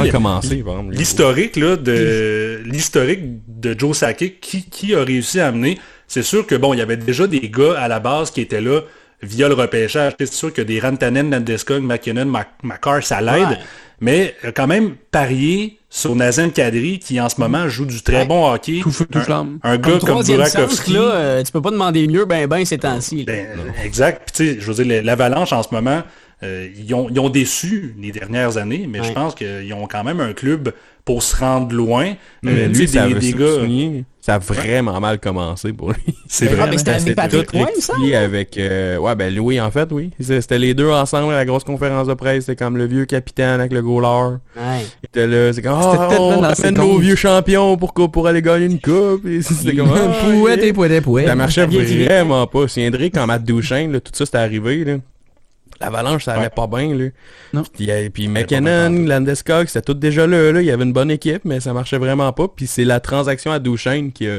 l'historique 0.96 1.58
de 1.58 2.60
l'historique 2.64 3.20
de 3.48 3.74
Joe 3.76 3.96
Sakic, 3.96 4.40
qui, 4.40 4.62
qui 4.64 4.94
a 4.94 5.02
réussi 5.02 5.40
à 5.40 5.48
amener. 5.48 5.76
C'est 6.06 6.22
sûr 6.22 6.46
que 6.46 6.54
bon, 6.54 6.72
il 6.72 6.78
y 6.78 6.82
avait 6.82 6.96
déjà 6.96 7.26
des 7.26 7.50
gars 7.50 7.74
à 7.76 7.88
la 7.88 7.98
base 7.98 8.30
qui 8.30 8.40
étaient 8.42 8.60
là 8.60 8.82
via 9.22 9.48
le 9.48 9.54
repêchage. 9.54 10.12
C'est 10.20 10.32
sûr 10.32 10.52
que 10.52 10.62
des 10.62 10.78
Rantanen, 10.78 11.32
Landeskog, 11.32 11.82
McKinnon, 11.82 12.26
Mac- 12.26 12.62
Makar, 12.62 13.02
ça 13.02 13.20
l'aide. 13.20 13.48
Ouais. 13.48 13.58
Mais 14.00 14.36
euh, 14.44 14.52
quand 14.54 14.68
même 14.68 14.94
parier 15.10 15.78
sur 15.96 16.14
Nazem 16.14 16.52
Kadri 16.52 16.98
qui 16.98 17.18
en 17.20 17.28
ce 17.28 17.40
moment 17.40 17.68
joue 17.68 17.86
du 17.86 18.02
très 18.02 18.18
Ouais. 18.18 18.26
bon 18.26 18.52
hockey. 18.52 18.80
Tout 18.82 18.90
feu, 18.90 19.06
tout 19.10 19.18
Un- 19.18 19.22
flamme. 19.22 19.58
Un, 19.62 19.78
Comme 19.78 19.92
gars 19.94 19.98
comme 20.00 20.22
Burakovsky. 20.22 20.92
là, 20.92 21.00
euh, 21.00 21.42
tu 21.42 21.52
peux 21.52 21.62
pas 21.62 21.70
demander 21.70 22.06
mieux, 22.06 22.26
ben, 22.26 22.46
ben, 22.46 22.64
ces 22.66 22.76
temps-ci. 22.78 23.24
Ben, 23.24 23.46
exact. 23.82 24.22
Puis, 24.26 24.32
tu 24.46 24.54
sais, 24.54 24.60
je 24.60 24.70
veux 24.72 24.84
dire, 24.84 25.02
l'Avalanche 25.02 25.52
en 25.54 25.62
ce 25.62 25.68
moment, 25.72 26.02
euh, 26.42 26.68
ils, 26.76 26.92
ont, 26.94 27.08
ils 27.10 27.18
ont 27.18 27.30
déçu 27.30 27.94
les 27.98 28.12
dernières 28.12 28.58
années, 28.58 28.86
mais 28.86 29.00
Ouais. 29.00 29.06
je 29.06 29.12
pense 29.12 29.34
qu'ils 29.34 29.72
ont 29.72 29.86
quand 29.86 30.04
même 30.04 30.20
un 30.20 30.34
club 30.34 30.72
pour 31.06 31.22
se 31.22 31.34
rendre 31.36 31.74
loin. 31.74 32.12
Mais 32.42 32.52
Euh, 32.52 32.62
tu 32.64 32.68
lui, 32.80 32.88
sais, 32.88 32.98
ça, 32.98 33.06
des, 33.06 33.14
veut 33.14 33.20
des 33.20 33.30
se 33.30 33.36
gars. 33.36 33.54
souligner, 33.54 34.04
ça 34.26 34.34
a 34.34 34.38
vraiment 34.40 34.98
mal 34.98 35.20
commencé 35.20 35.72
pour 35.72 35.90
lui. 35.92 36.02
C'est 36.26 36.48
Ah, 36.50 36.54
vrai. 36.56 36.70
mais 36.72 36.78
c'était 36.78 36.90
avec 36.90 37.00
C'était 37.00 37.58
il 38.02 38.14
avec... 38.16 38.58
euh, 38.58 38.96
ouais, 38.96 39.14
ben 39.14 39.32
Louis, 39.32 39.60
en 39.60 39.70
fait, 39.70 39.88
oui. 39.92 40.10
C'était 40.18 40.58
les 40.58 40.74
deux 40.74 40.90
ensemble 40.90 41.32
à 41.32 41.36
la 41.36 41.44
grosse 41.44 41.62
conférence 41.62 42.08
de 42.08 42.14
presse. 42.14 42.46
C'était 42.46 42.56
comme 42.64 42.76
le 42.76 42.86
vieux 42.86 43.04
capitaine 43.04 43.60
avec 43.60 43.72
le 43.72 43.82
goaler. 43.82 44.38
Ouais. 44.56 44.84
Il 45.04 45.06
était 45.06 45.28
là, 45.28 45.52
c'est 45.52 45.62
comme, 45.62 45.80
C'était 45.80 46.14
ah, 46.16 46.20
on 46.20 46.40
ramène 46.40 46.74
nos 46.74 46.98
vieux 46.98 47.14
champions 47.14 47.76
pour, 47.76 47.94
pour 47.94 48.26
aller 48.26 48.42
gagner 48.42 48.66
une 48.66 48.80
coupe. 48.80 49.24
Et 49.26 49.42
C'était 49.42 49.76
comme, 49.76 49.92
ah, 49.94 50.08
Pouet 50.24 50.72
pouet 50.72 51.00
pouet. 51.00 51.24
Ça 51.26 51.36
marchait 51.36 51.64
vraiment 51.66 52.48
pas. 52.48 52.66
Tiendrez 52.66 53.10
quand 53.10 53.28
Matt 53.28 53.44
Duchesne, 53.44 53.92
là, 53.92 54.00
tout 54.00 54.10
ça 54.12 54.26
c'était 54.26 54.38
arrivé, 54.38 54.84
là. 54.84 54.94
L'avalanche, 55.80 56.24
ça 56.24 56.32
allait 56.32 56.42
Ouais. 56.42 56.48
pas 56.50 56.66
bien, 56.66 56.94
là. 56.94 57.06
Non. 57.52 57.62
Puis, 57.72 57.88
puis 58.10 58.28
McKinnon, 58.28 59.06
Landeskog, 59.06 59.66
c'était 59.66 59.82
tout 59.82 59.94
déjà 59.94 60.26
là, 60.26 60.52
là. 60.52 60.60
Il 60.62 60.66
y 60.66 60.70
avait 60.70 60.84
une 60.84 60.92
bonne 60.92 61.10
équipe, 61.10 61.44
mais 61.44 61.60
ça 61.60 61.72
marchait 61.72 61.98
vraiment 61.98 62.32
pas. 62.32 62.48
Puis 62.48 62.66
c'est 62.66 62.84
la 62.84 63.00
transaction 63.00 63.52
à 63.52 63.58
Duchesne 63.58 64.12
qui 64.12 64.26
a, 64.28 64.38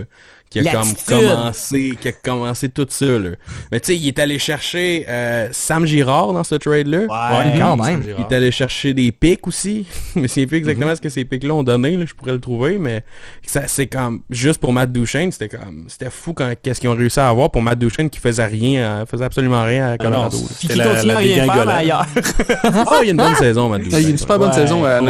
qui 0.50 0.60
a 0.60 0.72
comme 0.72 0.94
commencé, 1.08 1.98
qui 2.00 2.08
a 2.08 2.12
commencé 2.14 2.70
tout 2.70 2.88
ça, 2.90 3.06
là. 3.06 3.32
Mais 3.72 3.80
tu 3.82 3.88
sais, 3.88 3.98
il 3.98 4.08
est 4.08 4.18
allé 4.20 4.40
chercher 4.40 5.06
euh, 5.10 5.50
Sam 5.52 5.86
Girard 5.86 6.32
dans 6.34 6.44
ce 6.44 6.56
trade-là. 6.56 7.00
Ouais, 7.00 7.60
quand 7.60 7.76
même. 7.78 8.02
Il 8.18 8.24
est 8.24 8.36
allé 8.36 8.50
chercher 8.52 8.94
des 8.94 9.12
pics 9.12 9.46
aussi. 9.48 9.86
mais 10.16 10.28
c'est 10.28 10.46
plus 10.48 10.58
exactement 10.58 10.96
ce 10.96 11.02
que 11.02 11.10
ces 11.10 11.26
pics-là 11.26 11.54
ont 11.54 11.64
donné, 11.64 11.98
là, 11.98 12.06
je 12.08 12.14
pourrais 12.14 12.32
le 12.32 12.40
trouver, 12.40 12.78
mais 12.78 13.04
ça 13.46 13.68
c'est 13.68 13.88
comme 13.88 14.22
juste 14.30 14.60
pour 14.62 14.72
Matt 14.72 14.92
Duchesne, 14.92 15.32
c'était 15.32 15.50
comme 15.50 15.86
c'était 15.90 16.10
fou 16.10 16.34
quand 16.34 16.54
qu'est-ce 16.62 16.80
qu'ils 16.80 16.90
ont 16.90 16.96
réussi 16.96 17.20
à 17.20 17.28
avoir 17.30 17.52
pour 17.52 17.62
Matt 17.62 17.78
Duchesne 17.80 18.10
qui 18.10 18.20
faisait 18.20 18.46
rien, 18.46 18.82
euh, 19.02 19.06
faisait 19.06 19.26
absolument 19.26 19.64
rien 19.64 19.92
à 19.92 19.98
Colorado. 19.98 20.38
C'était 20.38 20.74
qui 20.74 20.80
la- 20.80 20.88
continue 20.88 21.08
la 21.08 21.14
à 21.14 21.18
rien 21.18 21.36
faire 21.36 21.44
dégringolade. 21.44 21.68
mais 21.68 21.82
ailleurs. 21.82 22.06
Ah, 22.64 23.00
il 23.02 23.06
y 23.06 23.08
a 23.10 23.12
une 23.12 23.18
bonne 23.18 23.36
saison, 23.36 23.70
Matt 23.70 23.82
Il 23.84 23.92
y 23.92 23.96
a 23.96 23.98
Duchesne. 23.98 24.12
une 24.12 24.18
super 24.18 24.40
bonne 24.40 24.50
Ouais. 24.50 24.56
saison 24.56 24.86
à. 24.86 25.02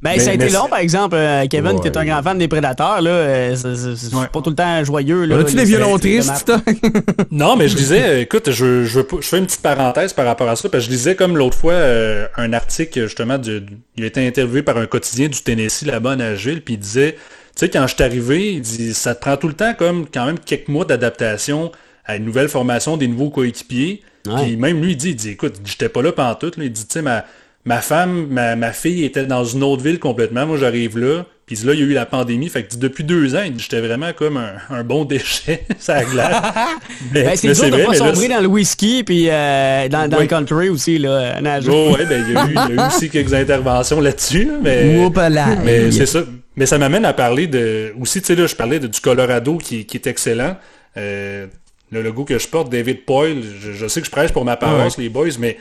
Ben, 0.00 0.12
Mais- 0.12 0.18
ça 0.20 0.30
a 0.30 0.34
été 0.34 0.48
long, 0.50 0.68
par 0.68 0.78
exemple, 0.78 1.16
euh, 1.16 1.44
Kevin, 1.50 1.72
Ouais. 1.72 1.80
qui 1.80 1.88
est 1.88 1.96
un 1.96 2.04
grand 2.04 2.22
fan 2.22 2.38
des 2.38 2.46
Prédateurs, 2.46 3.00
là, 3.00 3.10
euh, 3.10 3.56
c'est 3.56 4.14
Ouais. 4.14 4.26
pas 4.32 4.40
tout 4.40 4.50
le 4.50 4.54
temps 4.54 4.84
joyeux. 4.84 5.24
Là, 5.24 5.38
As-tu 5.38 5.56
des 5.56 5.64
violons 5.64 5.98
tristes? 5.98 6.52
Non, 7.32 7.56
mais 7.56 7.66
je 7.66 7.74
disais, 7.76 8.22
écoute, 8.22 8.50
je, 8.52 8.84
je, 8.84 9.00
fais 9.22 9.38
une 9.38 9.46
petite 9.46 9.60
parenthèse 9.62 10.12
par 10.12 10.24
rapport 10.26 10.48
à 10.48 10.54
ça, 10.54 10.68
parce 10.68 10.84
que 10.84 10.90
je 10.92 10.96
lisais 10.96 11.16
comme 11.16 11.36
l'autre 11.36 11.56
fois 11.56 11.72
euh, 11.72 12.28
un 12.36 12.52
article, 12.52 13.02
justement, 13.06 13.38
du, 13.38 13.60
il 13.96 14.04
a 14.04 14.06
été 14.06 14.24
interviewé 14.24 14.62
par 14.62 14.76
un 14.76 14.86
quotidien 14.86 15.26
du 15.28 15.42
Tennessee 15.42 15.84
là-bas 15.86 16.12
à 16.12 16.16
Nashville, 16.16 16.62
puis 16.62 16.74
il 16.74 16.80
disait, 16.80 17.14
tu 17.14 17.20
sais, 17.56 17.68
quand 17.68 17.84
je 17.88 17.94
suis 17.96 18.04
arrivé, 18.04 18.52
il 18.54 18.60
dit, 18.60 18.94
ça 18.94 19.16
te 19.16 19.20
prend 19.20 19.36
tout 19.36 19.48
le 19.48 19.54
temps 19.54 19.74
comme 19.76 20.06
quand 20.12 20.26
même 20.26 20.38
quelques 20.38 20.68
mois 20.68 20.84
d'adaptation 20.84 21.72
à 22.04 22.14
une 22.16 22.24
nouvelle 22.24 22.48
formation, 22.48 22.96
des 22.96 23.08
nouveaux 23.08 23.30
coéquipiers. 23.30 24.02
Puis 24.22 24.56
même 24.56 24.80
lui, 24.80 24.92
il 24.92 24.96
dit, 24.96 25.10
il 25.10 25.16
dit, 25.16 25.30
écoute, 25.30 25.54
j'étais 25.64 25.88
pas 25.88 26.02
là 26.02 26.12
pendant 26.12 26.34
tout, 26.36 26.52
il 26.56 26.70
dit, 26.70 26.86
tu 26.86 26.92
sais, 26.92 27.02
ma, 27.02 27.24
ma 27.68 27.82
femme, 27.82 28.26
ma, 28.30 28.56
ma 28.56 28.72
fille 28.72 29.04
était 29.04 29.26
dans 29.26 29.44
une 29.44 29.62
autre 29.62 29.82
ville 29.82 29.98
complètement, 29.98 30.46
moi 30.46 30.56
j'arrive 30.56 30.96
là, 30.98 31.26
puis 31.44 31.54
là, 31.64 31.74
il 31.74 31.80
y 31.80 31.82
a 31.82 31.86
eu 31.86 31.92
la 31.92 32.06
pandémie, 32.06 32.48
fait 32.48 32.62
que 32.64 32.76
depuis 32.76 33.04
deux 33.04 33.34
ans, 33.36 33.42
j'étais 33.58 33.80
vraiment 33.80 34.12
comme 34.16 34.38
un, 34.38 34.52
un 34.70 34.84
bon 34.84 35.04
déchet, 35.04 35.64
ça 35.78 36.02
glace. 36.02 36.42
Mais- 37.12 37.24
Ben, 37.24 37.36
c'est 37.36 37.52
dur 37.52 37.64
de 37.64 37.70
vrai, 37.70 37.84
pas 37.84 37.94
sombrer 37.94 38.28
dans 38.28 38.40
le 38.40 38.46
whisky 38.46 39.04
puis 39.04 39.26
euh, 39.28 39.86
dans, 39.88 40.08
dans 40.08 40.16
Oui. 40.16 40.22
le 40.24 40.28
country 40.28 40.68
aussi, 40.70 40.98
là, 40.98 41.40
Nashville. 41.42 41.70
Oh, 41.74 41.94
ouais, 41.94 42.06
ben, 42.06 42.24
il 42.26 42.32
y, 42.32 42.36
a 42.36 42.44
eu, 42.44 42.48
il 42.48 42.54
y 42.54 42.80
a 42.80 42.84
eu 42.84 42.86
aussi 42.88 43.10
quelques 43.10 43.34
interventions 43.34 44.00
là-dessus, 44.00 44.44
là, 44.44 44.52
mais, 44.62 45.08
mais 45.64 45.90
c'est 45.92 46.06
ça. 46.06 46.20
Mais 46.56 46.64
ça 46.66 46.78
m'amène 46.78 47.04
à 47.04 47.12
parler 47.12 47.46
de. 47.46 47.92
Aussi, 48.00 48.20
tu 48.20 48.26
sais, 48.28 48.34
là, 48.34 48.46
je 48.46 48.56
parlais 48.56 48.80
de, 48.80 48.86
du 48.86 49.00
Colorado 49.00 49.58
qui, 49.58 49.84
qui 49.84 49.96
est 49.96 50.06
excellent. 50.08 50.56
Euh, 50.96 51.46
le 51.92 52.02
logo 52.02 52.24
que 52.24 52.38
je 52.38 52.48
porte, 52.48 52.70
David 52.70 53.04
Poyle, 53.04 53.42
je, 53.60 53.72
je 53.72 53.86
sais 53.86 54.00
que 54.00 54.06
je 54.06 54.10
prêche 54.10 54.32
pour 54.32 54.44
ma 54.44 54.56
paroisse, 54.56 54.98
les 54.98 55.08
boys, 55.08 55.28
mais 55.38 55.56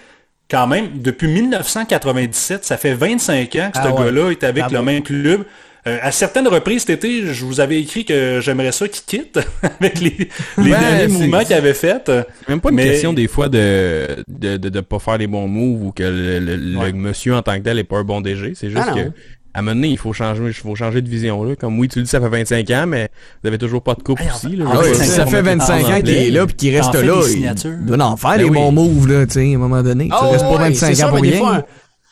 quand 0.50 0.68
même, 0.68 0.90
depuis 0.96 1.28
1997, 1.28 2.64
ça 2.66 2.78
fait 2.78 2.94
25 2.94 3.56
ans 3.56 3.70
que 3.72 3.78
ce 3.78 3.84
Ah 3.88 3.94
ouais. 3.94 4.06
gars-là 4.06 4.32
est 4.32 4.44
avec 4.44 4.64
Ah 4.68 4.74
le 4.74 4.82
même 4.82 5.04
club. 5.04 5.44
Euh, 5.86 6.00
à 6.02 6.12
certaines 6.12 6.48
reprises 6.50 6.82
cet 6.82 6.90
été, 7.06 7.34
je 7.34 7.46
vous 7.46 7.62
avais 7.62 7.80
écrit 7.80 8.04
que 8.04 8.40
j'aimerais 8.42 8.74
ça 8.74 8.90
qu'il 8.90 9.04
quitte 9.06 9.40
avec 9.80 10.02
les, 10.02 10.28
derniers 10.58 11.08
mouvements 11.08 11.44
qu'il 11.46 11.54
avait 11.54 11.74
fait. 11.74 12.02
C'est 12.06 12.50
même 12.50 12.60
pas 12.60 12.70
une 12.72 12.76
Mais- 12.76 12.90
question 12.90 13.14
des 13.14 13.28
fois 13.28 13.48
de 13.48 14.06
de, 14.28 14.58
de, 14.58 14.68
de 14.70 14.80
pas 14.82 15.00
faire 15.00 15.18
les 15.18 15.28
bons 15.28 15.48
moves 15.48 15.84
ou 15.86 15.92
que 15.94 16.04
le, 16.04 16.40
le- 16.40 16.56
le 16.58 16.78
Ouais. 16.78 16.92
monsieur 16.92 17.36
en 17.36 17.42
tant 17.42 17.56
que 17.58 17.64
tel 17.64 17.80
est 17.80 17.86
pas 17.86 17.98
un 18.00 18.04
bon 18.04 18.20
DG. 18.20 18.52
C'est 18.56 18.70
juste 18.70 18.84
Ah 18.86 18.94
que 18.96 19.12
à 19.58 19.62
un 19.62 19.63
moment 19.63 19.74
donné, 19.76 19.88
il 19.88 19.98
faut 19.98 20.13
changer, 20.13 20.43
il 20.46 20.54
faut 20.54 20.76
changer 20.76 21.02
de 21.02 21.10
vision 21.10 21.43
là. 21.43 21.56
Comme 21.56 21.80
oui, 21.80 21.88
tu 21.88 21.98
le 21.98 22.06
dis, 22.06 22.12
ça 22.12 22.22
fait 22.22 22.30
25 22.30 22.70
ans, 22.70 22.86
mais 22.88 23.10
vous 23.41 23.48
avez 23.48 23.58
toujours 23.58 23.82
pas 23.82 23.96
de 23.96 24.04
coupe 24.04 24.20
aussi. 24.22 24.56
Là, 24.56 24.65
en 24.67 24.84
si 24.84 25.06
ça 25.08 25.26
fait 25.26 25.39
tu 25.39 25.46
25 25.46 25.82
parles 25.82 25.93
ans 25.96 26.00
qu'il 26.02 26.10
est 26.10 26.30
là 26.30 26.46
puis 26.46 26.56
qu'il 26.56 26.76
reste 26.78 26.93
là, 26.93 27.22
il 27.28 27.86
doit 27.88 28.06
en 28.06 28.15
faire 28.17 28.30
Ben 28.32 28.38
des 28.38 28.43
oui. 28.43 28.52
bons 28.56 28.72
moves, 28.72 29.08
là, 29.12 29.22
à 29.22 29.39
un 29.39 29.58
moment 29.58 29.82
donné. 29.82 30.10
Ça 30.10 30.20
Oh, 30.22 30.30
reste 30.30 30.43
pas 30.46 30.52
ouais, 30.52 30.58
25 30.70 30.88
c'est 30.89 30.93
ça, 30.96 31.08
ans 31.08 31.10
pour 31.10 31.22
rien. 31.22 31.38
fois, 31.39 31.65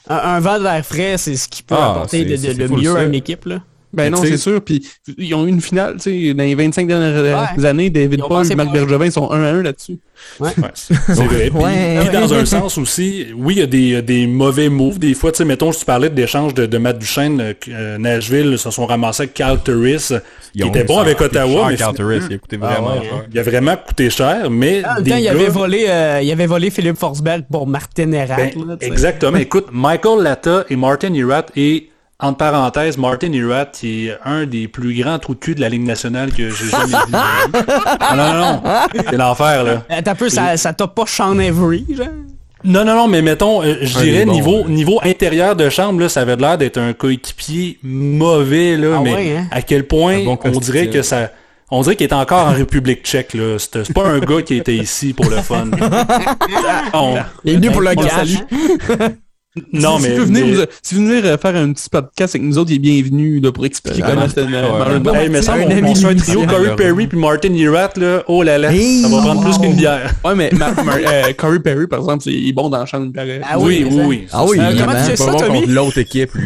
un, 0.10 0.16
un, 0.16 0.40
vent 0.40 0.60
d'air 0.60 0.84
frais, 0.84 1.18
c'est 1.20 1.36
ce 1.36 1.48
qui 1.48 1.62
peut 1.62 1.76
Ah, 1.78 1.92
apporter 1.92 2.26
de, 2.26 2.36
de- 2.36 2.54
de 2.54 2.68
full 2.68 2.82
mieux 2.82 2.92
à 2.96 3.00
ça. 3.00 3.04
une 3.04 3.14
équipe. 3.14 3.46
Là. 3.46 3.60
Ben 3.96 4.12
non, 4.12 4.18
c'est 4.22 4.38
sûr. 4.38 4.62
Puis 4.62 4.86
ils 5.18 5.34
ont 5.34 5.46
eu 5.46 5.50
une 5.50 5.62
finale, 5.62 5.96
tu 6.02 6.28
sais, 6.28 6.34
dans 6.34 6.44
les 6.44 6.56
25 6.56 6.88
dernières 6.88 7.56
Ouais. 7.58 7.66
années, 7.66 7.90
David 7.90 8.22
Paul 8.28 8.50
et 8.52 8.56
Marc. 8.56 8.72
Bergevin 8.72 9.10
sont 9.12 9.32
1 9.32 9.44
à 9.44 9.48
1 9.54 9.62
là-dessus. 9.64 9.98
Ouais, 10.40 10.50
c'est 10.74 10.94
vrai. 11.14 11.50
Puis, 11.50 11.60
Ouais. 11.64 12.00
puis 12.02 12.10
dans 12.18 12.34
un 12.34 12.46
sens 12.46 12.78
aussi, 12.78 13.28
oui, 13.36 13.56
il 13.56 13.60
y 13.60 13.64
a 13.64 13.68
des, 13.68 14.02
des 14.02 14.28
mauvais 14.28 14.70
moves. 14.70 14.98
Des 15.00 15.14
fois, 15.14 15.32
tu 15.32 15.38
sais, 15.40 15.46
mettons, 15.46 15.72
tu 15.72 15.84
parlais 15.86 16.10
de 16.10 16.16
l'échange 16.16 16.54
de, 16.54 16.66
de 16.66 16.78
Matt 16.78 17.00
Duchesne, 17.00 17.40
euh, 17.42 17.54
euh, 17.70 17.98
Nashville 17.98 18.58
se 18.58 18.70
sont 18.72 18.86
ramassés 18.86 19.24
avec 19.24 19.34
Carl 19.34 19.60
Turris, 19.64 20.10
qui 20.54 20.64
était 20.64 20.84
bon 20.84 21.00
avec 21.00 21.20
Ottawa, 21.22 21.68
mais 21.70 21.76
Carl 21.76 21.96
Turris, 21.96 22.22
il 22.30 22.36
a 22.36 22.38
coûté 22.38 22.58
vraiment 22.58 22.94
ouais, 22.98 23.04
cher. 23.10 23.26
il 23.32 23.40
a 23.40 23.44
vraiment 23.44 23.76
coûté 23.78 24.10
cher, 24.10 24.50
mais 24.50 24.78
des 24.78 24.82
temps, 24.84 25.18
il 25.18 25.24
gars- 25.24 25.32
avait, 25.32 25.48
volé, 25.50 25.86
euh, 25.88 26.20
il 26.24 26.32
avait 26.32 26.48
volé 26.48 26.70
Philippe 26.70 26.98
Forsberg 26.98 27.44
pour 27.52 27.68
Martin 27.68 28.12
Erat. 28.12 28.36
Ben, 28.38 28.78
exactement. 28.82 29.38
Écoute, 29.38 29.68
Michael 29.72 30.24
Latta 30.24 30.66
et 30.70 30.76
Martin 30.76 31.14
Erat 31.14 31.46
et 31.56 31.90
entre 32.26 32.38
parenthèses, 32.38 32.98
Martin 32.98 33.32
qui 33.72 34.08
est 34.08 34.18
un 34.26 34.46
des 34.46 34.68
plus 34.68 34.94
grands 35.02 35.20
trous 35.20 35.36
de 35.36 35.40
cul 35.40 35.56
de 35.56 35.62
la 35.62 35.70
Ligue 35.70 35.86
nationale 35.86 36.32
que 36.32 36.50
j'ai 36.50 36.70
jamais 36.70 36.86
vu. 36.86 37.14
Ah, 37.14 38.16
non, 38.16 38.34
non, 38.34 38.40
non. 38.54 38.62
C'est 39.10 39.18
l'enfer, 39.18 39.64
là. 39.64 39.84
Euh, 39.92 40.02
T'as 40.04 40.16
peu, 40.16 40.30
ça, 40.30 40.58
ça 40.58 40.74
t'a 40.74 40.88
pas 40.88 41.06
Sean 41.08 41.38
Avery, 41.40 41.86
genre? 41.96 42.08
Non, 42.64 42.84
non, 42.84 42.96
non, 42.96 43.08
mais 43.08 43.22
mettons, 43.22 43.62
euh, 43.62 43.76
je 43.84 44.00
Un 44.00 44.02
dirais 44.04 44.26
bons, 44.26 44.32
niveau, 44.34 44.64
niveau 44.68 45.00
intérieur 45.04 45.56
de 45.56 45.70
chambre, 45.70 46.00
là, 46.00 46.10
ça 46.10 46.22
avait 46.22 46.36
l'air 46.36 46.58
d'être 46.58 46.78
un 46.80 46.94
coéquipier 46.94 47.78
mauvais, 47.84 48.76
là, 48.76 48.96
Ah 48.98 49.02
mais 49.04 49.14
ouais, 49.14 49.38
hein? 49.38 49.48
à 49.52 49.62
quel 49.62 49.86
point 49.86 50.24
bon 50.24 50.38
on 50.44 50.60
dirait 50.60 50.88
que 50.90 51.02
ça... 51.02 51.30
On 51.72 51.82
dirait 51.82 51.96
qu'il 51.96 52.08
est 52.08 52.14
encore 52.14 52.48
en 52.48 52.54
République 52.54 53.04
tchèque, 53.04 53.34
là. 53.34 53.58
C'est 53.58 53.92
pas 53.94 54.08
un 54.08 54.20
gars 54.20 54.42
qui 54.44 54.56
était 54.56 54.76
ici 54.76 55.14
pour 55.14 55.28
le 55.30 55.38
fun. 55.38 55.66
On- 56.94 57.16
Il 57.44 57.54
est 57.54 57.56
venu 57.56 57.72
pour 57.72 57.82
le 57.82 57.90
salue. 58.08 58.36
Non, 59.72 59.98
si, 60.00 60.10
mais... 60.10 60.18
Mais- 60.30 60.42
vous- 60.42 60.62
si 60.82 60.96
vous 60.96 61.02
venez 61.02 61.20
venir 61.22 61.32
euh, 61.34 61.38
faire 61.38 61.56
un 61.56 61.72
petit 61.72 61.90
podcast 61.90 62.36
avec 62.36 62.46
nous 62.48 62.58
autres, 62.58 62.72
il 62.72 62.76
est 62.76 62.80
bienvenu 62.80 63.40
là, 63.40 63.52
pour 63.54 63.66
expliquer 63.66 64.02
Ah, 64.04 64.10
comment 64.12 64.28
c'était 64.28 64.44
une- 64.44 64.54
ouais. 64.54 65.22
Hey, 65.24 65.30
mais 65.30 65.42
ça, 65.42 65.54
Un 65.54 65.62
on, 65.62 65.70
ami 65.72 65.82
on 65.92 65.96
se 65.96 66.02
fait 66.02 66.08
un 66.08 66.10
d'émission. 66.10 66.46
trio, 66.46 66.46
Corey 66.48 66.76
Perry 66.76 67.08
puis 67.08 67.18
Martin 67.18 67.54
Erat, 67.54 67.90
là, 67.96 68.24
oh 68.28 68.44
là 68.44 68.58
là, 68.58 68.74
Hey! 68.74 69.02
ça 69.02 69.08
va 69.08 69.22
prendre 69.22 69.44
plus 69.44 69.58
qu'une 69.58 69.76
bière. 69.76 70.14
Ouais, 70.26 70.36
mais 70.36 70.50
Ma- 70.54 70.72
euh, 70.90 71.32
Corey 71.38 71.60
Perry, 71.60 71.88
par 71.88 72.00
exemple, 72.00 72.24
c'est- 72.24 72.32
il 72.34 72.50
est 72.50 72.54
bon 72.54 72.70
dans 72.70 72.82
le 72.82 72.86
champ 72.86 73.00
de 73.00 73.12
pareil. 73.14 73.40
Ah 73.50 73.58
oui, 73.58 73.86
oui, 73.90 74.02
oui. 74.06 74.28
Ah 74.34 74.44
oui, 74.46 74.58
Euh, 74.60 74.74
comment 74.78 74.92
tu 74.94 75.04
fais 75.04 75.12
Pas 75.12 75.16
ça, 75.18 75.32
bon 75.32 75.38
Tommy? 75.40 75.60
contre 75.62 75.72
l'autre 75.74 75.98
équipe, 76.00 76.34
lui. 76.34 76.46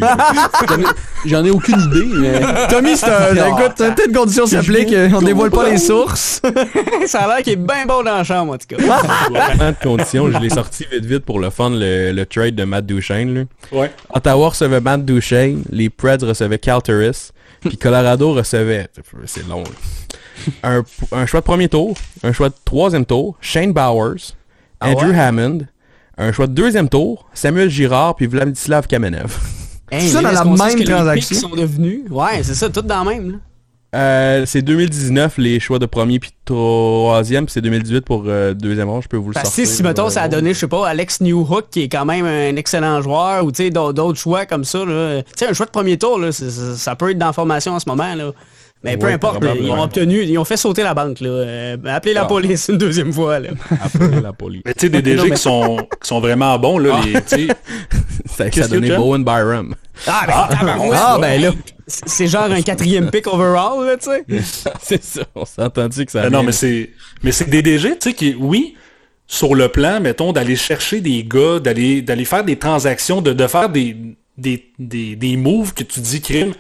J'en 1.26 1.44
ai- 1.44 1.50
aucune 1.52 1.80
idée, 1.80 2.06
mais... 2.16 2.40
Tommy, 2.70 2.96
c'est 2.96 3.08
un. 3.08 3.34
Écoute, 3.36 3.74
t'as 3.76 4.06
une 4.08 4.14
condition 4.14 4.46
s'applique, 4.46 4.94
on 5.16 5.22
dévoile 5.22 5.50
pas 5.52 5.70
les 5.70 5.78
sources. 5.78 6.42
ça 7.08 7.20
a 7.22 7.28
l'air 7.28 7.44
qu'il 7.44 7.54
est 7.54 7.56
bien 7.56 7.86
bon 7.88 8.04
dans 8.04 8.16
la 8.18 8.24
chambre, 8.24 8.54
en 8.54 8.58
tout 8.58 8.68
cas. 8.68 8.78
Vraiment 9.30 9.72
de 9.72 9.84
conditions, 9.84 10.32
je 10.32 10.38
l'ai 10.38 10.50
sorti 10.50 10.86
vite 10.92 11.06
vite 11.06 11.26
pour 11.26 11.40
le 11.40 11.50
fun, 11.50 11.70
le, 11.72 12.12
le 12.12 12.26
trade 12.26 12.56
de 12.56 12.64
Matt 12.64 12.86
Duchesne. 13.00 13.34
Là. 13.34 13.44
Ouais. 13.72 13.92
Ottawa 14.14 14.50
recevait 14.50 14.82
Matt 14.82 15.06
Duchesne, 15.06 15.64
les 15.70 15.90
Preds 15.90 16.24
recevaient 16.24 16.60
Cal 16.60 16.82
Turris, 16.82 17.32
puis 17.62 17.78
Colorado 17.78 18.34
recevait, 18.34 18.88
c'est 19.26 19.48
long, 19.48 19.64
un, 20.64 20.84
un 21.12 21.26
choix 21.26 21.42
de 21.42 21.46
premier 21.46 21.68
tour, 21.70 21.96
un 22.24 22.32
choix 22.32 22.50
de 22.50 22.56
troisième 22.64 23.06
tour, 23.06 23.38
Shane 23.42 23.74
Bowers, 23.74 24.34
Andrew 24.82 25.14
Hammond, 25.14 25.60
un 26.18 26.32
choix 26.32 26.48
de 26.48 26.54
deuxième 26.54 26.90
tour, 26.90 27.28
Samuel 27.34 27.70
Girard, 27.70 28.16
puis 28.16 28.28
Vladislav 28.28 28.88
Kamenev. 28.88 29.38
Hey, 29.92 30.08
ça 30.10 30.22
dans 30.22 30.32
la 30.32 30.46
même 30.46 30.84
transaction? 30.84 31.36
sont 31.50 31.56
devenus? 31.56 32.02
Ouais, 32.12 32.44
c'est 32.44 32.54
ça, 32.54 32.70
tout 32.70 32.82
dans 32.82 33.04
la 33.04 33.12
même. 33.12 33.32
Là. 33.32 33.38
Euh, 33.96 34.44
c'est 34.46 34.62
2019 34.62 35.40
les 35.40 35.60
choix 35.60 35.80
de 35.80 35.88
premier 35.88 36.20
puis 36.20 36.30
troisième, 36.46 37.46
puis 37.46 37.54
c'est 37.54 37.62
2018 37.62 38.02
pour 38.02 38.24
euh, 38.28 38.54
deuxième 38.54 38.88
rang, 38.88 39.02
je 39.02 39.08
peux 39.08 39.18
vous 39.18 39.30
le 39.30 39.34
sortir. 39.34 39.52
si, 39.52 39.66
si, 39.66 39.82
mettons, 39.82 40.10
ça 40.10 40.22
a 40.24 40.28
donné, 40.28 40.54
je 40.54 40.60
sais 40.60 40.68
pas, 40.68 40.88
Alex 40.88 41.22
Newhook, 41.22 41.70
qui 41.72 41.82
est 41.84 41.90
quand 41.90 42.06
même 42.06 42.26
un 42.26 42.56
excellent 42.56 43.02
joueur, 43.02 43.44
ou 43.44 43.52
tu 43.52 43.64
sais, 43.64 43.70
d'autres 43.72 44.14
choix 44.20 44.46
comme 44.46 44.64
ça. 44.64 44.80
Tu 44.86 45.24
sais, 45.36 45.50
un 45.50 45.54
choix 45.54 45.66
de 45.66 45.72
premier 45.72 45.98
tour, 45.98 46.20
là, 46.20 46.32
ça 46.32 46.96
peut 46.96 47.10
être 47.12 47.18
dans 47.18 47.28
la 47.28 47.34
formation 47.34 47.74
en 47.74 47.80
ce 47.80 47.90
moment, 47.90 48.14
là. 48.14 48.32
Mais 48.82 48.96
peu 48.96 49.08
Ouais, 49.08 49.14
importe, 49.14 49.44
ils 49.60 49.70
ont 49.72 49.82
obtenu, 49.82 50.22
ils 50.24 50.38
ont 50.38 50.46
fait 50.46 50.56
sauter 50.56 50.84
la 50.84 50.94
banque, 50.94 51.20
là. 51.20 51.30
Euh, 51.30 51.78
appelez 51.88 52.14
la 52.14 52.22
Ah. 52.22 52.26
police 52.28 52.70
une 52.70 52.78
deuxième 52.78 53.12
fois, 53.12 53.40
là. 53.40 53.50
Après 53.84 54.22
la 54.22 54.32
police. 54.34 54.62
Mais 54.66 54.74
tu 54.76 54.82
sais, 54.82 54.90
des 54.90 55.02
DG 55.02 55.32
qui 55.32 55.38
sont, 55.38 55.78
qui 56.02 56.08
sont 56.08 56.22
vraiment 56.22 56.58
bons, 56.60 56.78
là, 56.78 57.02
les, 57.06 57.14
tu 57.14 57.22
sais, 57.26 57.48
Ça, 58.28 58.50
ça 58.52 58.64
a 58.66 58.68
donné? 58.70 58.96
Bowen 58.96 59.24
Byram. 59.26 59.74
Ah, 60.08 60.48
ben. 60.62 60.90
Ah, 60.94 61.18
ben 61.20 61.42
là. 61.42 61.52
C'est 61.88 62.08
c'est 62.08 62.28
genre 62.28 62.52
un 62.52 62.62
quatrième 62.62 63.10
pick 63.10 63.26
overall, 63.28 63.86
là, 63.86 63.98
tu 63.98 64.10
sais. 64.10 64.24
c'est 64.82 65.04
ça, 65.04 65.22
on 65.34 65.44
s'est 65.46 65.62
entendu 65.64 66.06
que 66.06 66.12
ça 66.12 66.22
Ah 66.26 66.30
non, 66.30 66.44
mais 66.44 66.52
c'est, 66.52 66.92
mais 67.24 67.32
c'est 67.32 67.50
des 67.50 67.62
DG, 67.64 67.98
tu 67.98 68.10
sais, 68.10 68.14
qui, 68.16 68.36
oui, 68.40 68.76
sur 69.26 69.56
le 69.56 69.70
plan, 69.70 70.00
mettons, 70.00 70.32
d'aller 70.32 70.56
chercher 70.56 71.02
des 71.02 71.24
gars, 71.24 71.60
d'aller, 71.60 72.02
d'aller 72.04 72.26
faire 72.26 72.44
des 72.44 72.58
transactions, 72.58 73.22
de, 73.22 73.34
de 73.34 73.48
faire 73.48 73.70
des, 73.70 73.96
des, 74.38 74.72
des, 74.78 75.16
des 75.16 75.36
moves 75.36 75.74
que 75.74 75.84
tu 75.84 76.00
dis, 76.00 76.22
crime, 76.22 76.54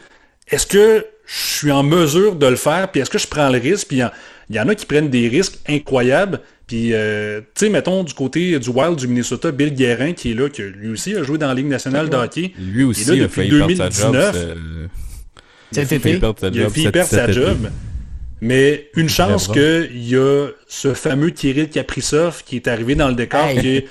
est-ce 0.47 0.65
que 0.65 1.05
je 1.27 1.57
suis 1.57 1.71
en 1.71 1.83
mesure 1.83 2.35
de 2.35 2.47
le 2.47 2.55
faire, 2.55 2.89
puis 2.91 3.01
est-ce 3.01 3.09
que 3.11 3.19
je 3.19 3.27
prends 3.27 3.49
le 3.49 3.59
risque, 3.59 3.87
puis 3.87 3.97
il 3.97 3.99
y 3.99 4.03
en- 4.03 4.11
il 4.49 4.55
y, 4.55 4.59
en 4.59 4.67
a 4.67 4.73
qui 4.73 4.87
prennent 4.87 5.09
des 5.09 5.27
risques 5.27 5.59
incroyables, 5.67 6.41
puis, 6.69 6.93
euh, 6.93 7.41
tu 7.55 7.65
sais, 7.65 7.69
mettons, 7.69 8.03
du 8.03 8.13
côté 8.13 8.59
du 8.59 8.69
Wild 8.69 8.95
du 8.95 9.07
Minnesota, 9.07 9.51
Bill 9.51 9.73
Guérin, 9.73 10.13
qui 10.13 10.31
est 10.31 10.33
là, 10.35 10.49
qui 10.49 10.61
lui 10.61 10.89
aussi 10.89 11.15
a 11.15 11.23
joué 11.23 11.39
dans 11.39 11.47
la 11.47 11.55
Ligue 11.55 11.65
nationale 11.65 12.09
de 12.09 12.15
hockey. 12.15 12.53
Lui 12.59 12.83
aussi 12.83 13.01
Il 13.01 13.09
est 13.09 13.15
là 13.17 13.23
a 13.23 13.27
depuis 13.27 13.49
failli 13.49 13.75
perdre 13.75 13.91
sa 13.93 14.03
job. 14.05 14.11
2019. 14.13 14.35
c'est- 15.71 15.85
Cet 15.85 15.91
Il 15.91 15.93
a 15.93 15.97
été. 15.97 16.19
perdre 16.19 16.39
sa 16.39 16.47
Il 16.49 16.59
a 16.59 16.63
job 16.63 16.71
failli 16.73 16.91
perdre 16.91 17.09
sa 17.09 17.31
job. 17.31 17.57
Mais 18.41 18.89
une 18.95 19.09
chance 19.09 19.47
qu'il 19.47 19.89
y 20.07 20.15
a 20.15 20.47
ce 20.67 20.93
fameux 20.93 21.31
Kirill 21.31 21.69
Kaprizov 21.69 22.43
qui 22.45 22.55
est 22.57 22.67
arrivé 22.67 22.93
dans 22.95 23.07
le 23.09 23.15
décor. 23.15 23.45
Hey. 23.47 23.59
qui 23.59 23.67
est- 23.69 23.87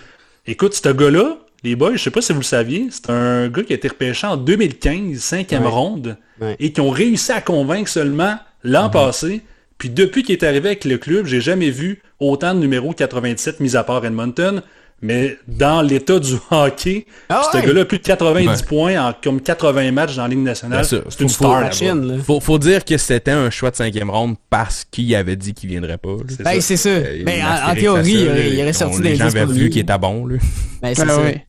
Écoute, 0.46 0.72
ce 0.74 0.88
gars-là, 0.88 1.36
les 1.64 1.74
boys, 1.76 1.96
je 1.96 2.02
sais 2.04 2.10
pas 2.10 2.22
si 2.22 2.32
vous 2.32 2.38
le 2.38 2.44
saviez, 2.44 2.86
c'est 2.90 3.10
un 3.10 3.48
gars 3.48 3.62
qui 3.64 3.72
a 3.72 3.76
été 3.76 3.88
repêché 3.88 4.26
en 4.26 4.36
2015, 4.38 5.18
cinquième 5.18 5.64
Ouais. 5.64 5.68
ronde, 5.68 6.16
Ouais. 6.40 6.56
et 6.60 6.72
qui 6.72 6.80
ont 6.80 6.88
réussi 6.90 7.32
à 7.32 7.40
convaincre 7.42 7.90
seulement 7.90 8.36
l'an 8.64 8.88
passé. 8.88 9.42
Puis 9.78 9.90
depuis 9.90 10.22
qu'il 10.24 10.34
est 10.34 10.42
arrivé 10.44 10.68
avec 10.70 10.84
le 10.84 10.98
club, 10.98 11.26
j'ai 11.26 11.40
jamais 11.40 11.70
vu 11.70 12.02
autant 12.20 12.54
de 12.54 12.58
numéros 12.60 12.92
87 12.92 13.60
mis 13.60 13.76
à 13.76 13.84
part 13.84 14.04
Edmonton. 14.04 14.62
Mais 15.00 15.38
dans 15.46 15.80
l'état 15.80 16.18
du 16.18 16.32
hockey, 16.50 17.06
Ah 17.28 17.42
ce 17.52 17.56
ouais? 17.56 17.64
gars-là 17.66 17.82
a 17.82 17.84
plus 17.84 17.98
de 17.98 18.02
90 18.02 18.48
Ouais. 18.48 18.54
points 18.66 19.00
en 19.00 19.12
comme 19.12 19.40
80 19.40 19.92
matchs 19.92 20.16
dans 20.16 20.22
la 20.22 20.28
Ligue 20.28 20.40
nationale. 20.40 20.84
C'est 20.84 20.96
une 21.20 21.28
Faut- 21.28 21.44
star. 21.44 21.60
Là. 21.60 22.14
Faut, 22.26 22.40
faut 22.40 22.58
dire 22.58 22.84
que 22.84 22.96
c'était 22.98 23.30
un 23.30 23.48
choix 23.50 23.70
de 23.70 23.76
cinquième 23.76 24.10
ronde 24.10 24.34
parce 24.50 24.84
qu'il 24.84 25.14
avait 25.14 25.36
dit 25.36 25.54
qu'il 25.54 25.68
viendrait 25.70 25.98
pas. 25.98 26.16
Ben, 26.40 26.54
ça. 26.56 26.60
c'est 26.60 26.76
ça. 26.76 26.88
Euh, 26.88 27.22
Ben, 27.24 27.40
en, 27.44 27.74
théorie, 27.76 28.12
ça, 28.12 28.18
il 28.22 28.28
aurait, 28.28 28.50
il 28.50 28.60
aurait 28.60 28.72
sorti 28.72 29.00
des 29.00 29.10
Les 29.10 29.14
gens 29.16 29.26
avaient 29.26 29.46
vu 29.46 29.60
lui. 29.64 29.70
qu'il 29.70 29.82
était 29.82 29.98
bon. 29.98 30.26
Là. 30.26 30.36
Ben, 30.82 30.92
c'est 30.96 31.02
Ah 31.02 31.08
ça. 31.10 31.20
ouais. 31.22 31.46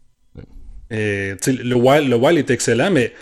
Et, 0.92 1.34
tu 1.42 1.56
sais, 1.56 1.64
le 1.64 1.76
Wild, 1.76 2.08
le 2.08 2.16
Wild 2.18 2.38
est 2.38 2.52
excellent, 2.54 2.92
mais 2.92 3.14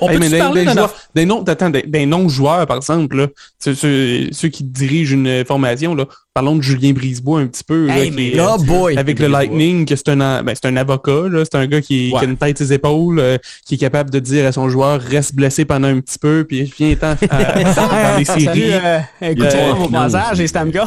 on 0.00 0.08
Hey, 0.08 0.18
peut 0.18 0.28
des, 0.28 0.38
parler 0.38 0.64
des 0.64 0.72
joueurs- 0.72 0.94
des 1.14 1.24
noms, 1.26 1.42
attends, 1.44 1.70
des, 1.70 1.82
des 1.82 2.06
non-joueurs, 2.06 2.66
par 2.66 2.76
exemple, 2.78 3.16
là, 3.16 3.26
ceux, 3.58 3.74
ceux- 3.74 4.28
ceux 4.32 4.48
qui 4.48 4.64
dirigent 4.64 5.14
une 5.14 5.44
formation, 5.44 5.94
là, 5.94 6.06
parlons 6.36 6.56
de 6.56 6.60
Julien 6.62 6.92
Brisebois 6.92 7.40
un 7.40 7.46
petit 7.46 7.64
peu. 7.64 7.86
là, 7.86 7.98
Hey, 7.98 8.10
qui 8.10 8.16
mais 8.16 8.28
est, 8.32 8.36
là, 8.36 8.56
euh, 8.60 8.62
boy! 8.64 8.98
Avec 8.98 9.18
le 9.20 9.26
Lightning, 9.28 9.86
que 9.86 9.96
c'est 9.96 10.10
un, 10.10 10.42
ben, 10.42 10.52
c'est 10.54 10.66
un 10.68 10.76
avocat, 10.76 11.28
là, 11.30 11.42
c'est 11.44 11.56
un 11.56 11.66
gars 11.66 11.80
qui, 11.80 12.10
qui 12.10 12.16
a 12.16 12.24
une 12.24 12.36
tête 12.36 12.58
ses 12.58 12.74
épaules, 12.74 13.18
euh, 13.18 13.38
qui 13.64 13.76
est 13.76 13.78
capable 13.78 14.10
de 14.10 14.18
dire 14.18 14.44
à 14.46 14.52
son 14.52 14.68
joueur 14.68 15.00
reste 15.00 15.34
blessé 15.34 15.64
pendant 15.64 15.88
un 15.88 15.98
petit 16.00 16.18
peu, 16.18 16.44
puis 16.46 16.70
viens-ten 16.78 17.16
dans 17.30 18.18
les 18.18 18.24
séries. 18.26 18.72
Euh, 18.74 18.98
écoute-moi 19.22 19.52
Euh, 19.54 19.74
mon 19.76 19.88
passage 19.88 20.38
et 20.40 20.46
Stamkos. 20.46 20.80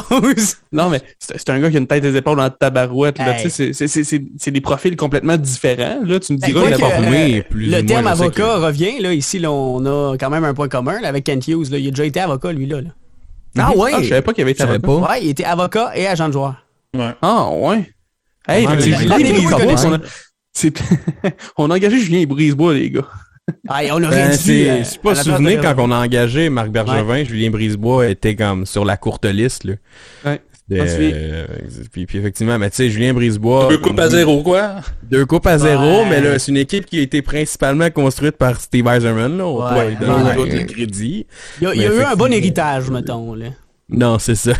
Non, 0.72 0.88
mais 0.88 1.00
c'est 1.18 1.50
un 1.50 1.58
gars 1.58 1.68
qui 1.68 1.76
a 1.76 1.80
une 1.80 1.86
tête 1.88 2.04
et 2.04 2.12
des 2.12 2.18
épaules 2.18 2.36
dans 2.36 2.44
la 2.44 2.50
tabarouette. 2.50 3.18
Là, 3.18 3.36
Hey. 3.40 3.50
c'est- 3.50 3.72
c'est- 3.72 3.88
c'est- 3.88 4.04
c'est 4.04 4.22
c'est 4.38 4.50
des 4.52 4.60
profils 4.60 4.94
complètement 4.96 5.36
différents. 5.36 5.98
Là, 6.04 6.20
tu 6.20 6.32
me 6.34 6.38
Ben, 6.38 6.46
diras, 6.46 6.60
quoi 6.60 6.70
que, 6.90 7.38
euh, 7.38 7.42
plus 7.50 7.66
le 7.66 7.84
terme 7.84 8.06
avocat 8.06 8.30
que- 8.30 8.64
revient. 8.66 9.00
Là, 9.00 9.12
ici, 9.12 9.40
là, 9.40 9.50
on 9.50 9.84
a 9.84 10.16
quand 10.16 10.30
même 10.30 10.44
un 10.44 10.54
point 10.54 10.68
commun 10.68 11.00
là, 11.00 11.08
avec 11.08 11.24
Kent 11.24 11.48
Hughes. 11.48 11.70
Là. 11.72 11.78
Il 11.78 11.88
a 11.88 11.90
déjà 11.90 12.04
été 12.04 12.20
avocat, 12.20 12.52
lui. 12.52 12.66
là. 12.66 12.80
là. 12.82 12.90
Ah 13.58 13.72
ouais? 13.76 13.90
Ah, 13.94 14.02
je 14.02 14.08
savais 14.08 14.22
pas 14.22 14.32
qu'il 14.32 14.42
avait 14.42 14.52
été 14.52 14.62
avocat. 14.62 14.86
Ouais, 15.10 15.22
il 15.22 15.28
était 15.30 15.44
avocat 15.44 15.92
et 15.96 16.06
agent 16.06 16.28
de 16.28 16.32
joueur. 16.32 16.54
Ouais. 16.96 17.14
Ah, 17.22 17.48
ouais. 17.50 17.90
Hey, 18.48 18.66
c'est 18.80 18.90
on 19.86 19.92
a- 19.94 19.98
c'est- 20.52 20.82
on 21.56 21.70
a 21.70 21.74
engagé 21.76 21.98
Julien 22.00 22.24
Brisebois, 22.26 22.74
les 22.74 22.90
gars. 22.90 23.06
Ah, 23.68 23.80
on 23.92 24.02
aurait 24.04 24.10
Ben, 24.28 24.32
c'est, 24.32 24.70
euh, 24.70 24.78
je 24.78 24.84
sais 24.84 24.98
pas 25.02 25.14
de- 25.56 25.62
quand 25.62 25.74
on 25.78 25.90
a 25.90 26.04
engagé 26.04 26.48
Marc 26.50 26.68
Bergevin, 26.70 27.24
Julien 27.24 27.50
Brisebois 27.50 28.06
était 28.08 28.36
comme 28.36 28.64
sur 28.66 28.84
la 28.84 28.96
courte 28.96 29.24
liste. 29.24 29.64
Là. 29.64 29.74
Ouais. 30.24 30.40
Euh, 30.72 31.46
puis, 31.92 32.06
puis 32.06 32.18
effectivement, 32.18 32.58
mais 32.58 32.70
tu 32.70 32.76
sais, 32.76 32.90
Julien 32.90 33.12
Brisebois. 33.12 33.68
Deux 33.68 33.78
coupes 33.78 33.98
à 33.98 34.08
zéro, 34.08 34.42
quoi? 34.42 34.76
Deux 35.02 35.26
coupes 35.26 35.46
à 35.46 35.58
zéro, 35.58 36.02
Ouais. 36.02 36.06
mais 36.10 36.20
là, 36.20 36.38
c'est 36.38 36.50
une 36.52 36.58
équipe 36.58 36.86
qui 36.86 36.98
a 36.98 37.02
été 37.02 37.22
principalement 37.22 37.90
construite 37.90 38.36
par 38.36 38.60
Steve 38.60 38.86
Eiserman. 38.86 39.36
Là. 39.36 39.46
On 39.46 39.62
Ouais. 39.74 39.96
donner 40.00 40.60
le 40.60 40.64
crédit. 40.66 41.26
Il 41.60 41.64
y 41.64 41.66
a, 41.66 41.74
il 41.74 41.82
y 41.82 41.86
a 41.86 41.90
Mais 41.90 41.96
eu 41.96 42.02
un 42.02 42.14
bon 42.14 42.32
héritage, 42.32 42.88
mettons. 42.90 43.34
Là. 43.34 43.46
Non, 43.88 44.18
c'est 44.18 44.36
ça. 44.36 44.52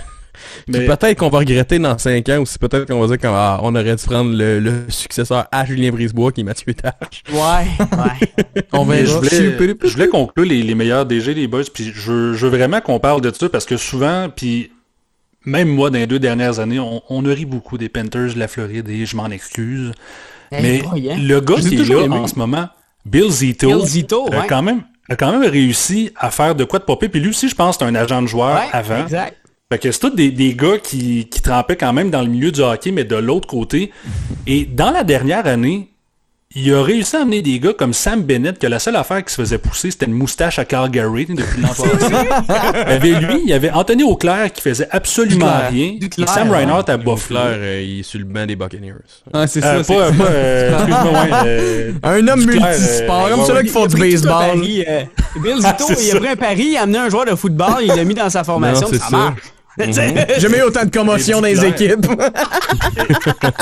Mais- 0.69 0.87
peut-être 0.87 1.19
qu'on 1.19 1.29
va 1.29 1.39
regretter 1.41 1.79
dans 1.79 1.99
5 1.99 2.27
ans, 2.31 2.39
ou 2.39 2.47
c'est 2.47 2.59
peut-être 2.61 2.87
qu'on 2.87 2.99
va 3.01 3.07
dire 3.09 3.19
qu'on 3.19 3.35
ah, 3.37 3.61
on 3.63 3.75
aurait 3.75 3.95
dû 3.95 4.03
prendre 4.05 4.35
le, 4.35 4.59
le 4.59 4.73
successeur 4.89 5.47
à 5.53 5.67
Julien 5.67 5.91
Brisebois, 5.91 6.33
qui 6.33 6.41
est 6.41 6.45
Mathieu 6.45 6.73
Tage. 6.73 7.23
Ouais, 7.31 7.39
ouais. 7.81 8.65
On 8.73 8.85
Mais 8.87 9.05
je 9.05 9.13
voulais, 9.13 9.31
je 9.85 9.93
voulais 9.93 10.09
conclure 10.09 10.47
les, 10.47 10.63
les 10.63 10.75
meilleurs 10.75 11.05
DG, 11.05 11.35
les 11.35 11.47
boys, 11.47 11.63
puis 11.73 11.93
je, 11.95 12.11
veux- 12.11 12.33
je 12.35 12.47
veux 12.47 12.57
vraiment 12.57 12.81
qu'on 12.81 12.99
parle 12.99 13.21
de 13.21 13.31
ça 13.39 13.49
parce 13.51 13.67
que 13.67 13.77
souvent, 13.77 14.29
puis 14.35 14.71
même 15.45 15.69
moi, 15.69 15.91
dans 15.91 15.99
les 15.99 16.07
deux 16.07 16.19
dernières 16.19 16.59
années, 16.61 16.79
on, 16.79 17.03
on 17.09 17.25
a 17.27 17.33
ri 17.33 17.45
beaucoup 17.45 17.79
des 17.79 17.89
Panthers 17.89 18.35
de 18.35 18.39
la 18.39 18.49
Floride 18.49 18.89
et 18.89 19.07
je 19.07 19.17
m'en 19.17 19.29
excuse. 19.31 19.93
Hey, 20.53 20.63
Mais 20.63 20.79
boy, 20.83 21.11
hein. 21.11 21.17
le 21.19 21.41
gars 21.41 21.57
qui 21.57 21.77
est 21.77 21.89
là 21.89 22.03
en 22.11 22.27
ce 22.27 22.37
moment, 22.37 22.69
Bill 23.07 23.31
Zito, 23.31 23.69
Bill 23.69 23.87
Zito, 23.87 24.27
a, 24.33 24.41
ouais. 24.41 24.47
quand 24.49 24.63
même, 24.63 24.83
a 25.09 25.17
quand 25.17 25.33
même 25.33 25.49
réussi 25.49 26.11
à 26.17 26.31
faire 26.31 26.55
de 26.55 26.65
quoi 26.65 26.79
de 26.79 26.85
popper. 26.85 27.09
Puis 27.09 27.21
lui 27.21 27.31
aussi, 27.31 27.49
je 27.49 27.55
pense, 27.55 27.79
c'est 27.79 27.85
un 27.85 27.95
agent 27.95 28.21
de 28.23 28.27
joueur 28.27 28.57
Ouais, 28.57 28.69
avant. 28.73 29.03
Exact. 29.03 29.37
Fait 29.73 29.79
que 29.79 29.93
c'est 29.93 30.01
tous 30.01 30.11
des, 30.11 30.33
des 30.33 30.55
gars 30.55 30.79
qui, 30.83 31.29
qui 31.29 31.41
trempaient 31.41 31.77
quand 31.77 31.93
même 31.93 32.11
dans 32.11 32.23
le 32.23 32.29
milieu 32.29 32.51
du 32.51 32.61
hockey, 32.61 32.91
mais 32.91 33.05
de 33.05 33.15
l'autre 33.15 33.47
côté. 33.47 33.93
Et 34.49 34.65
dans 34.65 34.91
la 34.91 35.05
dernière 35.05 35.47
année, 35.47 35.90
il 36.57 36.75
a 36.75 36.83
réussi 36.83 37.15
à 37.15 37.21
amener 37.21 37.43
des 37.43 37.61
gars 37.61 37.73
comme 37.79 37.93
Sam 37.93 38.23
Bennett, 38.23 38.59
que 38.59 38.67
la 38.67 38.81
seule 38.81 38.97
affaire 38.97 39.25
qui 39.25 39.33
se 39.33 39.41
faisait 39.41 39.59
pousser, 39.59 39.93
c'était 39.93 40.07
une 40.07 40.15
moustache 40.15 40.59
à 40.59 40.65
Calgary 40.65 41.27
depuis 41.27 41.61
l'an 41.63 41.69
passé. 41.69 41.85
il 42.01 42.89
y 42.91 42.93
avait 42.93 43.21
lui, 43.21 43.41
il 43.45 43.49
y 43.51 43.53
avait 43.53 43.71
Anthony 43.71 44.03
Auclair 44.03 44.53
qui 44.53 44.61
faisait 44.61 44.89
absolument 44.91 45.47
Duclair. 45.47 45.71
rien. 45.71 45.93
Duclair, 46.01 46.29
et 46.29 46.33
Sam 46.33 46.51
ouais. 46.51 46.57
Reinhardt 46.59 46.91
à 46.91 46.97
Buffalo. 46.97 47.39
euh, 47.41 47.83
il 47.87 48.01
est 48.01 48.03
sur 48.03 48.19
le 48.19 48.25
banc 48.25 48.47
des 48.47 48.57
Buccaneers. 48.57 48.95
Ah, 49.33 49.47
c'est 49.47 49.63
Euh, 49.65 49.83
ça. 49.83 49.85
c'est- 49.85 49.95
pas, 49.95 50.11
pas, 50.11 50.25
euh, 50.31 50.85
ouais, 51.13 51.31
euh, 51.47 51.93
Un 52.03 52.27
homme 52.27 52.45
multisport, 52.45 53.27
euh, 53.27 53.37
comme 53.47 53.57
ouais. 53.57 53.63
qui 53.63 53.69
font 53.71 53.87
du 53.87 53.97
baseball. 53.97 54.33
pari, 54.33 54.85
euh, 54.89 55.03
Bill 55.37 55.57
Zito, 55.61 55.85
il 56.03 56.17
a 56.17 56.19
pris 56.21 56.29
un 56.31 56.37
pari, 56.37 56.67
il 56.73 56.77
a 56.77 56.83
amené 56.83 56.99
un 56.99 57.09
joueur 57.11 57.27
de 57.27 57.37
football, 57.37 57.75
il 57.83 57.89
l'a 57.95 58.03
mis 58.03 58.15
dans 58.15 58.29
sa 58.29 58.43
formation, 58.43 58.89
Non, 58.91 58.99
ça, 58.99 59.05
ça. 59.09 59.17
marche. 59.17 59.41
Tu 59.87 59.93
sais, 59.93 60.27
Jamais 60.41 60.59
eu 60.59 60.63
autant 60.63 60.85
de 60.85 60.91
commotion 60.91 61.41
dans 61.41 61.47
les 61.47 61.65
équipes. 61.65 62.07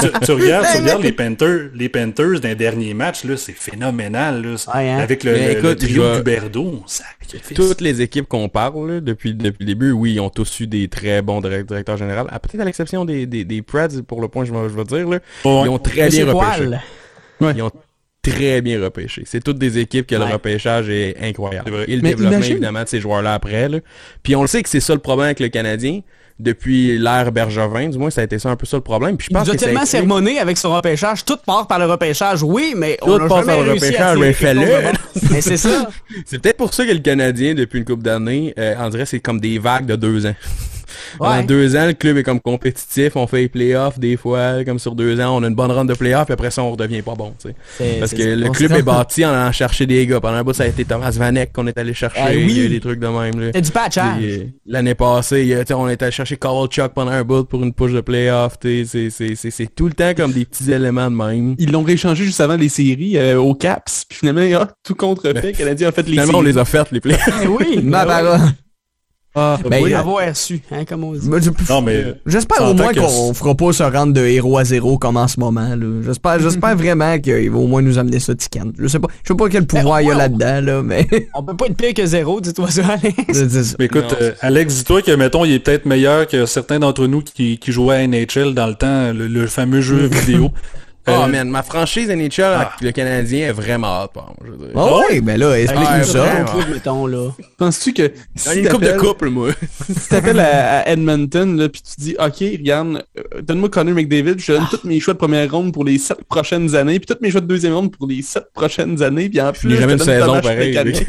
tu, 0.00 0.24
tu 0.24 0.33
regardes, 0.33 0.66
tu 0.72 0.78
regardes 0.83 1.02
les 1.02 1.12
Panthers, 1.18 1.70
les 1.74 1.88
Panthers 1.88 2.40
d'un 2.40 2.54
dernier 2.54 2.94
match, 2.94 3.24
là, 3.24 3.37
c'est 3.37 3.52
phénoménal, 3.52 4.42
là. 4.42 4.54
Ouais, 4.74 4.90
hein. 4.90 4.98
Avec 4.98 5.24
le, 5.24 5.33
Mais 5.33 5.38
le- 5.40 5.52
le 5.54 5.59
écoute, 5.59 5.78
trio 5.78 6.83
sacrifice. 6.87 7.54
Toutes 7.57 7.81
les 7.81 8.00
équipes 8.02 8.28
qu'on 8.28 8.48
parle, 8.48 8.90
là, 8.90 9.00
depuis, 9.00 9.35
depuis 9.35 9.57
le 9.61 9.66
début, 9.66 9.92
oui, 9.92 10.14
ils 10.14 10.20
ont 10.20 10.31
tous 10.31 10.61
eu 10.61 10.66
des 10.66 10.88
très 10.88 11.22
bons 11.22 11.40
direct- 11.40 11.68
directeurs 11.68 11.96
généraux. 11.96 12.26
Ah, 12.31 12.38
peut-être 12.38 12.61
à 12.61 12.64
l'exception 12.64 13.04
des, 13.04 13.26
des, 13.26 13.44
des 13.44 13.62
Preds, 13.62 14.02
pour 14.07 14.20
le 14.20 14.28
point 14.28 14.44
que 14.44 14.50
je 14.52 14.54
vais 14.76 14.85
dire. 14.85 15.09
Là. 15.09 15.18
Ouais. 15.44 15.62
Ils 15.64 15.68
ont 15.68 15.78
très 15.78 16.09
bien 16.09 16.26
repêché. 16.33 16.64
Poil. 17.38 17.54
Ils 17.57 17.62
ont 17.62 17.70
très 18.22 18.61
bien 18.61 18.83
repêché. 18.83 19.22
C'est 19.26 19.42
toutes 19.42 19.59
des 19.59 19.78
équipes 19.78 20.07
que 20.07 20.14
Ouais. 20.16 20.26
le 20.26 20.33
repêchage 20.33 20.88
est 20.88 21.16
incroyable. 21.22 21.70
Vrai. 21.70 21.85
Et 21.88 21.96
le 21.96 22.02
Mais 22.02 22.11
développement, 22.11 22.37
imagine- 22.37 22.52
évidemment, 22.54 22.83
de 22.83 22.88
ces 22.88 23.00
joueurs-là 23.00 23.35
après. 23.35 23.68
Là. 23.68 23.78
Puis 24.22 24.35
on 24.37 24.42
le 24.42 24.48
sait 24.48 24.62
que 24.62 24.68
c'est 24.68 24.81
ça 24.81 24.92
le 24.94 25.00
problème 25.00 25.26
avec 25.26 25.40
le 25.40 25.48
Canadien. 25.48 26.00
Depuis 26.40 26.96
l'ère 26.98 27.33
Bergevin, 27.33 27.88
du 27.88 27.98
moins, 27.98 28.11
ça 28.11 28.20
a 28.20 28.24
été 28.24 28.38
ça 28.38 28.48
un 28.48 28.54
peu 28.54 28.64
ça 28.64 28.76
le 28.76 28.83
problème. 28.85 29.16
Puis 29.16 29.26
je 29.28 29.37
Il 29.37 29.40
nous 29.42 29.50
a 29.50 29.54
que 29.54 29.59
tellement 29.59 29.85
sermonné 29.85 30.38
avec 30.38 30.57
son 30.57 30.72
repêchage. 30.72 31.24
Tout 31.24 31.37
part 31.44 31.66
par 31.66 31.81
le 31.81 31.87
repêchage, 31.87 32.44
oui, 32.44 32.74
mais 32.76 32.96
Tout 33.02 33.11
on 33.11 33.16
a 33.16 33.28
jamais 33.28 33.28
par 33.28 33.44
le 33.64 33.70
réussi 33.72 33.87
repêchage, 33.87 34.16
à 34.16 34.20
mais 34.20 34.83
bon. 34.92 34.98
Mais 35.33 35.40
c'est 35.40 35.57
ça. 35.57 35.88
C'est 36.26 36.38
peut-être 36.40 36.57
pour 36.59 36.72
ça 36.72 36.87
que 36.87 36.92
le 36.92 37.00
Canadien, 37.00 37.54
depuis 37.54 37.81
une 37.81 37.85
couple 37.85 38.04
d'années, 38.04 38.54
euh, 38.57 38.76
on 38.78 38.88
dirait 38.88 39.02
que 39.02 39.09
c'est 39.09 39.18
comme 39.18 39.40
des 39.40 39.59
vagues 39.59 39.87
de 39.87 39.96
deux 39.96 40.26
ans. 40.26 40.35
En 41.20 41.38
Ouais. 41.38 41.44
deux 41.44 41.77
ans, 41.77 41.87
le 41.87 41.92
club 41.94 42.16
est 42.18 42.22
comme 42.22 42.40
compétitif, 42.40 43.16
on 43.16 43.27
fait 43.27 43.38
les 43.42 43.48
playoffs 43.48 43.98
des 43.98 44.16
fois, 44.16 44.64
comme 44.64 44.79
sur 44.79 44.94
deux 44.94 45.20
ans, 45.20 45.37
on 45.37 45.42
a 45.42 45.48
une 45.48 45.55
bonne 45.55 45.70
run 45.70 45.85
de 45.85 45.94
playoffs, 45.94 46.24
puis 46.27 46.33
après 46.35 46.51
ça, 46.51 46.62
on 46.62 46.72
redevient 46.72 47.03
pas 47.03 47.14
bon, 47.14 47.35
tu 47.42 47.51
sais. 47.79 47.96
Parce 47.98 48.12
que 48.12 48.22
le 48.22 48.48
club 48.51 48.72
est 48.72 48.83
bâti 48.83 49.24
en 49.24 49.31
allant 49.31 49.53
chercher 49.53 49.87
des 49.87 50.07
gars. 50.07 50.20
Pendant 50.20 50.37
un 50.37 50.44
bout, 50.44 50.53
ça 50.53 50.64
a 50.64 50.66
été 50.66 50.85
Thomas 50.85 51.11
Vanek 51.11 51.53
qu'on 51.53 51.66
est 51.66 51.77
allé 51.79 51.94
chercher, 51.94 52.20
Ah 52.20 52.29
oui. 52.31 52.46
il 52.48 52.57
y 52.59 52.61
a 52.61 52.64
eu 52.64 52.68
des 52.68 52.81
trucs 52.81 53.01
de 53.01 53.07
même. 53.07 53.46
C'était 53.46 53.61
du 53.62 53.70
patchage. 53.70 54.22
Euh, 54.22 54.44
L'année 54.66 54.94
passée, 54.94 55.44
il 55.44 55.55
a- 55.55 55.77
on 55.79 55.88
est 55.88 56.03
allé 56.03 56.12
chercher 56.12 56.37
Chuck 56.37 56.92
pendant 56.94 57.11
un 57.12 57.22
bout 57.24 57.44
pour 57.44 57.62
une 57.62 57.72
push 57.72 57.92
de 57.92 58.01
playoff, 58.01 58.59
tu 58.59 58.85
sais, 58.87 59.09
c'est- 59.11 59.74
tout 59.74 59.87
le 59.87 59.92
temps 59.94 60.12
comme 60.16 60.33
des 60.33 60.44
petits 60.44 60.70
éléments 60.72 61.11
de 61.11 61.16
même. 61.16 61.55
Ils 61.59 61.70
l'ont 61.70 61.83
rééchangé 61.83 62.24
juste 62.24 62.40
avant 62.40 62.57
les 62.57 62.68
séries 62.68 63.16
euh, 63.18 63.38
au 63.40 63.55
Caps. 63.55 64.05
Puis 64.09 64.18
finalement, 64.18 64.59
ah, 64.62 64.68
tout 64.85 64.94
contrefait. 64.94 65.53
Le 65.53 65.53
Canadien 65.53 65.88
a 65.88 65.92
fait 65.92 66.03
les 66.03 66.12
Finalement, 66.12 66.38
on 66.38 66.42
les 66.42 66.59
a 66.59 66.64
faites, 66.64 66.90
les 66.92 67.01
playoffs. 67.01 67.29
Eh 67.42 67.46
oui. 67.46 67.81
Ma 67.83 68.05
ben 68.05 68.22
parole. 68.24 68.40
Ah, 69.34 69.58
Ben, 69.70 69.82
Oui, 69.84 69.92
euh, 69.94 69.98
avoir 69.98 70.34
su, 70.36 70.60
hein, 70.72 70.84
comme 70.84 71.04
on 71.04 71.12
dit. 71.12 71.28
J'espère 72.26 72.68
au 72.70 72.74
moins 72.74 72.92
qu'on 72.92 73.32
fera 73.34 73.54
pas 73.54 73.72
se 73.72 73.82
rendre 73.82 74.12
de 74.12 74.20
héros 74.22 74.58
à 74.58 74.64
zéro 74.64 74.98
comme 74.98 75.16
en 75.16 75.28
ce 75.28 75.38
moment. 75.38 75.76
là. 75.76 75.86
J'espère, 76.04 76.40
j'espère 76.40 76.76
vraiment 76.76 77.18
qu'il 77.18 77.50
va 77.50 77.58
au 77.58 77.66
moins 77.66 77.82
nous 77.82 77.98
amener 77.98 78.18
ça 78.20 78.34
ticane. 78.34 78.72
Je 78.78 78.88
sais 78.88 78.98
pas, 78.98 79.08
je 79.22 79.28
sais 79.28 79.36
pas 79.36 79.48
quel 79.48 79.66
pouvoir 79.66 79.96
Ben, 79.98 80.02
il 80.02 80.06
y 80.06 80.10
a 80.10 80.12
ouais, 80.14 80.18
là-dedans, 80.18 80.60
là, 80.60 80.82
mais. 80.82 81.06
On 81.34 81.42
peut 81.42 81.54
pas 81.56 81.66
être 81.66 81.76
pire 81.76 81.94
que 81.94 82.06
zéro, 82.06 82.40
dis-toi 82.40 82.70
ça, 82.70 82.86
Alex. 82.86 83.14
c'est- 83.32 83.48
c'est 83.50 83.64
ça. 83.64 83.76
Mais 83.78 83.84
écoute, 83.84 84.10
Non, 84.10 84.16
euh, 84.20 84.32
Alex, 84.40 84.74
dis-toi 84.76 85.02
que, 85.02 85.12
mettons, 85.12 85.44
il 85.44 85.52
est 85.52 85.58
peut-être 85.60 85.84
meilleur 85.86 86.26
que 86.26 86.46
certains 86.46 86.78
d'entre 86.80 87.06
nous 87.06 87.20
qui, 87.22 87.58
qui 87.58 87.70
jouaient 87.70 87.96
à 87.96 88.06
NHL 88.06 88.54
dans 88.54 88.66
le 88.66 88.74
temps, 88.74 89.12
le, 89.12 89.28
le 89.28 89.46
fameux 89.46 89.82
jeu 89.82 90.06
vidéo. 90.06 90.50
Oh 91.10 91.26
man, 91.28 91.48
ma 91.50 91.62
franchise 91.62 92.08
NHL 92.10 92.42
Ah. 92.44 92.60
avec 92.60 92.80
le 92.80 92.92
Canadien 92.92 93.48
est 93.48 93.52
vraiment 93.52 94.04
hot, 94.04 94.08
je 94.44 94.50
veux 94.50 94.56
dire. 94.58 94.68
Ah 94.76 94.96
ouais, 94.98 95.20
mais 95.20 95.36
là, 95.36 95.54
explique-nous 95.58 96.04
ça? 96.04 96.18
vraiment. 96.24 96.50
Coupe, 96.52 96.68
mettons, 96.72 97.06
là. 97.06 97.30
Penses-tu 97.56 97.92
que 97.92 98.12
si 98.36 98.60
une 98.60 98.68
coupe 98.68 98.82
de 98.84 98.92
couple, 98.92 99.28
moi. 99.30 99.50
si 99.88 100.08
t'appelles 100.08 100.40
à, 100.40 100.80
à 100.80 100.88
Edmonton, 100.90 101.56
là, 101.58 101.68
puis 101.68 101.80
tu 101.82 102.00
dis, 102.00 102.16
OK, 102.18 102.36
regarde, 102.40 103.04
euh, 103.18 103.40
donne-moi 103.42 103.68
Connor 103.68 103.94
McDavid, 103.94 104.34
je 104.38 104.46
te 104.46 104.52
donne 104.52 104.66
tous 104.70 104.86
mes 104.86 105.00
choix 105.00 105.14
de 105.14 105.18
première 105.18 105.50
ronde 105.50 105.72
pour 105.72 105.84
les 105.84 105.98
sept 105.98 106.18
prochaines 106.28 106.74
années, 106.74 106.98
puis 107.00 107.06
tous 107.14 107.22
mes 107.22 107.30
choix 107.30 107.40
de 107.40 107.46
deuxième 107.46 107.74
ronde 107.74 107.90
pour 107.96 108.06
les 108.06 108.22
sept 108.22 108.44
prochaines 108.54 109.02
années, 109.02 109.28
puis 109.28 109.40
en 109.40 109.52
plus, 109.52 109.70
je 109.70 109.76
te 109.76 109.80
une 109.82 109.88
donne 109.88 109.98
saison 109.98 110.26
Thomas 110.26 110.40
pareille, 110.42 110.72
Plekanec. 110.72 111.06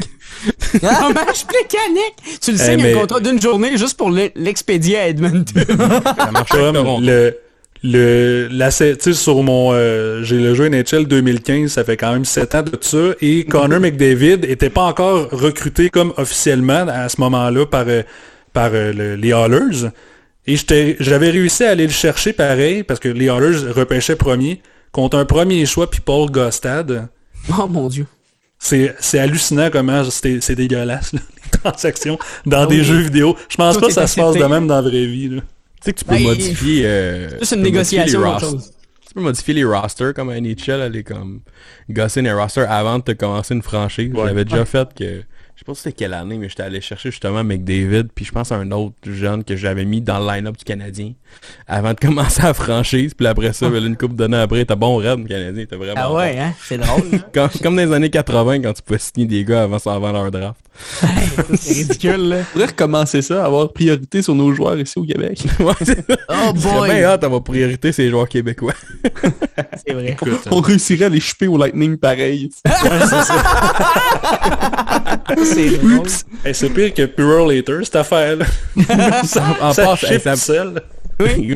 Dommage 0.80 1.44
mécanique! 1.52 2.40
Tu 2.40 2.52
le 2.52 2.56
Eh, 2.60 2.64
signes 2.64 2.82
mais- 2.82 2.94
un 2.94 2.98
contrat 3.00 3.20
d'une 3.20 3.40
journée 3.40 3.76
juste 3.76 3.96
pour 3.96 4.10
l'e- 4.10 4.30
l'expédier 4.36 4.98
à 4.98 5.08
Edmonton. 5.08 5.64
Ça 6.16 6.30
marche 6.32 6.50
Toronto. 6.50 6.98
le, 7.00 7.36
le, 7.82 8.48
la, 8.50 8.70
sur 8.70 9.42
mon, 9.42 9.70
euh, 9.72 10.22
j'ai 10.22 10.38
le 10.38 10.54
jeu 10.54 10.68
NHL 10.68 11.06
2015, 11.06 11.70
ça 11.72 11.84
fait 11.84 11.96
quand 11.96 12.12
même 12.12 12.24
7 12.24 12.54
ans 12.54 12.62
de 12.62 12.76
ça, 12.80 12.98
et 13.20 13.44
Connor 13.44 13.80
McDavid 13.80 14.40
était 14.44 14.70
pas 14.70 14.82
encore 14.82 15.30
recruté 15.30 15.88
comme 15.90 16.12
officiellement 16.16 16.86
à 16.88 17.08
ce 17.08 17.20
moment-là 17.20 17.64
par, 17.66 17.84
euh, 17.88 18.02
par 18.52 18.70
euh, 18.74 18.92
le- 18.92 19.14
les 19.16 19.32
Hallers. 19.32 19.88
Et 20.46 20.56
j'avais 21.00 21.30
réussi 21.30 21.64
à 21.64 21.70
aller 21.70 21.86
le 21.86 21.92
chercher 21.92 22.32
pareil, 22.32 22.82
parce 22.82 23.00
que 23.00 23.08
les 23.08 23.28
Hallers 23.28 23.70
repêchaient 23.74 24.16
premier, 24.16 24.60
contre 24.92 25.16
un 25.16 25.24
premier 25.24 25.64
choix, 25.66 25.88
puis 25.88 26.00
Paul 26.00 26.30
Gostad. 26.30 27.08
oh 27.58 27.66
mon 27.66 27.88
dieu. 27.88 28.06
C'est 28.58 29.18
hallucinant 29.18 29.70
comment 29.72 30.04
c'est 30.10 30.42
c'est 30.42 30.54
dégueulasse, 30.54 31.14
là, 31.14 31.20
les 31.54 31.58
transactions 31.60 32.18
dans 32.44 32.62
Ah 32.64 32.66
des 32.66 32.80
oui. 32.80 32.84
jeux 32.84 32.98
vidéo. 32.98 33.34
Je 33.48 33.56
pense 33.56 33.74
Tout 33.76 33.80
pas 33.80 33.86
que 33.86 33.92
ça 33.94 34.06
se 34.06 34.20
passe 34.20 34.34
de 34.36 34.44
même 34.44 34.66
dans 34.66 34.74
la 34.74 34.82
vraie 34.82 35.06
vie. 35.06 35.28
Là. 35.30 35.40
Tu 35.82 35.86
sais 35.86 35.92
que 35.92 35.98
tu 36.00 36.04
peux 36.04 36.14
Ben, 36.14 36.22
modifier... 36.24 36.82
euh, 36.86 37.38
Juste 37.38 37.52
une 37.52 37.64
tu 37.64 37.70
peux 37.70 37.76
modifier 37.76 37.98
négociation, 37.98 38.20
les 38.20 38.26
autre 38.26 38.34
ros- 38.46 38.50
chose. 38.52 38.72
Tu 39.08 39.14
peux 39.14 39.20
modifier 39.22 39.54
les 39.54 39.64
rosters 39.64 40.14
comme 40.14 40.30
à 40.30 40.40
NHL, 40.40 40.80
aller 40.82 41.02
comme 41.02 41.40
gosser 41.88 42.22
les 42.22 42.32
rosters 42.32 42.70
avant 42.70 42.98
de 42.98 43.04
te 43.04 43.12
commencer 43.12 43.54
une 43.54 43.62
franchise. 43.62 44.12
Ouais. 44.12 44.26
J'avais 44.28 44.44
déjà 44.44 44.64
fait 44.64 44.88
que... 44.94 45.22
Je 45.56 45.66
sais 45.66 45.66
pas 45.66 45.74
c'était 45.74 45.92
quelle 45.92 46.14
année, 46.14 46.38
mais 46.38 46.48
j'étais 46.48 46.62
allé 46.62 46.80
chercher 46.80 47.10
justement 47.10 47.44
McDavid, 47.44 48.04
puis 48.14 48.24
je 48.24 48.32
pense 48.32 48.50
à 48.50 48.54
un 48.56 48.70
autre 48.70 48.94
jeune 49.04 49.44
que 49.44 49.56
j'avais 49.56 49.84
mis 49.84 50.00
dans 50.00 50.18
le 50.18 50.26
line-up 50.26 50.56
du 50.56 50.64
Canadien 50.64 51.12
avant 51.66 51.92
de 51.92 51.98
commencer 52.00 52.40
la 52.40 52.54
franchise, 52.54 53.12
puis 53.12 53.26
après 53.26 53.52
ça, 53.52 53.68
ben, 53.68 53.84
une 53.84 53.96
coupe 53.96 54.14
d'années 54.16 54.38
après, 54.38 54.64
t'as 54.64 54.74
bon 54.76 54.96
raid, 54.96 55.18
le 55.18 55.26
Canadien, 55.26 55.62
était 55.62 55.76
vraiment 55.76 55.94
Ah 56.02 56.14
ouais, 56.14 56.38
hein? 56.38 56.54
C'est 56.66 56.78
drôle. 56.78 57.02
hein? 57.12 57.18
Comme, 57.34 57.50
comme 57.62 57.76
dans 57.76 57.82
les 57.84 57.92
années 57.92 58.08
80, 58.08 58.62
quand 58.62 58.72
tu 58.72 58.80
pouvais 58.82 58.98
signer 58.98 59.26
des 59.26 59.44
gars 59.44 59.64
avant, 59.64 59.76
avant 59.76 60.12
leur 60.12 60.30
draft. 60.30 60.60
C'est 61.56 61.74
ridicule, 61.74 62.28
là. 62.28 62.44
faudrait 62.44 62.68
recommencer 62.68 63.22
ça, 63.22 63.44
avoir 63.44 63.72
priorité 63.72 64.22
sur 64.22 64.34
nos 64.34 64.52
joueurs 64.52 64.78
ici 64.78 64.98
au 64.98 65.04
Québec. 65.04 65.42
Oh 65.60 65.72
c'est 65.84 66.06
boy! 66.62 66.90
bien 66.90 67.04
hâte, 67.04 67.24
avoir 67.24 67.42
priorité 67.42 67.92
ces 67.92 68.08
joueurs 68.08 68.28
québécois. 68.28 68.72
C'est 69.86 69.92
vrai. 69.92 70.10
Écoute, 70.12 70.40
On 70.50 70.60
réussirait 70.60 71.06
à 71.06 71.08
les 71.08 71.20
choper 71.20 71.48
au 71.48 71.56
Lightning 71.58 71.96
pareil. 71.96 72.50
C'est 75.44 75.68
hey, 76.44 76.54
c'est 76.54 76.70
pire 76.70 76.94
que 76.94 77.06
Pure 77.06 77.46
Later, 77.46 77.78
cette 77.84 77.96
affaire-là. 77.96 78.46
en 79.60 79.72
ça 79.72 79.84
passe, 79.84 80.04
hey, 80.04 80.12
chip 80.12 80.22
ça- 80.22 80.36
seul. 80.36 80.82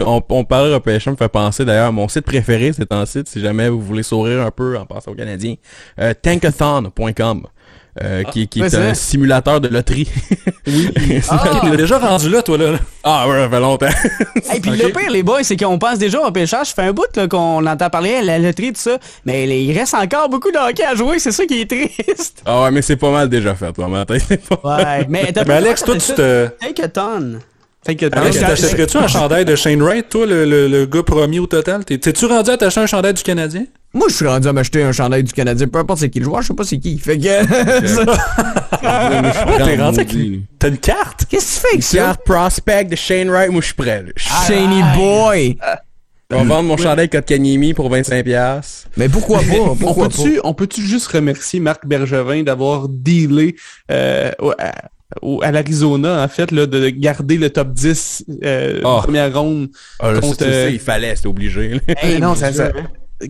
on, 0.05 0.23
on 0.29 0.45
parle 0.45 0.69
de 0.71 0.75
repêchage, 0.75 1.13
me 1.13 1.17
fait 1.17 1.29
penser 1.29 1.65
d'ailleurs 1.65 1.89
à 1.89 1.93
mon 1.93 2.09
site 2.09 2.25
préféré, 2.27 2.73
c'est 2.73 2.93
un 2.93 3.07
site, 3.07 3.29
si 3.29 3.41
jamais 3.41 3.69
vous 3.69 3.81
voulez 3.81 4.03
sourire 4.03 4.43
un 4.43 4.51
peu 4.51 4.77
en 4.79 4.85
passant 4.87 5.13
au 5.13 5.15
Canadien, 5.15 5.55
euh, 5.99 6.13
tankathon.com. 6.21 7.47
euh, 8.03 8.25
qui, 8.25 8.49
qui 8.49 8.61
est 8.61 8.75
un 8.75 8.93
simulateur 8.95 9.61
de 9.61 9.69
loterie. 9.69 10.09
Oui. 10.67 10.91
Ah! 11.29 11.61
Il 11.65 11.75
est 11.75 11.77
déjà 11.77 11.99
rendu 11.99 12.29
là, 12.29 12.43
toi, 12.43 12.59
là? 12.59 12.79
ah 13.03 13.29
ouais, 13.29 13.43
ça 13.45 13.51
fait 13.51 13.61
longtemps. 13.61 13.87
Et 14.55 14.61
puis 14.61 14.71
le 14.71 14.91
pire, 14.91 15.11
les 15.11 15.23
boys, 15.23 15.43
c'est 15.43 15.57
qu'on 15.57 15.79
pense 15.79 15.99
déjà 15.99 16.21
au 16.21 16.31
pêchage. 16.31 16.69
Ça 16.69 16.75
fait 16.75 16.89
un 16.89 16.93
bout 16.93 17.07
qu'on 17.29 17.65
entend 17.67 17.91
parler 17.91 18.15
à 18.17 18.23
la 18.23 18.39
loterie, 18.39 18.73
tout 18.73 18.81
ça. 18.81 18.99
Mais 19.25 19.47
il 19.65 19.77
reste 19.77 19.95
encore 19.95 20.29
beaucoup 20.29 20.51
de 20.51 20.59
hockey 20.59 20.85
à 20.85 20.95
jouer. 20.95 21.19
C'est 21.19 21.33
ça 21.33 21.45
qui 21.47 21.61
est 21.61 21.71
triste. 21.71 22.43
ah 22.47 22.63
ouais, 22.63 22.71
mais 22.71 22.83
c'est 22.83 22.97
pas 22.97 23.11
mal 23.11 23.29
déjà 23.29 23.55
fait, 23.55 23.73
toi, 23.73 23.89
matin. 23.89 24.17
Ouais. 24.65 25.07
Mais, 25.09 25.33
t'as 25.33 25.43
Alex, 25.55 25.85
toi, 25.85 25.97
tu 25.97 26.13
te... 26.15 26.49
Take 26.61 26.83
a 26.83 26.89
ton. 26.89 27.39
T'inquiète 27.85 28.17
Alex, 28.17 28.37
je- 28.37 28.41
t'achèterais-tu 28.41 28.97
un 28.97 29.07
chandail 29.09 29.45
de 29.45 29.55
Shane 29.57 29.83
Wright, 29.83 30.09
toi, 30.09 30.25
le, 30.27 30.45
le, 30.47 30.69
le 30.69 30.87
gars 30.87 31.03
promis 31.03 31.39
au 31.39 31.47
total? 31.47 31.85
T'es- 31.85 31.99
T'es-tu 31.99 32.25
rendu 32.27 32.51
à 32.51 32.57
t'acheter 32.57 32.81
un 32.81 32.87
chandail 32.87 33.13
du 33.15 33.23
Canadien? 33.23 33.65
Moi, 33.93 34.07
je 34.09 34.15
suis 34.15 34.27
rendu 34.27 34.49
à 34.49 34.53
m'acheter 34.53 34.83
un 34.83 34.91
chandail 34.93 35.23
du 35.23 35.33
Canadien, 35.33 35.69
peu 35.69 35.79
importe 35.79 36.01
c'est 36.01 36.09
qui 36.11 36.19
le 36.19 36.25
joueur, 36.25 36.43
je 36.43 36.49
sais 36.49 36.55
pas 36.55 36.65
c'est 36.65 36.79
qui. 36.79 36.99
Fait 36.99 37.19
que... 37.19 37.25
T'es 39.65 39.77
rendu 39.77 40.01
avec 40.01 40.13
une- 40.13 40.43
T'as 40.59 40.69
une 40.69 40.79
carte? 40.79 41.27
Qu'est-ce 41.29 41.47
que 41.47 41.55
tu 41.55 41.61
fais 41.61 41.69
avec 41.75 41.83
ça? 41.83 41.97
Carte 41.99 42.25
prospect 42.25 42.85
de 42.85 42.97
Shane 42.97 43.29
Wright, 43.31 43.51
moi 43.51 43.61
je 43.61 43.67
suis 43.67 43.75
prêt. 43.75 44.05
Je 44.17 44.25
Shiny 44.47 44.83
boy! 44.97 45.57
je 46.31 46.37
vais 46.37 46.45
vendre 46.45 46.69
mon 46.69 46.77
chandail 46.79 47.09
Kotkaniemi 47.09 47.75
pour 47.75 47.91
25$. 47.95 48.85
Mais 48.97 49.09
pourquoi 49.09 49.39
pas? 49.41 49.45
On 49.61 49.77
Pourquoi 49.77 50.09
pas? 50.09 50.17
peut-tu, 50.17 50.41
on 50.43 50.55
peut-tu 50.55 50.81
juste 50.83 51.07
remercier 51.09 51.61
Marc 51.61 51.87
Bergevin 51.87 52.43
d'avoir 52.43 52.89
dealé 52.89 53.55
euh, 53.91 54.31
au- 55.23 55.41
à, 55.43 55.51
l'Arizona, 55.53 56.23
en 56.25 56.29
fait, 56.29 56.51
là, 56.51 56.67
de 56.67 56.89
garder 56.89 57.37
le 57.37 57.51
top 57.51 57.73
10 57.73 58.25
euh, 58.45 58.81
Ah. 58.85 59.01
première 59.03 59.33
ronde 59.39 59.69
Ah, 60.01 60.15
ça, 60.15 60.21
Contre, 60.21 60.45
le 60.45 60.53
euh, 60.53 60.71
il 60.71 60.79
fallait, 60.81 61.15
c'était 61.17 61.29
obligé. 61.29 61.81
Hey, 62.03 62.19
non, 62.21 62.35
ça, 62.35 62.53
ça-. 62.53 62.73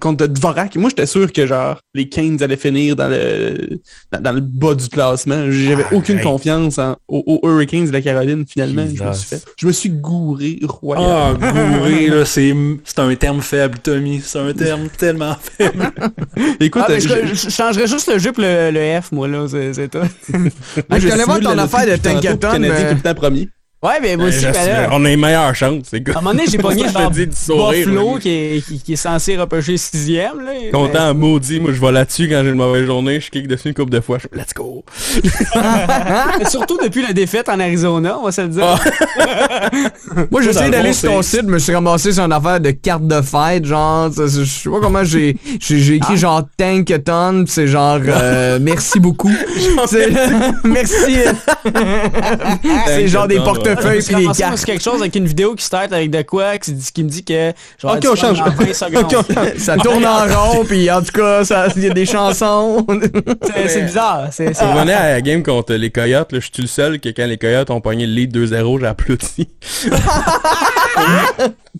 Contre 0.00 0.26
Dvorak. 0.26 0.76
Moi, 0.76 0.90
j'étais 0.90 1.06
sûr 1.06 1.32
que 1.32 1.46
genre 1.46 1.78
les 1.94 2.08
Canes 2.08 2.38
allaient 2.42 2.56
finir 2.56 2.96
dans 2.96 3.08
le 3.08 3.80
dans, 4.12 4.20
dans 4.20 4.32
le 4.32 4.40
bas 4.40 4.74
du 4.74 4.88
classement. 4.88 5.44
J'avais 5.50 5.84
aucune 5.92 6.18
hey. 6.18 6.24
confiance 6.24 6.78
en, 6.78 6.96
aux, 7.08 7.40
aux 7.42 7.48
Hurricanes 7.48 7.86
de 7.86 7.92
la 7.92 8.00
Caroline. 8.00 8.44
Finalement, 8.48 8.86
je 8.94 9.02
me 9.04 9.12
suis 9.12 9.26
fait, 9.28 9.42
je 9.56 9.66
me 9.66 9.72
suis 9.72 9.90
gouré 9.90 10.58
royal. 10.62 11.36
Ah, 11.40 11.52
gouré, 11.52 12.08
là, 12.08 12.24
c'est 12.24 12.54
c'est 12.84 12.98
un 12.98 13.14
terme 13.14 13.40
faible, 13.42 13.78
Tommy. 13.78 14.20
C'est 14.24 14.38
un 14.38 14.52
terme 14.52 14.88
tellement 14.96 15.36
faible. 15.40 15.90
Écoute, 16.60 16.82
Ah, 16.88 16.98
je- 16.98 17.08
je, 17.08 17.34
je 17.34 17.50
changerais 17.50 17.86
juste 17.86 18.10
le 18.12 18.18
jupe, 18.18 18.38
le, 18.38 18.70
le 18.70 19.00
F, 19.00 19.12
moi, 19.12 19.28
là. 19.28 19.46
C'est 19.48 19.88
tout. 19.88 19.98
Ah, 20.90 20.98
je 20.98 21.08
connais 21.08 21.24
pas 21.24 21.40
ton 21.40 21.58
affaire 21.58 21.86
de 21.86 22.02
Tankathon, 22.02 22.52
Canadien 22.52 22.94
mais- 22.94 23.00
temps 23.00 23.14
premier. 23.14 23.48
Ouais, 23.84 24.00
mais 24.00 24.16
moi 24.16 24.28
aussi, 24.28 24.40
Je 24.40 24.50
ben 24.50 24.66
là, 24.66 24.88
on 24.92 25.04
a 25.04 25.10
une 25.10 25.20
meilleure 25.20 25.54
chance, 25.54 25.82
c'est 25.90 26.08
À 26.08 26.12
un 26.12 26.14
moment 26.14 26.30
donné, 26.30 26.44
j'ai 26.48 26.56
pogné 26.58 26.84
Je 26.88 26.92
genre 26.98 27.10
dis 27.10 27.26
du 27.26 27.36
sourire, 27.36 27.86
Buffalo 27.86 28.14
là. 28.14 28.20
qui 28.20 28.30
est, 28.30 28.66
qui, 28.66 28.80
qui 28.80 28.92
est 28.94 28.96
censé 28.96 29.36
repêcher 29.36 29.76
sixième. 29.76 30.40
Là, 30.40 30.52
Content, 30.72 31.12
maudit, 31.12 31.60
moi 31.60 31.70
je 31.74 31.80
vais 31.82 31.92
là-dessus 31.92 32.30
quand 32.30 32.40
j'ai 32.42 32.48
une 32.48 32.56
mauvaise 32.56 32.86
journée, 32.86 33.20
je 33.20 33.30
clique 33.30 33.46
dessus 33.46 33.68
une 33.68 33.74
coupe 33.74 33.90
de 33.90 34.00
fois, 34.00 34.16
je 34.18 34.26
let's 34.34 34.54
go. 34.54 34.82
Mais 36.38 36.44
surtout 36.48 36.78
depuis 36.82 37.02
la 37.02 37.12
défaite 37.12 37.50
en 37.50 37.60
Arizona, 37.60 38.18
on 38.18 38.24
va 38.24 38.32
se 38.32 38.40
le 38.40 38.48
dire. 38.48 38.82
Moi, 40.30 40.40
j'essaie 40.40 40.70
d'aller 40.70 40.94
sur 40.94 41.10
ton 41.10 41.20
site, 41.20 41.42
me 41.42 41.58
suis 41.58 41.74
ramassé 41.74 42.12
sur 42.12 42.24
une 42.24 42.32
affaire 42.32 42.60
de 42.60 42.70
carte 42.70 43.06
de 43.06 43.20
fête, 43.20 43.66
genre, 43.66 44.10
je 44.10 44.44
sais 44.44 44.70
pas 44.70 44.80
comment 44.80 45.04
j'ai, 45.04 45.36
écrit 45.60 46.16
genre 46.16 46.42
Tankathon, 46.56 47.44
c'est 47.46 47.66
genre, 47.66 47.98
euh, 48.06 48.58
merci 48.62 48.98
beaucoup. 48.98 49.30
Merci. 50.64 51.16
c'est 52.86 53.08
genre 53.08 53.28
des 53.28 53.36
Je 53.36 53.42
portefeuilles 53.42 53.73
des 53.82 53.88
ramassé 53.88 54.12
moi, 54.16 54.34
cartes. 54.34 54.56
sur 54.58 54.66
quelque 54.66 54.82
chose 54.82 55.00
avec 55.00 55.14
une 55.16 55.26
vidéo 55.26 55.54
qui 55.54 55.64
start 55.64 55.92
avec 55.92 56.10
de 56.10 56.22
quoi 56.22 56.58
qui, 56.58 56.72
me 56.72 57.08
dit 57.08 57.24
que 57.24 57.52
genre, 57.80 57.96
Ok, 57.96 58.06
on 58.10 58.14
change. 58.16 58.38
dans 58.38 58.50
20 58.50 58.72
secondes. 58.74 59.04
Ok, 59.04 59.16
on 59.30 59.34
change. 59.34 59.56
Ça 59.58 59.76
tourne 59.76 60.04
en 60.06 60.26
rond, 60.26 60.64
pis 60.64 60.90
en 60.90 61.02
tout 61.02 61.12
cas, 61.12 61.42
il 61.76 61.82
y 61.84 61.90
a 61.90 61.94
des 61.94 62.06
chansons. 62.06 62.86
C'est- 63.68 63.82
bizarre. 63.82 64.28
C'est 64.30 64.52
On 64.62 64.74
revenait 64.74 64.92
à 64.92 65.10
la 65.12 65.20
game 65.20 65.42
contre 65.42 65.74
les 65.74 65.90
Coyotes, 65.90 66.32
là, 66.32 66.40
je 66.40 66.48
suis 66.52 66.62
le 66.62 66.68
seul 66.68 67.00
que 67.00 67.08
quand 67.10 67.26
les 67.26 67.38
Coyotes 67.38 67.70
ont 67.70 67.80
pogné 67.80 68.06
le 68.06 68.12
lead 68.14 68.36
2-0, 68.36 68.80
j'ai 68.80 68.86
applaudi. 68.86 69.48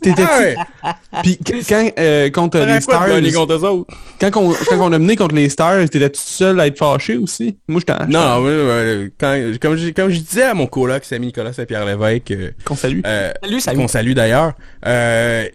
T'étais. 0.02 0.56
Puis 1.22 1.38
qu- 1.38 1.62
quand 1.68 1.88
euh, 1.98 2.30
contre 2.30 2.58
les 2.58 2.66
pas 2.66 2.80
Stars, 2.80 3.08
gagné 3.08 3.32
contre 3.32 3.54
eux 3.54 3.64
autres. 3.68 3.94
quand 4.20 4.30
on, 4.36 4.52
quand 4.52 4.78
on 4.80 4.92
a 4.92 4.98
mené 4.98 5.16
contre 5.16 5.34
les 5.34 5.48
Stars, 5.48 5.88
t'étais 5.88 6.10
tout 6.10 6.20
seul 6.22 6.58
à 6.60 6.66
être 6.66 6.76
fâché 6.78 7.16
aussi? 7.16 7.56
Moi, 7.68 7.80
j'étais 7.80 7.92
en- 8.02 8.06
Non, 8.08 8.42
ouais, 8.42 8.50
ouais, 8.66 9.12
quand, 9.18 9.40
comme, 9.60 9.76
je, 9.76 9.90
comme 9.90 10.10
je 10.10 10.18
disais 10.20 10.42
à 10.42 10.54
mon 10.54 10.66
coloc, 10.66 11.04
Samy 11.04 11.26
Nicolas 11.26 11.52
Saint-Pierre 11.52 11.86
Lévesque, 11.86 12.32
euh, 12.32 12.50
qu'on 12.64 12.76
salue. 12.76 13.00
euh, 13.06 13.32
Salut, 13.42 13.60
salut. 13.60 13.78
qu'on 13.78 13.88
salue 13.88 14.12
d'ailleurs, 14.12 14.52
euh, 14.86 15.46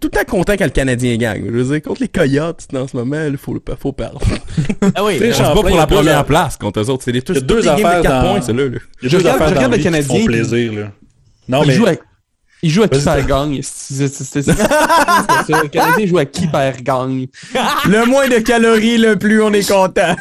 tout 0.00 0.08
le 0.12 0.18
temps 0.18 0.24
content 0.28 0.54
quand 0.54 0.64
le 0.64 0.70
Canadien 0.70 1.16
gagne. 1.16 1.44
Je 1.46 1.50
veux 1.52 1.64
dire, 1.74 1.82
contre 1.82 2.00
les 2.00 2.08
Coyotes, 2.08 2.66
dans 2.72 2.88
ce 2.88 2.96
moment, 2.96 3.22
il 3.28 3.36
faut, 3.36 3.56
faut 3.80 3.92
perdre. 3.92 4.20
Ah 4.94 5.04
oui. 5.04 5.18
Champlain, 5.32 5.52
pour 5.54 5.76
la 5.76 5.86
première 5.86 6.24
place 6.24 6.56
contre 6.56 6.80
eux 6.80 6.88
autres. 6.90 7.04
C'est 7.04 7.12
a 7.36 7.40
deux 7.40 7.68
affaires 7.68 7.98
de 7.98 8.02
4 8.02 8.22
dans- 8.22 8.28
points, 8.32 8.40
Je 9.02 9.08
deux 9.08 9.18
regarde- 9.18 9.38
le 9.76 9.82
Canadien, 9.82 10.24
plaisir, 10.24 10.72
là. 10.72 10.90
Non, 11.48 11.62
mais... 11.66 11.74
il 12.62 12.70
joue 12.70 12.82
à 12.82 12.88
qui 12.88 13.00
perd 13.04 13.26
gagne. 13.26 13.60
Le 13.90 15.68
Canadien 15.68 16.06
joue 16.06 16.18
à 16.18 16.24
qui 16.24 16.46
perd 16.48 16.82
gagne. 16.82 17.26
Le 17.86 18.04
moins 18.06 18.28
de 18.28 18.38
calories, 18.38 18.98
le 18.98 19.16
plus 19.16 19.42
on 19.42 19.52
est 19.52 19.68
content. 19.68 20.16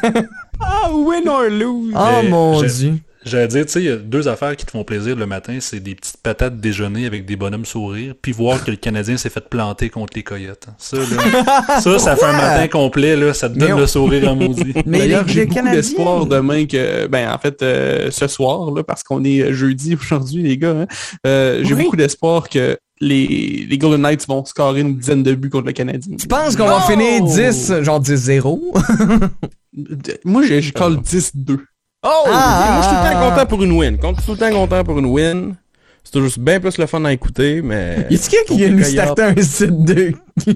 Ah, 0.59 0.89
win 0.91 1.27
or 1.27 1.43
lose. 1.49 1.93
Oh 1.95 2.23
mon 2.29 2.63
je- 2.63 2.67
dieu. 2.67 2.93
J'allais 3.27 3.47
dire, 3.47 3.65
tu 3.65 3.71
sais, 3.73 3.79
il 3.81 3.85
y 3.85 3.89
a 3.89 3.95
deux 3.97 4.27
affaires 4.27 4.55
qui 4.55 4.65
te 4.65 4.71
font 4.71 4.83
plaisir 4.83 5.15
le 5.15 5.25
matin, 5.25 5.57
c'est 5.59 5.79
des 5.79 5.93
petites 5.95 6.17
patates 6.17 6.59
déjeuner 6.59 7.05
avec 7.05 7.25
des 7.25 7.35
bonhommes 7.35 7.65
sourires, 7.65 8.15
puis 8.21 8.31
voir 8.31 8.63
que 8.63 8.71
le 8.71 8.77
Canadien 8.77 9.17
s'est 9.17 9.29
fait 9.29 9.47
planter 9.49 9.89
contre 9.89 10.13
les 10.15 10.23
Coyotes. 10.23 10.67
Ça, 10.77 10.97
là, 10.97 11.79
ça, 11.81 11.99
ça 11.99 12.15
fait 12.15 12.25
un 12.25 12.31
matin 12.33 12.67
complet, 12.67 13.15
là, 13.15 13.33
ça 13.33 13.49
te 13.49 13.57
donne 13.59 13.73
on- 13.73 13.77
le 13.79 13.87
sourire 13.87 14.31
en 14.31 14.35
maudit. 14.35 14.73
Mais 14.85 14.99
D'ailleurs, 14.99 15.27
j'ai 15.27 15.45
beaucoup 15.45 15.69
d'espoir 15.69 16.25
demain 16.25 16.65
que, 16.65 17.07
ben 17.07 17.29
en 17.31 17.37
fait, 17.37 17.61
euh, 17.61 18.09
ce 18.11 18.27
soir, 18.27 18.71
là, 18.71 18.83
parce 18.83 19.03
qu'on 19.03 19.23
est 19.23 19.53
jeudi 19.53 19.95
aujourd'hui, 20.01 20.41
les 20.43 20.57
gars, 20.57 20.71
hein, 20.81 20.87
euh, 21.25 21.61
j'ai 21.63 21.73
Oui. 21.73 21.83
beaucoup 21.83 21.95
d'espoir 21.97 22.49
que 22.49 22.77
les, 22.99 23.67
les 23.69 23.77
Golden 23.77 24.01
Knights 24.01 24.27
vont 24.27 24.43
scorer 24.45 24.81
une 24.81 24.97
dizaine 24.97 25.21
de 25.21 25.35
buts 25.35 25.51
contre 25.51 25.67
le 25.67 25.73
Canadien. 25.73 26.15
Tu 26.17 26.27
penses 26.27 26.55
qu'on 26.55 26.65
va 26.65 26.81
finir 26.81 27.23
10, 27.23 27.81
genre 27.83 28.01
10-0? 28.01 28.59
Moi, 30.25 30.43
j'ai 30.43 30.61
je 30.61 30.73
colle 30.73 30.97
10-2. 30.97 31.59
Oh! 32.09 32.23
Ah, 32.31 32.69
Moi, 32.73 32.81
je 32.81 32.87
suis 32.87 32.95
tout 32.95 33.03
le 33.03 33.09
ah, 33.09 33.13
temps 33.13 33.29
content 33.29 33.45
pour 33.47 33.63
une 33.63 33.71
win. 33.73 33.97
Quand 33.97 34.11
je 34.15 34.21
suis 34.21 34.25
tout 34.27 34.31
le 34.33 34.37
temps 34.37 34.51
content 34.55 34.83
pour 34.85 34.97
une 34.99 35.07
win, 35.07 35.55
c'est 36.03 36.11
toujours 36.11 36.31
bien 36.37 36.59
plus 36.61 36.77
le 36.77 36.85
fun 36.85 37.03
à 37.03 37.11
écouter, 37.11 37.61
mais... 37.61 37.97
Y 38.09 38.15
a-t-il 38.15 38.19
quelqu'un 38.29 38.45
qui 38.47 38.57
vient 38.57 38.69
nous 38.69 38.83
starter 38.83 39.23
un 39.23 39.35
site 39.41 39.83
de... 39.83 40.13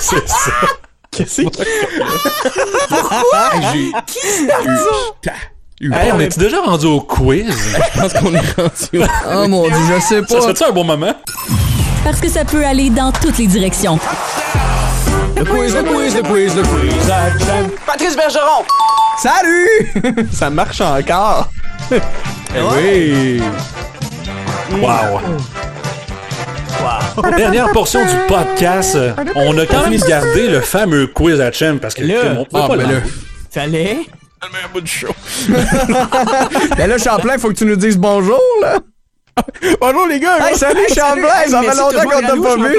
c'est 0.00 0.28
ça. 0.28 0.52
Qu'est-ce 1.10 1.42
que 1.42 1.48
J'ai... 3.72 3.90
Ta- 5.22 5.32
eu- 5.80 5.92
Hey, 5.92 6.12
on 6.12 6.20
est 6.20 6.38
déjà 6.38 6.60
rendu 6.60 6.86
au 6.86 7.00
quiz? 7.00 7.46
Je 7.94 8.00
pense 8.00 8.12
qu'on 8.12 8.34
est 8.34 8.56
rendu... 8.56 9.04
au- 9.04 9.08
Oh 9.34 9.48
mon 9.48 9.66
dieu, 9.66 9.76
je 9.96 10.00
sais 10.02 10.20
Ça 10.20 10.26
pas. 10.36 10.40
serait-tu 10.42 10.64
un 10.64 10.72
bon 10.72 10.84
moment? 10.84 11.14
Parce 12.04 12.20
que 12.20 12.28
ça 12.28 12.44
peut 12.44 12.64
aller 12.64 12.90
dans 12.90 13.10
toutes 13.12 13.38
les 13.38 13.46
directions. 13.46 13.98
Le 15.36 15.44
quiz, 15.44 15.74
le 15.74 15.82
quiz, 15.82 16.16
le 16.16 16.22
quiz, 16.22 16.56
le 16.56 16.62
quiz. 16.62 17.10
à 17.10 17.30
Jam. 17.38 17.70
Patrice 17.86 18.16
Bergeron! 18.16 18.64
Salut! 19.22 20.26
Ça 20.32 20.50
marche 20.50 20.80
encore. 20.80 21.50
Eh 21.92 21.98
oui! 22.74 23.42
Wow. 24.80 25.20
Wow. 26.80 27.30
Dernière 27.36 27.70
portion 27.72 28.00
du 28.04 28.16
podcast, 28.28 28.94
euh, 28.96 29.12
on 29.34 29.56
a 29.58 29.66
quand 29.66 29.88
même 29.88 30.00
gardé 30.00 30.48
le 30.48 30.60
fameux 30.60 31.06
quiz 31.08 31.40
à 31.40 31.50
Chem 31.52 31.78
parce 31.80 31.94
que 31.94 32.02
Là. 32.04 32.14
on 32.38 32.44
pouvait 32.44 32.62
Ah, 32.64 32.68
pas 32.68 32.76
ben 32.76 32.88
le. 32.88 33.02
Fallait. 33.50 33.98
un 34.42 34.68
bout 34.72 34.80
de 34.80 34.86
show. 34.86 35.08
Ben 36.76 36.86
là, 36.88 36.98
Champlain, 36.98 37.36
faut 37.38 37.48
que 37.48 37.54
tu 37.54 37.64
nous 37.66 37.76
dises 37.76 37.98
bonjour, 37.98 38.40
là. 38.62 38.78
Bonjour 39.80 40.06
les 40.06 40.20
gars! 40.20 40.48
Hey, 40.48 40.56
salut, 40.56 40.80
Champlain, 40.88 41.46
ça 41.48 41.62
fait 41.62 41.76
longtemps 41.76 42.02
qu'on 42.02 42.20
t'a 42.20 42.36
pas 42.48 42.56
vu. 42.56 42.76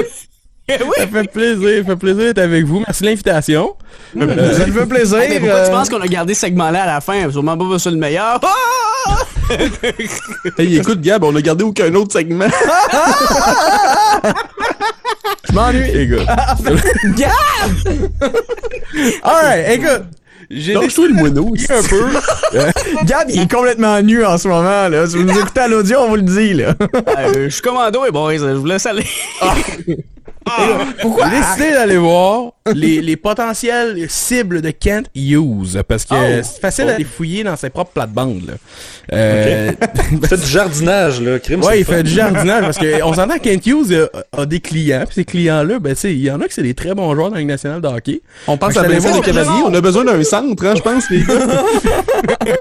Ça 0.98 1.06
fait 1.06 1.30
plaisir, 1.30 1.82
ça 1.84 1.90
fait 1.90 1.96
plaisir 1.96 2.24
d'être 2.24 2.38
avec 2.38 2.64
vous. 2.64 2.80
Merci 2.86 3.02
de 3.02 3.08
l'invitation. 3.08 3.74
Ça 4.18 4.26
me 4.26 4.72
fait 4.72 4.86
plaisir. 4.86 5.18
Hey, 5.18 5.28
mais 5.30 5.40
pourquoi 5.40 5.58
euh, 5.58 5.66
tu 5.66 5.72
penses 5.72 5.88
qu'on 5.88 6.00
a 6.00 6.06
gardé 6.06 6.34
ce 6.34 6.40
segment-là 6.42 6.82
à 6.82 6.86
la 6.86 7.00
fin? 7.00 7.30
Sûrement 7.30 7.56
pas 7.56 7.78
ça 7.78 7.90
le 7.90 7.96
meilleur. 7.96 8.40
Ah! 8.42 9.16
Hey, 10.58 10.76
écoute, 10.78 11.00
Gab, 11.00 11.24
on 11.24 11.34
a 11.36 11.42
gardé 11.42 11.64
aucun 11.64 11.94
autre 11.94 12.12
segment. 12.12 12.46
Je 15.48 15.52
m'ennuie. 15.52 15.90
Écoute. 15.90 16.26
Alright, 19.22 19.78
écoute. 19.78 20.02
J'ai 20.50 20.74
Donc, 20.74 20.90
je 20.90 20.94
trouve 20.94 21.08
le 21.08 21.14
moineau. 21.14 21.54
un 21.70 21.82
peu. 21.82 22.06
Gab, 23.04 23.30
il 23.30 23.40
est 23.40 23.50
complètement 23.50 24.00
nu 24.02 24.24
en 24.24 24.36
ce 24.36 24.48
moment, 24.48 24.88
là. 24.88 25.06
Si 25.06 25.16
vous 25.16 25.24
nous 25.24 25.38
écoutez 25.38 25.60
à 25.60 25.68
l'audio, 25.68 25.98
on 26.00 26.08
vous 26.08 26.16
le 26.16 26.22
dit, 26.22 26.54
là. 26.54 26.74
Euh, 27.18 27.44
je 27.44 27.48
suis 27.48 27.62
commando 27.62 28.04
et 28.04 28.10
boys, 28.10 28.36
je 28.36 28.44
vous 28.54 28.66
laisse 28.66 28.84
aller. 28.86 29.06
Pourquoi? 31.00 31.28
J'ai 31.30 31.38
décidé 31.38 31.70
d'aller 31.72 31.96
voir 31.96 32.52
les, 32.74 33.00
les 33.00 33.16
potentielles 33.16 34.06
cibles 34.08 34.60
de 34.60 34.70
Kent 34.70 35.06
Hughes 35.14 35.82
parce 35.88 36.04
que 36.04 36.14
Oh. 36.14 36.40
c'est 36.42 36.60
facile 36.60 36.86
d'aller 36.86 37.04
fouiller 37.04 37.42
dans 37.44 37.56
ses 37.56 37.70
propres 37.70 37.92
plates-bandes. 37.92 38.42
Là. 38.46 38.52
Euh, 39.12 39.72
fait 40.28 40.36
du 40.36 40.46
jardinage, 40.46 41.20
là. 41.20 41.38
Crime, 41.38 41.62
ouais, 41.62 41.80
il 41.80 41.84
fun. 41.84 41.94
fait 41.94 42.02
du 42.02 42.10
jardinage 42.10 42.62
parce 42.62 42.78
que 42.78 43.02
on 43.02 43.14
s'entend 43.14 43.38
que 43.38 43.44
Kent 43.44 43.66
Hughes 43.66 43.92
a, 44.34 44.40
a 44.42 44.46
des 44.46 44.60
clients, 44.60 45.04
puis 45.06 45.14
ces 45.14 45.24
clients-là, 45.24 45.78
ben 45.78 45.94
tu 45.94 46.00
sais, 46.00 46.12
il 46.12 46.20
y 46.22 46.30
en 46.30 46.40
a 46.40 46.46
que 46.46 46.52
c'est 46.54 46.62
des 46.62 46.74
très 46.74 46.94
bons 46.94 47.14
joueurs 47.14 47.28
dans 47.28 47.34
la 47.34 47.40
Ligue 47.40 47.48
nationale 47.48 47.80
de 47.80 47.88
hockey. 47.88 48.20
On 48.46 48.56
pense 48.58 48.76
à 48.76 48.82
que 48.84 48.88
Vincent 48.92 49.14
des 49.16 49.20
Cavaliers. 49.22 49.62
On 49.66 49.74
a 49.74 49.80
besoin 49.80 50.04
d'un 50.04 50.22
centre, 50.22 50.66
hein, 50.66 50.74
je 50.76 50.82
pense, 50.82 51.08
les 51.10 51.22
gars. 51.22 51.34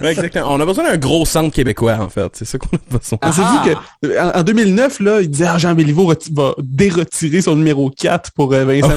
Ouais, 0.00 0.10
exactement. 0.10 0.46
On 0.54 0.60
a 0.60 0.66
besoin 0.66 0.84
d'un 0.84 0.96
gros 0.96 1.24
centre 1.24 1.54
québécois 1.54 1.96
en 2.00 2.08
fait, 2.08 2.28
c'est 2.34 2.44
ça 2.44 2.58
qu'on 2.58 2.76
a 2.76 2.80
besoin. 2.98 3.18
On 3.22 3.32
s'est 3.32 3.42
dit 3.42 3.70
que 4.02 4.06
euh, 4.08 4.22
en, 4.34 4.40
en 4.40 4.42
2009, 4.42 5.00
là, 5.00 5.20
il 5.20 5.28
disait 5.30 5.46
ah, 5.48 5.58
Jean 5.58 5.74
Béliveau 5.82 6.12
va 6.32 6.54
déretirer 6.58 7.42
son 7.42 7.56
numéro 7.56 7.90
4 7.90 8.30
pour 8.32 8.52
euh, 8.52 8.64
Vincent. 8.64 8.90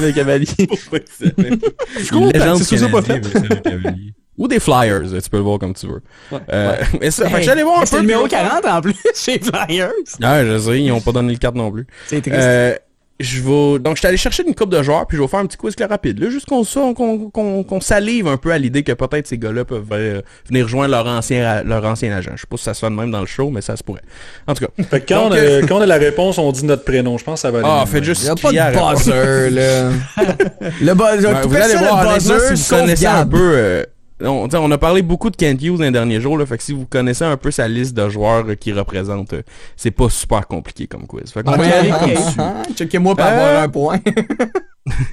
Je 1.98 2.64
c'est 2.64 2.78
ça 2.78 2.88
pas 2.88 3.02
fait. 3.02 3.20
Ou 4.38 4.48
des 4.48 4.60
Flyers, 4.60 5.00
tu 5.22 5.30
peux 5.30 5.38
le 5.38 5.42
voir 5.42 5.58
comme 5.58 5.72
tu 5.72 5.86
veux. 5.86 6.02
Ouais, 6.30 6.38
Euh, 6.52 6.76
Mais 7.00 7.10
ça, 7.10 7.26
Hey, 7.26 7.42
j'allais 7.42 7.62
voir 7.62 7.80
un 7.80 7.86
C'est 7.86 7.92
peu. 7.96 8.02
le 8.02 8.02
numéro 8.02 8.22
puis- 8.24 8.32
40 8.32 8.66
en 8.66 8.80
plus 8.82 8.94
chez 9.14 9.38
Flyers. 9.40 9.92
Ah, 10.22 10.44
je 10.44 10.58
sais, 10.58 10.82
ils 10.82 10.92
ont 10.92 11.00
pas 11.00 11.12
donné 11.12 11.32
le 11.32 11.38
4 11.38 11.54
non 11.54 11.70
plus. 11.72 11.86
C'est 12.06 12.20
triste. 12.20 12.36
Euh, 12.38 12.74
je 13.18 13.40
vais 13.40 13.78
donc 13.78 13.94
je 13.96 14.00
suis 14.00 14.06
allé 14.08 14.16
chercher 14.16 14.46
une 14.46 14.54
coupe 14.54 14.70
de 14.70 14.82
joueurs 14.82 15.06
puis 15.06 15.16
je 15.16 15.22
vais 15.22 15.28
faire 15.28 15.40
un 15.40 15.46
petit 15.46 15.56
quiz 15.56 15.74
clair 15.74 15.88
rapide 15.88 16.18
là 16.18 16.28
juste 16.28 16.46
qu'on 16.46 16.64
qu'on 16.64 17.30
qu'on 17.30 17.64
qu'on 17.64 17.80
salive 17.80 18.28
un 18.28 18.36
peu 18.36 18.52
à 18.52 18.58
l'idée 18.58 18.82
que 18.82 18.92
peut-être 18.92 19.26
ces 19.26 19.38
gars-là 19.38 19.64
peuvent 19.64 19.86
euh, 19.92 20.20
venir 20.48 20.64
rejoindre 20.64 20.90
leur 20.90 21.06
ancien 21.06 21.62
leur 21.62 21.84
ancien 21.84 22.12
agent. 22.14 22.32
Je 22.34 22.42
sais 22.42 22.46
pas 22.48 22.56
si 22.56 22.64
ça 22.64 22.74
sonne 22.74 22.94
même 22.94 23.10
dans 23.10 23.20
le 23.20 23.26
show 23.26 23.50
mais 23.50 23.60
ça 23.62 23.76
se 23.76 23.82
pourrait. 23.82 24.02
En 24.46 24.54
tout 24.54 24.66
cas. 24.66 24.82
Fait 24.90 25.00
que 25.00 25.08
quand, 25.14 25.24
Donc, 25.24 25.32
on 25.32 25.34
a, 25.34 25.38
euh, 25.38 25.62
quand 25.66 25.76
on 25.78 25.80
a 25.80 25.86
la 25.86 25.96
réponse, 25.96 26.38
on 26.38 26.52
dit 26.52 26.64
notre 26.64 26.84
prénom. 26.84 27.16
Je 27.18 27.24
pense 27.24 27.34
que 27.34 27.40
ça 27.40 27.50
va 27.50 27.58
aller. 27.60 27.68
Ah, 27.70 27.84
faites 27.86 28.04
juste 28.04 28.22
Il 28.22 28.26
y 28.26 28.58
a 28.58 28.70
pas 28.70 28.92
de 28.92 28.94
buzzer, 28.94 29.50
là. 29.50 29.90
Le 30.82 30.94
buzzer, 30.94 31.28
Ouais, 31.28 31.46
vous 31.46 31.56
allez 31.56 31.74
voir, 31.76 32.06
honnêtement, 32.06 32.34
buzzer, 32.34 32.56
si 32.56 32.62
vous 32.62 32.76
connaissez 32.76 33.06
un 33.06 33.26
peu... 33.26 33.52
euh, 33.54 33.84
on, 34.22 34.48
on 34.52 34.70
a 34.70 34.78
parlé 34.78 35.02
beaucoup 35.02 35.30
de 35.30 35.36
Kent 35.36 35.62
Hughes 35.62 35.76
dans 35.78 35.84
les 35.84 35.90
derniers 35.90 36.20
jours, 36.20 36.38
là, 36.38 36.46
fait 36.46 36.56
que 36.56 36.62
si 36.62 36.72
vous 36.72 36.86
connaissez 36.86 37.24
un 37.24 37.36
peu 37.36 37.50
sa 37.50 37.68
liste 37.68 37.94
de 37.94 38.08
joueurs 38.08 38.44
euh, 38.48 38.54
qui 38.54 38.72
représente, 38.72 39.32
euh, 39.34 39.42
c'est 39.76 39.90
pas 39.90 40.08
super 40.08 40.46
compliqué 40.46 40.86
comme 40.86 41.06
quiz. 41.06 41.30
Fait 41.32 41.42
qu'on 41.42 41.52
Ah, 41.52 41.56
va 41.58 41.66
y 41.66 41.72
aller 41.72 41.90
comme 41.90 42.10
ok. 42.10 42.16
suit. 42.18 42.36
Ah, 42.38 42.62
Checkez-moi 42.74 43.14
pour 43.14 43.24
Euh, 43.24 43.28
avoir 43.28 43.62
un 43.62 43.68
point. 43.68 43.98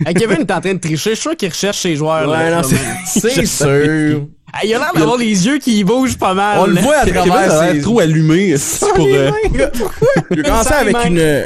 Hey, 0.05 0.13
Kevin 0.13 0.41
est 0.41 0.51
en 0.51 0.61
train 0.61 0.75
de 0.75 0.79
tricher. 0.79 1.09
Je 1.11 1.15
suis 1.15 1.21
sûr 1.23 1.35
qu'il 1.35 1.49
recherche 1.49 1.79
ses 1.79 1.95
joueurs. 1.95 2.29
Ouais, 2.29 2.51
là, 2.51 2.61
non, 2.61 2.67
là, 2.69 2.77
c'est- 3.07 3.45
sûr. 3.47 4.27
Hey, 4.53 4.69
il 4.69 4.73
a 4.75 4.77
l'air 4.77 4.91
d'avoir 4.93 5.17
les 5.17 5.47
yeux 5.47 5.57
qui 5.57 5.83
bougent 5.83 6.19
pas 6.19 6.35
mal. 6.35 6.59
On 6.59 6.67
le 6.67 6.79
voit 6.79 6.97
à 6.97 7.07
travers 7.07 7.71
ses... 7.71 7.81
trop 7.81 7.99
allumé 7.99 8.55
c'est 8.57 8.85
pour. 8.93 9.07
euh, 9.07 9.31
Je 10.29 10.35
vais 10.35 10.43
commencer 10.43 10.73
avec 10.73 10.95
une... 11.07 11.43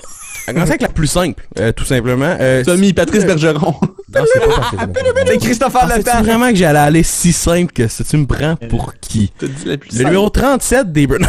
commencer 0.53 0.71
avec 0.71 0.81
la 0.81 0.89
plus 0.89 1.07
simple, 1.07 1.43
euh, 1.59 1.71
tout 1.71 1.85
simplement. 1.85 2.35
Euh, 2.39 2.63
Tommy 2.63 2.93
Patrice 2.93 3.25
Bergeron. 3.25 3.73
non, 3.81 4.23
c'est 4.33 4.39
pas 4.39 4.47
Patrice 4.47 4.79
Bergeron. 4.93 5.13
C'est 5.27 5.37
Christopher 5.39 5.87
Letang. 5.87 6.23
vraiment 6.23 6.49
que 6.49 6.55
j'allais 6.55 6.79
aller 6.79 7.03
si 7.03 7.33
simple 7.33 7.71
que 7.73 7.87
ça? 7.87 8.03
Tu 8.03 8.17
me 8.17 8.25
prends 8.25 8.55
pour 8.69 8.93
qui? 8.99 9.31
T'as 9.37 9.47
dit 9.47 9.65
la 9.65 9.77
plus 9.77 9.89
Le 9.91 9.97
simple. 9.97 10.05
numéro 10.09 10.29
37 10.29 10.91
des... 10.91 11.07
Bur- 11.07 11.17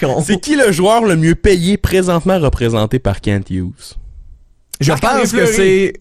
Con. 0.00 0.22
C'est 0.24 0.40
qui 0.40 0.56
le 0.56 0.72
joueur 0.72 1.04
le 1.04 1.16
mieux 1.16 1.34
payé 1.34 1.76
présentement 1.76 2.38
représenté 2.38 2.98
par 2.98 3.20
Kent 3.20 3.50
Hughes? 3.50 3.96
Je 4.80 4.92
pense 4.92 5.32
que 5.32 5.46
c'est 5.46 5.92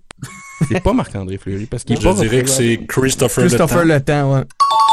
C'est 0.67 0.81
pas 0.81 0.93
Marc-André 0.93 1.37
Fleury 1.37 1.65
parce 1.65 1.83
qu'il 1.83 1.97
est 1.97 2.01
Je 2.01 2.07
pas 2.07 2.13
dirais 2.13 2.43
que 2.43 2.49
c'est 2.49 2.79
Christopher, 2.87 3.45
Christopher 3.45 3.85
Le 3.85 3.95
Letang, 3.95 4.33
ouais. 4.35 4.43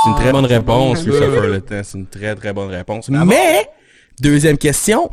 C'est 0.05 0.11
une 0.11 0.17
très 0.17 0.33
bonne 0.33 0.47
réponse, 0.47 0.99
Ouais. 1.05 1.11
Christopher 1.11 1.47
Le 1.49 1.61
Temps. 1.61 1.81
C'est 1.83 1.99
une 1.99 2.07
très 2.07 2.35
très 2.37 2.53
bonne 2.53 2.71
réponse. 2.71 3.09
Mais, 3.09 3.69
deuxième 4.21 4.59
question. 4.59 5.11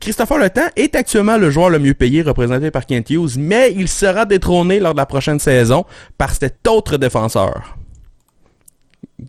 Christopher 0.00 0.38
Le 0.38 0.50
Temps 0.50 0.68
est 0.76 0.94
actuellement 0.96 1.36
le 1.38 1.50
joueur 1.50 1.70
le 1.70 1.78
mieux 1.78 1.94
payé 1.94 2.22
représenté 2.22 2.70
par 2.70 2.84
Kent 2.84 3.10
Hughes, 3.10 3.36
mais 3.38 3.72
il 3.74 3.88
sera 3.88 4.26
détrôné 4.26 4.80
lors 4.80 4.92
de 4.92 4.98
la 4.98 5.06
prochaine 5.06 5.38
saison 5.38 5.84
par 6.18 6.34
cet 6.34 6.66
autre 6.68 6.96
défenseur 6.96 7.76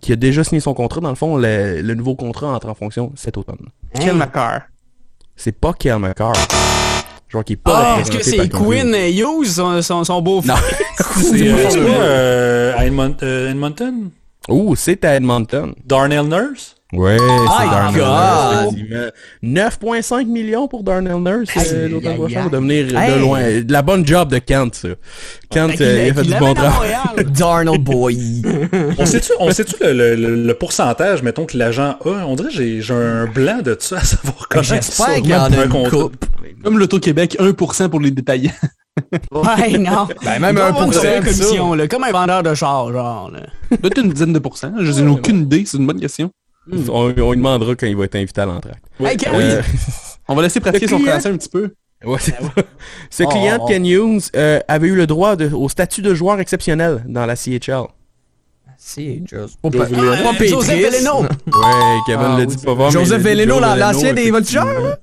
qui 0.01 0.11
a 0.11 0.15
déjà 0.15 0.43
signé 0.43 0.59
son 0.59 0.73
contrat. 0.73 1.01
Dans 1.01 1.09
le 1.09 1.15
fond, 1.15 1.37
le, 1.37 1.81
le 1.81 1.95
nouveau 1.95 2.15
contrat 2.15 2.47
entre 2.47 2.67
en 2.69 2.75
fonction 2.75 3.11
cet 3.15 3.37
automne. 3.37 3.69
Ken 3.99 4.17
McCarr. 4.17 4.61
C'est 5.35 5.57
pas 5.57 5.73
Kel 5.73 5.99
McCarr. 5.99 6.33
Joueur 7.27 7.43
qui 7.43 7.53
est 7.53 7.57
pas 7.57 7.95
Ah, 7.95 8.01
est-ce 8.01 8.11
que 8.11 8.23
c'est 8.23 8.49
Quinn 8.49 8.93
Hughes. 8.93 9.19
Hughes, 9.19 9.47
son, 9.47 9.81
son, 9.81 10.03
son 10.03 10.21
beau 10.21 10.41
Non. 10.45 10.55
C'est 11.15 11.47
euh, 11.49 12.73
à 12.75 12.83
euh, 12.83 13.49
Edmonton? 13.51 14.11
Ouh, 14.49 14.75
c'est 14.75 15.03
à 15.05 15.15
Edmonton. 15.15 15.73
Darnell 15.85 16.27
Nurse? 16.27 16.74
Ouais, 16.93 17.17
c'est 17.17 17.65
Darnell 17.69 17.99
God! 18.01 18.73
Nurse, 18.73 18.73
effectivement. 18.73 20.01
9.5 20.21 20.25
millions 20.27 20.67
pour 20.67 20.83
Darnell 20.83 21.15
Nurse 21.17 21.49
euh, 21.73 21.89
l'automne 21.89 22.15
prochain. 22.15 22.37
aïe. 22.37 22.43
va 22.43 22.49
devenir 22.49 22.97
Hey. 22.97 23.13
de 23.15 23.19
loin. 23.19 23.41
De 23.61 23.71
la 23.73 23.81
bonne 23.81 24.05
job 24.07 24.29
de 24.31 24.37
Kent, 24.37 24.75
ça. 24.75 24.87
Kent, 25.49 25.71
Fait 25.71 25.77
qu'il 25.77 25.85
euh, 25.85 26.05
il 26.05 26.09
a 26.11 26.13
fait 26.13 26.21
du 26.23 26.35
bon 26.39 26.53
travail. 26.53 26.91
Darnold 27.37 27.83
Boy. 27.83 28.43
On 28.99 29.05
sait-tu, 29.05 29.31
on 29.39 29.51
sait-tu 29.51 29.75
le, 29.81 30.15
le- 30.15 30.35
le- 30.45 30.53
pourcentage, 30.53 31.23
mettons, 31.23 31.45
que 31.45 31.57
l'agent 31.57 31.97
a? 32.05 32.25
On 32.27 32.35
dirait 32.35 32.49
que 32.49 32.55
j'ai 32.55 32.81
j'ai 32.81 32.93
un 32.93 33.25
blanc 33.25 33.61
de 33.63 33.75
ça 33.79 33.97
à 33.97 34.01
savoir 34.03 34.47
comment 34.49 34.63
J'espère 34.63 35.15
qu'il 35.15 35.27
y 35.29 35.35
en 35.35 35.39
a 35.51 35.57
un 35.57 35.63
une 35.65 35.89
coupe. 35.89 36.25
Comme 36.63 36.77
l'Auto-Québec, 36.79 37.37
1% 37.39 37.89
pour 37.89 37.99
les 37.99 38.11
détaillants. 38.11 38.51
Ouais, 39.33 39.77
non. 39.77 40.07
Ben, 40.23 40.39
même 40.39 40.57
un 40.57 40.67
avoir 40.67 40.85
une 40.85 40.91
pour 40.91 40.93
cent 40.93 41.01
belle 41.01 41.21
de 41.23 41.29
ça. 41.29 41.43
commission, 41.43 41.73
là, 41.73 41.85
comme 41.89 42.03
un 42.05 42.11
vendeur 42.13 42.43
de 42.43 42.53
char, 42.53 42.93
genre. 42.93 43.29
Peut-être 43.69 43.97
une 44.01 44.09
dizaine 44.13 44.31
de 44.31 44.39
pourcents? 44.39 44.71
Je 44.79 44.89
n'ai 45.01 45.09
aucune 45.09 45.41
idée, 45.41 45.63
c'est 45.65 45.75
une 45.77 45.85
bonne 45.85 45.99
question. 45.99 46.31
On, 46.71 47.13
on 47.17 47.31
lui 47.31 47.37
demandera 47.37 47.75
quand 47.75 47.87
il 47.87 47.95
va 47.95 48.05
être 48.05 48.15
invité 48.15 48.41
à. 48.41 48.47
Hey, 48.99 49.17
Ken, 49.17 49.31
Euh, 49.35 49.61
On 50.27 50.35
va 50.35 50.41
laisser 50.43 50.59
pratiquer 50.59 50.87
son 50.87 50.99
français 50.99 51.29
un 51.29 51.37
petit 51.37 51.49
peu. 51.49 51.73
ouais, 52.03 52.19
ça. 52.19 52.33
Ce 53.09 53.23
Oh, 53.23 53.27
client 53.29 53.57
oh. 53.61 53.65
de 53.67 53.71
Ken 53.71 53.85
Hughes 53.85 54.23
euh, 54.35 54.59
avait 54.67 54.87
eu 54.87 54.95
le 54.95 55.05
droit 55.07 55.35
de- 55.35 55.53
au 55.53 55.69
statut 55.69 56.01
de 56.01 56.13
joueur 56.15 56.39
exceptionnel 56.39 57.03
dans 57.07 57.25
la 57.25 57.35
CHL. 57.35 57.83
C'est. 58.77 59.21
Pas, 59.61 60.47
Joseph 60.47 60.79
Veleno. 60.79 61.21
Ouais, 61.23 61.27
Kevin 62.05 62.19
Ah, 62.25 62.37
l'a 62.39 62.45
dit 62.45 62.57
pas 62.57 62.75
mais 62.75 62.91
Joseph 62.91 63.21
Veleno, 63.21 63.59
l'ancien 63.59 64.13
des. 64.13 64.31
Voltigeurs, 64.31 64.97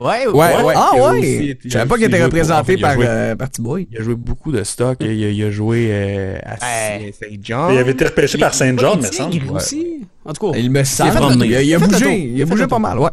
Ouais, 0.00 0.26
Ouais, 0.28 0.62
ouais. 0.62 0.74
Ah 0.76 0.90
il 0.94 1.00
ouais! 1.00 1.18
aussi- 1.18 1.44
il 1.50 1.56
Je 1.64 1.68
savais 1.70 1.86
pas 1.88 1.96
qu'il 1.96 2.04
était 2.06 2.24
représenté 2.24 2.72
il 2.72 2.80
par, 2.80 2.94
joué- 2.94 3.04
euh, 3.06 3.36
par 3.36 3.50
T-Boy. 3.50 3.86
Il 3.90 3.98
a 3.98 4.02
joué 4.02 4.14
beaucoup 4.14 4.50
de 4.50 4.64
stock. 4.64 4.96
Il, 5.00 5.06
a, 5.08 5.10
il 5.12 5.44
a 5.44 5.50
joué 5.50 5.88
euh, 5.90 6.38
à 6.44 6.52
Ouais. 6.54 7.12
Saint-Jean. 7.12 7.70
Il 7.70 7.76
avait 7.78 7.90
été 7.92 8.06
repêché 8.06 8.38
par 8.38 8.54
Saint 8.54 8.74
John, 8.78 8.98
me 9.00 9.04
semble. 9.06 9.50
Aussi. 9.50 10.06
En 10.24 10.32
tout 10.32 10.50
cas. 10.52 10.58
Il 10.58 10.70
me 10.70 10.82
semble. 10.84 11.44
Il 11.44 11.54
a, 11.54 11.62
il 11.62 11.68
Il 11.68 11.78
bougé. 11.78 12.18
Il 12.18 12.36
a 12.40 12.44
Il 12.44 12.44
bougé 12.46 12.66
pas 12.66 12.78
mal, 12.78 12.98
ouais. 12.98 13.10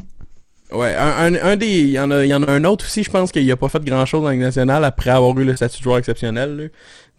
Ouais, 0.72 0.96
un, 0.96 1.34
un, 1.34 1.36
un 1.44 1.56
des. 1.56 1.66
Il 1.68 1.90
y, 1.92 2.00
en 2.00 2.12
a, 2.12 2.26
il 2.26 2.30
y 2.30 2.34
en 2.34 2.44
a 2.44 2.52
un 2.52 2.64
autre 2.66 2.84
aussi, 2.86 3.02
je 3.04 3.10
pense 3.10 3.32
qu'il 3.32 3.50
a 3.50 3.56
pas 3.56 3.70
fait 3.70 3.84
grand 3.86 4.06
chose 4.06 4.22
dans 4.22 4.28
la 4.28 4.34
Ligue 4.34 4.42
nationale 4.44 4.84
après 4.84 5.10
avoir 5.12 5.38
eu 5.40 5.46
le 5.46 5.56
statut 5.56 5.78
de 5.80 5.84
joueur 5.84 5.98
exceptionnel. 5.98 6.58
là. 6.58 6.64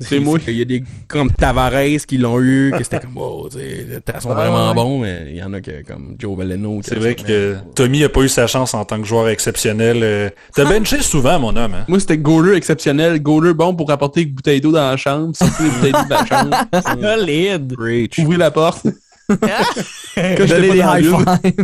C'est 0.00 0.20
moi. 0.20 0.38
Il 0.46 0.54
y 0.56 0.62
a 0.62 0.64
des 0.64 0.84
comme 1.08 1.30
Tavares 1.32 2.06
qui 2.06 2.18
l'ont 2.18 2.40
eu, 2.40 2.72
que 2.76 2.84
c'était 2.84 3.00
comme, 3.00 3.16
wow, 3.16 3.48
tu 3.48 3.58
sais, 3.58 3.86
les 3.88 4.00
temps 4.00 4.20
sont 4.20 4.34
vraiment 4.34 4.72
bons, 4.74 5.00
mais 5.00 5.26
il 5.30 5.36
y 5.36 5.42
en 5.42 5.52
a 5.52 5.60
que, 5.60 5.82
comme 5.82 6.14
Joe 6.18 6.38
Veleno. 6.38 6.80
C'est 6.84 6.94
vrai 6.94 7.16
que 7.16 7.56
Tommy 7.74 8.04
a 8.04 8.08
pas 8.08 8.20
eu 8.20 8.28
sa 8.28 8.46
chance 8.46 8.74
en 8.74 8.84
tant 8.84 9.00
que 9.00 9.06
joueur 9.06 9.28
exceptionnel. 9.28 10.00
euh. 10.02 10.30
T'as 10.54 10.64
benché 10.64 11.02
souvent, 11.02 11.38
mon 11.40 11.56
homme. 11.56 11.74
Hein? 11.74 11.84
Moi, 11.88 11.98
c'était 11.98 12.18
goaler 12.18 12.56
exceptionnel. 12.56 13.20
Goaler 13.20 13.54
bon 13.54 13.74
pour 13.74 13.90
apporter 13.90 14.22
une 14.22 14.30
bouteille 14.30 14.60
d'eau 14.60 14.72
dans 14.72 14.90
la 14.90 14.96
chambre. 14.96 15.34
Sortir 15.34 15.64
les 15.64 15.70
bouteilles 15.70 15.92
d'eau 15.92 16.04
de 16.04 16.10
la 16.10 16.26
chambre. 16.26 17.16
Solide. 17.18 17.74
Ouvrir 18.18 18.38
la 18.38 18.50
porte. 18.50 18.86
Dans 19.28 20.96
high. 20.96 21.54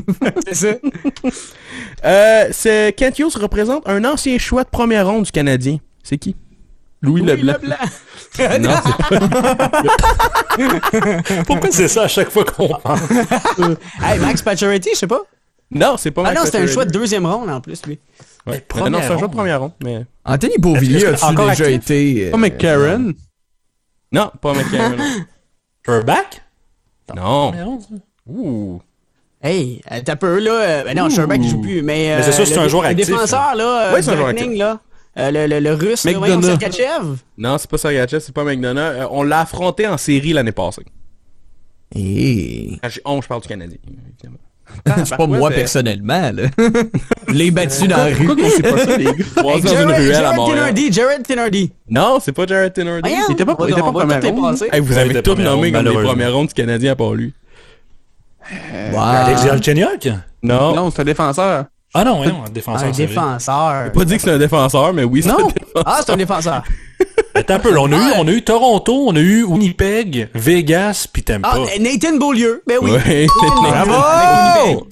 C'est 0.47 0.55
ça. 0.55 0.75
Euh, 2.05 2.49
c'est, 2.53 2.95
Kent 2.95 3.19
Hughes 3.19 3.37
représente 3.41 3.89
un 3.89 4.05
ancien 4.05 4.37
choix 4.39 4.65
de 4.65 4.69
première 4.69 5.07
ronde 5.07 5.25
du 5.25 5.33
Canadien. 5.33 5.79
C'est 6.03 6.19
qui? 6.19 6.37
Louis 7.05 7.21
Oui, 7.21 7.27
Leblanc. 7.29 7.53
Leblanc. 7.63 7.77
Non, 8.61 8.71
Pourquoi 11.47 11.71
c'est 11.71 11.89
ça 11.89 12.03
à 12.05 12.09
chaque 12.09 12.31
fois 12.31 12.45
qu'on 12.45 12.69
parle? 12.69 12.99
Hey, 14.03 14.19
Max 14.19 14.43
Pacioretty, 14.43 14.91
je 14.95 14.99
sais 14.99 15.07
pas. 15.07 15.21
Non, 15.71 15.97
c'est 15.97 16.11
pas 16.11 16.23
Ah 16.23 16.25
Mike 16.29 16.39
non, 16.39 16.45
c'était 16.45 16.59
un 16.59 16.67
choix 16.67 16.85
de 16.85 16.91
deuxième 16.91 17.27
ronde 17.27 17.51
en 17.51 17.61
plus, 17.61 17.85
lui. 17.87 17.99
Ouais. 18.47 18.61
première 18.61 18.91
non, 18.91 18.99
c'est 19.03 19.13
un 19.13 19.19
choix 19.19 19.29
de 19.29 19.33
première 19.33 19.61
ronde, 19.61 19.73
mais... 19.83 20.05
Anthony 20.25 20.59
Beauvillier, 20.59 21.09
encore 21.23 21.49
déjà 21.51 21.65
actif? 21.65 21.77
été... 21.83 22.27
euh, 22.27 22.31
Pas 22.31 22.37
McCarron. 22.37 23.13
Non, 24.13 24.31
pas 24.41 24.53
McCarron. 24.53 24.97
Herback? 25.89 26.43
non. 27.15 27.53
Ça. 27.81 27.87
Ouh. 28.27 28.81
Hey, 29.43 29.83
euh, 29.93 30.01
t'as 30.05 30.17
peu 30.17 30.39
là. 30.39 30.53
euh, 30.53 30.85
ben 30.85 30.97
non, 30.97 31.11
Sherbak 31.11 31.41
il 31.43 31.51
joue 31.51 31.61
plus, 31.61 31.83
mais. 31.83 32.13
euh, 32.13 32.17
Mais 32.17 32.23
c'est 32.23 32.33
sûr, 32.33 32.47
c'est 32.47 32.55
le- 32.55 32.61
un 32.63 32.69
joueur 32.69 32.85
le 32.85 32.89
actif, 32.91 33.07
défenseur, 33.09 33.55
là. 33.55 33.91
euh, 33.91 33.95
Ouais, 33.95 34.01
c'est 34.01 34.11
un 34.13 34.17
joueur 34.17 34.29
Lightning, 34.33 34.57
là. 34.57 34.81
Euh, 35.19 35.31
le, 35.31 35.47
le, 35.47 35.61
le 35.61 35.73
russe, 35.75 36.07
voyons, 36.07 36.41
Sergachev. 36.43 37.17
Non, 37.39 37.57
c'est 37.59 37.71
pas 37.71 37.79
Sergachev, 37.79 38.21
c'est 38.21 38.35
pas 38.35 38.45
McDonough. 38.45 38.79
Euh, 38.81 39.07
on 39.11 39.23
l'a 39.23 39.41
affronté 39.41 39.87
en 39.87 39.97
série 39.97 40.33
l'année 40.33 40.53
passée. 40.53 40.83
eh, 41.95 42.79
Quand 42.83 42.89
j'ai- 42.89 43.01
on, 43.05 43.21
je 43.23 43.29
parle 43.29 43.43
du 43.43 43.49
Canadien, 43.49 43.79
évidemment. 43.87 44.39
C'est 45.05 45.17
pas 45.17 45.27
moi 45.27 45.51
personnellement, 45.51 46.33
là. 46.33 46.45
Je 47.29 47.33
l'ai 47.35 47.51
battu 47.51 47.87
dans 47.87 47.99
la 47.99 48.05
rue. 48.07 48.27
Pourquoi 48.27 48.45
qu'on 48.45 48.51
sait 48.51 48.63
pas 48.63 48.79
ça, 48.79 48.97
les 48.97 49.05
gars? 49.05 49.13
Croisé 49.37 49.63
dans 49.63 49.71
une 49.73 49.77
Jared, 49.77 49.97
ruelle 49.97 50.15
à 50.15 50.21
Jared 50.23 50.37
Montréal. 50.37 50.57
Tinnardy, 50.59 50.93
Jared 50.93 51.23
Tinnardy. 51.23 51.73
Non, 51.91 52.19
c'est 52.21 52.33
pas 52.33 52.47
Jared 52.47 52.73
Tinnardy. 52.73 53.09
Voyons, 53.09 53.25
Il 53.29 53.33
était 53.35 53.45
pas- 53.45 53.57
il 53.61 53.71
était 53.71 53.81
pas 53.81 54.21
les 54.21 54.31
ronde. 54.31 54.57
Hey, 54.73 54.81
vous 54.81 54.95
Ouais, 54.95 54.99
avez 55.01 55.23
tout 55.23 55.35
nommé 55.35 55.71
comme 55.71 55.85
les 55.85 55.93
premières 55.93 56.33
rondes 56.33 56.49
du 56.49 56.55
Canadien 56.55 56.93
à 56.93 56.97
part 56.97 57.13
lui. 57.15 57.35
Wow. 58.93 58.99
Alex 59.01 59.45
Galchenyuk? 59.45 60.09
Non. 60.43 60.75
Non, 60.75 60.91
c'est 60.91 61.03
un 61.03 61.05
défenseur. 61.05 61.67
Ah 61.97 62.03
non, 62.05 62.17
voyons, 62.17 62.43
un 62.47 62.51
défenseur. 62.51 62.89
Un 62.89 62.91
défenseur. 62.91 63.93
Pas 63.93 64.05
dit 64.05 64.17
que 64.17 64.23
c'est 64.23 64.33
un 64.33 64.39
défenseur, 64.39 64.93
mais 64.93 65.05
oui, 65.05 65.23
c'est 65.23 65.31
un 65.31 65.39
Non. 65.39 65.47
défenseur. 65.47 65.83
Ah, 65.87 66.01
c'est 66.05 66.13
un 66.13 66.17
défenseur. 66.17 66.63
Attends 67.35 67.55
un 67.55 67.59
peu, 67.61 67.79
on 67.79 67.93
a, 67.93 67.97
eu, 67.97 68.13
on 68.19 68.27
a 68.27 68.31
eu 68.33 68.43
Toronto, 68.43 69.07
on 69.09 69.15
a 69.17 69.21
eu 69.21 69.45
Winnipeg, 69.45 70.29
Vegas, 70.35 71.07
puis 71.13 71.23
Tampa. 71.23 71.51
Ah, 71.53 71.59
Nathan 71.81 72.17
Beaulieu. 72.19 72.63
Ben 72.67 72.79
oui. 72.83 72.93
Ouais, 72.93 73.27
Nathan 73.43 73.63
Bravo! 73.87 74.87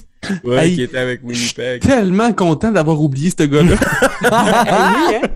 Ouais, 0.45 0.69
Hey. 0.69 0.75
qui 0.77 0.83
était 0.83 0.99
avec 0.99 1.21
Winnipeg. 1.25 1.83
Tellement 1.83 2.33
content 2.33 2.71
d'avoir 2.71 3.01
oublié 3.01 3.33
ce 3.37 3.43
gars-là. 3.45 3.75
Oui, 4.23 5.17
hein. 5.17 5.29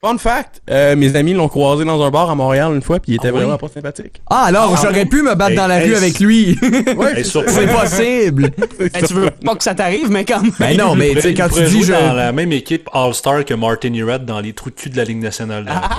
Fun 0.00 0.16
fact, 0.16 0.62
euh, 0.70 0.94
mes 0.94 1.16
amis 1.16 1.32
l'ont 1.34 1.48
croisé 1.48 1.84
dans 1.84 2.00
un 2.04 2.10
bar 2.12 2.30
à 2.30 2.34
Montréal 2.36 2.72
une 2.72 2.82
fois, 2.82 3.00
puis 3.00 3.12
il 3.12 3.14
était 3.16 3.28
Ah 3.28 3.32
oui? 3.32 3.38
vraiment 3.40 3.58
pas 3.58 3.66
sympathique. 3.66 4.22
Ah, 4.30 4.44
alors, 4.46 4.76
j'aurais 4.80 5.06
pu 5.06 5.22
me 5.22 5.34
battre 5.34 5.50
Hey, 5.50 5.56
dans 5.56 5.66
la 5.66 5.82
hey, 5.82 5.88
rue 5.90 5.96
avec 5.96 6.20
lui. 6.20 6.56
Hey. 6.62 7.24
C'est 7.24 7.66
possible. 7.72 8.50
Eh, 8.80 9.02
tu 9.04 9.14
veux 9.14 9.30
pas 9.44 9.56
que 9.56 9.64
ça 9.64 9.74
t'arrive, 9.74 10.08
mais 10.08 10.24
comme. 10.24 10.52
Ben 10.60 10.76
non, 10.76 10.94
mais 10.94 11.14
tu 11.14 11.20
sais, 11.22 11.34
quand 11.34 11.48
tu 11.48 11.64
dis 11.64 11.82
jouer 11.82 11.96
je... 11.98 12.06
dans 12.06 12.12
la 12.14 12.30
même 12.30 12.52
équipe 12.52 12.88
All-Star 12.92 13.44
que 13.44 13.54
Martin 13.54 13.92
Urette 13.92 14.24
dans 14.24 14.38
les 14.38 14.52
trous 14.52 14.70
de 14.70 14.76
cul 14.76 14.88
de 14.90 14.96
la 14.96 15.02
Ligue 15.04 15.20
nationale. 15.20 15.66
Ah. 15.68 15.98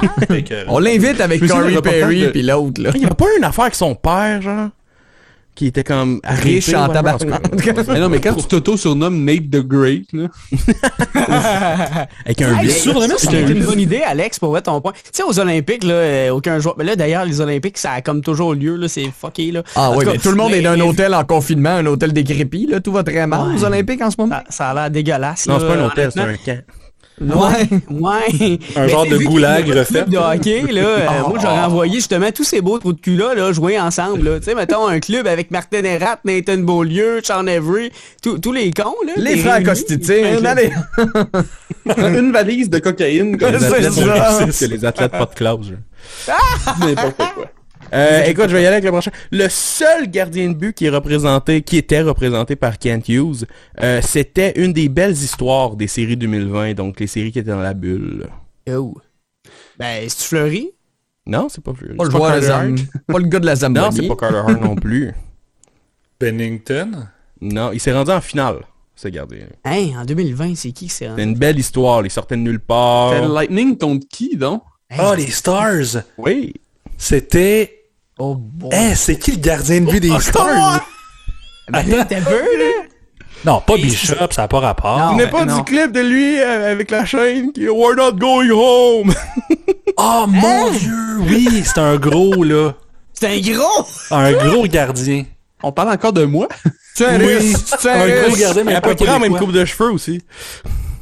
On 0.70 0.80
l'invite 0.80 1.20
avec 1.20 1.45
Corey 1.45 1.82
Perry 1.82 2.22
de- 2.22 2.30
puis 2.30 2.41
l'autre, 2.41 2.82
là. 2.82 2.91
Il 2.95 3.02
y 3.02 3.06
avait 3.06 3.16
pas 3.16 3.26
eu 3.26 3.38
une 3.38 3.43
affaire 3.43 3.66
avec 3.66 3.76
son 3.76 3.95
père, 3.95 4.41
genre, 4.41 4.70
qui 5.60 5.68
était 5.68 5.84
comme 5.84 6.22
Riche 6.24 6.74
en 6.74 6.88
cas. 6.93 7.03
mais 7.89 7.99
non, 7.99 8.07
mais 8.07 8.22
quand 8.22 8.34
tu 8.34 8.45
t'auto-surnommes 8.45 9.26
Nate 9.26 9.49
the 9.51 9.60
Great, 9.60 10.05
là. 10.14 10.28
Avec 12.26 12.41
un 12.41 12.57
Hey, 12.60 12.70
c'est 12.70 12.89
un 13.36 13.47
une 13.47 13.66
bonne 13.66 13.80
idée, 13.82 14.01
Alex, 14.01 14.39
pour 14.39 14.53
mettre 14.53 14.72
ton 14.72 14.80
point. 14.80 14.93
Tu 14.93 15.10
sais, 15.12 15.24
aux 15.24 15.38
Olympiques, 15.38 15.84
là, 15.84 15.93
euh, 15.95 16.30
aucun 16.30 16.60
joueur. 16.60 16.76
Mais 16.78 16.86
là, 16.86 16.95
d'ailleurs, 16.95 17.26
les 17.26 17.41
Olympiques, 17.41 17.78
ça 17.78 17.91
a 17.91 18.01
comme 18.01 18.22
toujours 18.22 18.53
lieu, 18.53 18.78
là, 18.78 18.88
c'est 18.88 19.10
fucké, 19.12 19.51
là. 19.51 19.64
Ah 19.76 19.91
oui, 19.93 20.05
tout 20.24 20.30
le 20.30 20.38
monde 20.38 20.53
est 20.53 20.62
dans 20.62 20.72
un 20.72 20.80
hôtel 20.80 21.14
en 21.14 21.26
confinement, 21.26 21.72
un 21.72 21.86
hôtel 21.88 22.14
décrépit, 22.14 22.66
là. 22.68 22.80
Tout 22.80 22.93
va 22.93 23.03
très 23.03 23.28
mal 23.28 23.49
Ouais. 23.49 23.55
aux 23.55 23.66
Olympiques 23.66 24.01
en 24.01 24.12
ce 24.12 24.16
moment. 24.18 24.36
Ça, 24.36 24.43
ça 24.49 24.70
a 24.70 24.74
l'air 24.74 24.89
dégueulasse. 24.91 25.45
Non, 25.47 25.60
c'est 25.60 25.68
pas 25.68 25.76
un 25.76 25.86
hôtel, 25.88 26.10
c'est 26.14 26.22
un 26.22 26.36
camp. 26.38 26.62
Ouais, 27.22 27.70
ouais. 27.89 28.59
Un 28.76 28.88
genre 28.88 29.05
de 29.05 29.17
goulag 29.17 29.67
refait. 29.70 30.03
de 30.05 30.17
hockey, 30.17 30.61
là, 30.72 30.82
euh, 30.82 31.07
moi, 31.28 31.38
j'aurais 31.41 31.59
envoyé 31.59 31.95
justement 31.95 32.32
tous 32.32 32.43
ces 32.43 32.61
beaux 32.61 32.80
trous 32.80 32.93
de 32.93 32.99
cul-là, 33.01 33.34
là, 33.36 33.51
jouer 33.51 33.80
ensemble, 33.80 34.24
là. 34.24 34.39
Tu 34.39 34.45
sais, 34.45 34.55
mettons 34.55 34.88
un 34.88 34.99
club 34.99 35.28
avec 35.28 35.51
Martin 35.51 35.84
Erat, 35.84 36.20
Nathan 36.24 36.57
Beaulieu, 36.57 37.20
Sean 37.24 37.47
Avery, 37.47 37.91
tous 38.24 38.39
tous 38.39 38.53
les 38.53 38.72
cons, 38.72 38.95
là. 39.05 39.13
Les 39.17 39.38
frères. 39.38 39.63
Costitine, 39.63 40.45
allez. 40.45 40.72
Une 41.97 42.32
valise 42.32 42.70
de 42.70 42.80
cocaïne, 42.80 43.38
C'est 43.39 43.91
ça. 43.91 44.45
que 44.45 44.72
les 44.72 44.86
athlètes 44.86 45.11
pas 45.11 45.26
de 45.26 45.36
n'importe 46.80 47.17
quoi. 47.36 47.45
Euh, 47.94 48.24
écoute, 48.26 48.50
je 48.50 48.56
vais 48.56 48.64
y 48.64 48.66
aller 48.66 48.76
avec 48.76 48.84
le 48.86 48.92
prochain. 48.92 49.12
Le 49.32 49.48
seul 49.50 50.10
gardien 50.10 50.50
de 50.50 50.54
but 50.54 50.74
qui 50.74 50.86
est 50.86 50.90
représenté, 50.90 51.62
qui 51.62 51.78
était 51.78 52.02
représenté 52.02 52.56
par 52.56 52.78
Kent 52.78 53.08
Hughes, 53.10 53.46
euh, 53.82 54.02
c'était 54.04 54.54
une 54.62 54.74
des 54.74 54.90
belles 54.90 55.14
histoires 55.14 55.76
des 55.76 55.88
séries 55.88 56.18
2020, 56.18 56.74
donc 56.74 57.00
les 57.00 57.08
séries 57.08 57.32
qui 57.32 57.40
étaient 57.40 57.50
dans 57.52 57.60
la 57.62 57.74
bulle. 57.74 58.28
Oh. 58.72 58.96
Ben, 59.78 60.08
c'est-tu 60.08 60.24
Fleury? 60.28 60.72
Non, 61.26 61.48
c'est 61.50 61.64
pas 61.64 61.74
plus. 61.74 61.96
Pas 61.96 62.04
le 62.06 62.12
c'est 62.12 62.18
joueur 62.18 62.32
de. 62.42 62.82
Pas 63.14 63.20
le 63.20 63.26
gars 63.28 63.40
de 63.40 63.46
la 63.46 63.54
Non, 63.54 63.60
Zamboni. 63.60 63.96
c'est 63.96 64.08
pas 64.08 64.16
Carter 64.16 64.38
Hart 64.38 64.62
non 64.62 64.76
plus. 64.76 65.14
Bennington. 66.20 67.08
Non, 67.42 67.72
il 67.72 67.80
s'est 67.80 67.94
rendu 67.94 68.12
en 68.12 68.20
finale, 68.22 68.58
ce 68.96 69.08
gardien. 69.08 69.46
Hein, 69.64 69.92
en 70.02 70.06
2020, 70.06 70.56
c'est 70.56 70.72
qui 70.72 70.88
que 70.88 70.94
c'est? 70.94 71.08
C'était 71.08 71.24
une 71.24 71.36
belle 71.36 71.58
histoire, 71.58 72.04
il 72.04 72.12
sortait 72.12 72.36
de 72.36 72.42
nulle 72.42 72.60
part. 72.60 73.14
C'était 73.14 73.28
le 73.28 73.34
Lightning 73.34 73.78
contre 73.78 74.08
qui, 74.10 74.36
donc? 74.36 74.64
Ah, 74.90 75.14
les 75.16 75.28
Stars. 75.28 76.04
Oui. 76.18 76.54
C'était... 76.98 77.78
Oh, 78.20 78.36
bon. 78.38 78.70
Eh, 78.72 78.95
c'est 78.95 79.17
qui 79.17 79.32
le 79.32 79.38
gardien 79.38 79.82
de 79.82 79.86
but 79.89 79.99
des 80.01 80.11
Ah, 80.13 80.20
Stars? 80.20 80.86
Ben, 81.70 81.84
t'as 82.07 82.22
peu, 82.22 82.32
là? 82.32 82.84
Non, 83.45 83.61
pas 83.61 83.78
Bishop, 83.78 84.15
ça 84.32 84.41
n'a 84.41 84.47
pas 84.49 84.59
rapport. 84.59 84.99
Non. 84.99 85.11
Tu 85.11 85.15
n'es 85.17 85.26
ben, 85.26 85.32
pas 85.32 85.45
non. 85.45 85.57
du 85.57 85.63
clip 85.63 85.91
de 85.93 86.01
lui 86.01 86.39
euh, 86.39 86.72
avec 86.74 86.91
la 86.91 87.05
chaîne 87.05 87.53
qui 87.53 87.63
est 87.65 87.70
We're 87.70 87.95
not 87.95 88.13
going 88.13 88.49
home. 88.51 89.13
Oh 90.01 90.26
mon 90.28 90.72
dieu, 90.72 91.17
oui, 91.28 91.61
c'est 91.65 91.78
un 91.78 91.97
gros, 91.97 92.41
là. 92.45 92.74
C'est 93.13 93.28
un 93.28 93.53
gros! 93.53 93.86
Un 94.11 94.32
gros 94.32 94.65
gardien. 94.65 95.26
On 95.61 95.74
parle 95.74 95.89
encore 95.89 96.13
de 96.13 96.24
moi? 96.24 96.47
Tu 96.95 97.03
es 97.03 97.07
un 97.07 97.20
Oui. 97.20 97.53
tu 97.82 97.88
es 97.88 97.91
un 97.91 98.01
Un 98.01 98.28
gros 98.28 98.36
gardien, 98.38 98.63
mais 98.63 98.76
à 98.76 98.82
peu 98.82 98.95
près 98.95 99.05
la 99.05 99.20
même 99.20 99.36
coupe 99.38 99.51
de 99.51 99.65
cheveux 99.65 99.91
aussi. 99.91 100.22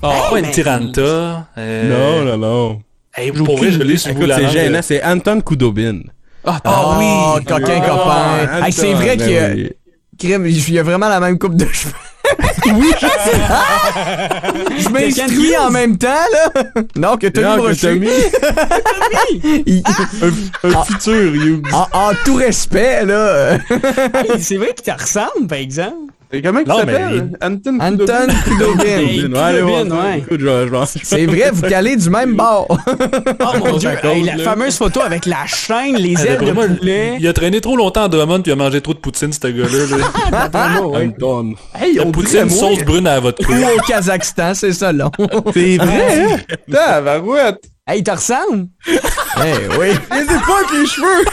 Ah, 0.02 0.30
pas 0.32 0.40
une 0.40 0.48
mais- 0.48 0.52
Tiranta. 0.52 1.48
Euh, 1.60 2.26
non, 2.26 2.38
non. 2.38 2.82
Hey, 3.16 3.32
pour 3.32 3.58
vrai, 3.58 3.72
je 3.72 3.84
l'ai 3.84 3.98
sur 3.98 4.14
c'est 4.18 4.50
gênant, 4.50 4.82
c'est 4.82 5.04
Anton 5.04 5.42
Koudobin. 5.42 6.00
Ah, 6.48 6.60
Ah 6.64 6.98
oui, 6.98 7.44
coquin 7.46 7.82
Ah, 7.84 7.88
copain. 7.90 8.66
Hey, 8.66 8.72
c'est 8.72 8.94
vrai 8.94 9.18
qu'il 9.18 9.32
y 9.32 9.38
a... 9.38 9.50
oui. 9.50 9.72
Crème, 10.18 10.48
il 10.48 10.74
y 10.74 10.80
a 10.80 10.84
vraiment 10.84 11.10
la 11.10 11.20
même 11.20 11.38
coupe 11.38 11.56
de 11.56 11.68
cheveux. 11.68 11.94
oui, 12.74 12.92
je 13.00 13.08
sais. 13.08 14.80
je 14.80 14.90
m'inscris 14.90 15.58
en 15.58 15.70
même 15.70 15.98
temps, 15.98 16.08
là. 16.34 16.64
Non, 16.96 17.18
que 17.18 17.28
que 17.28 17.40
Brochu. 17.58 17.82
Tommy. 17.88 18.10
Il- 19.66 19.84
un 20.64 20.84
futur, 20.84 21.14
Hughes. 21.36 21.64
en, 21.72 21.88
en 21.94 22.12
tout 22.26 22.36
respect, 22.36 23.06
là. 23.06 23.54
Hey, 23.56 24.42
c'est 24.42 24.58
vrai 24.58 24.74
qu'il 24.74 24.92
te 24.94 25.00
ressemble, 25.02 25.48
par 25.48 25.58
exemple. 25.60 26.12
Et 26.34 26.42
comment 26.42 26.60
il 26.60 26.68
s'appelle? 26.68 27.32
Anton 27.42 27.78
Anton 27.80 28.28
Kudobin. 28.44 28.84
Kudobin. 28.84 28.84
Hey, 28.84 29.26
Ouais, 29.28 30.70
ouais. 30.70 30.86
C'est 31.04 31.26
vrai, 31.26 31.52
vous 31.54 31.62
calez 31.62 31.96
du 31.96 32.10
même 32.10 32.36
bord. 32.36 32.68
Oh 32.70 33.58
mon 33.60 33.78
dieu, 33.78 33.92
hey, 34.04 34.24
la 34.24 34.38
fameuse 34.40 34.76
photo 34.78 35.00
avec 35.02 35.26
la 35.26 35.46
chaîne, 35.46 35.96
les 35.96 36.14
ailes 36.26 36.38
de 36.40 36.52
poulet. 36.78 37.18
Il 37.20 37.28
a 37.28 37.34
traîné 37.34 37.62
trop 37.62 37.78
longtemps 37.78 38.04
à 38.04 38.08
Drummond 38.10 38.42
puis 38.42 38.52
il 38.52 38.54
a 38.54 38.58
mangé 38.58 38.82
trop 38.82 38.94
de 38.94 39.00
poutine, 39.00 39.32
ce 39.32 39.48
gars-là. 39.48 39.98
là. 40.52 40.90
Anton. 41.00 41.54
Hey, 41.80 41.94
La 41.96 42.04
on 42.04 42.12
poutine 42.12 42.50
sauce 42.50 42.84
brune 42.84 43.08
à 43.08 43.20
votre 43.22 43.42
Ou 43.44 43.46
cou. 43.46 43.54
au 43.54 43.82
Kazakhstan, 43.88 44.54
c'est 44.54 44.74
ça, 44.74 44.92
long. 44.92 45.12
C'est 45.54 45.78
vrai, 45.78 46.26
hein? 46.26 46.38
Tabarouette. 46.70 47.64
Hey, 47.88 48.00
il 48.00 48.04
te 48.04 48.12
ressemble? 48.12 48.68
Eh 48.86 49.78
oui. 49.80 49.88
Mais 50.12 50.26
c'est 50.28 50.46
pas 50.46 50.58
avec 50.58 50.72
les 50.78 50.86
cheveux! 50.86 51.26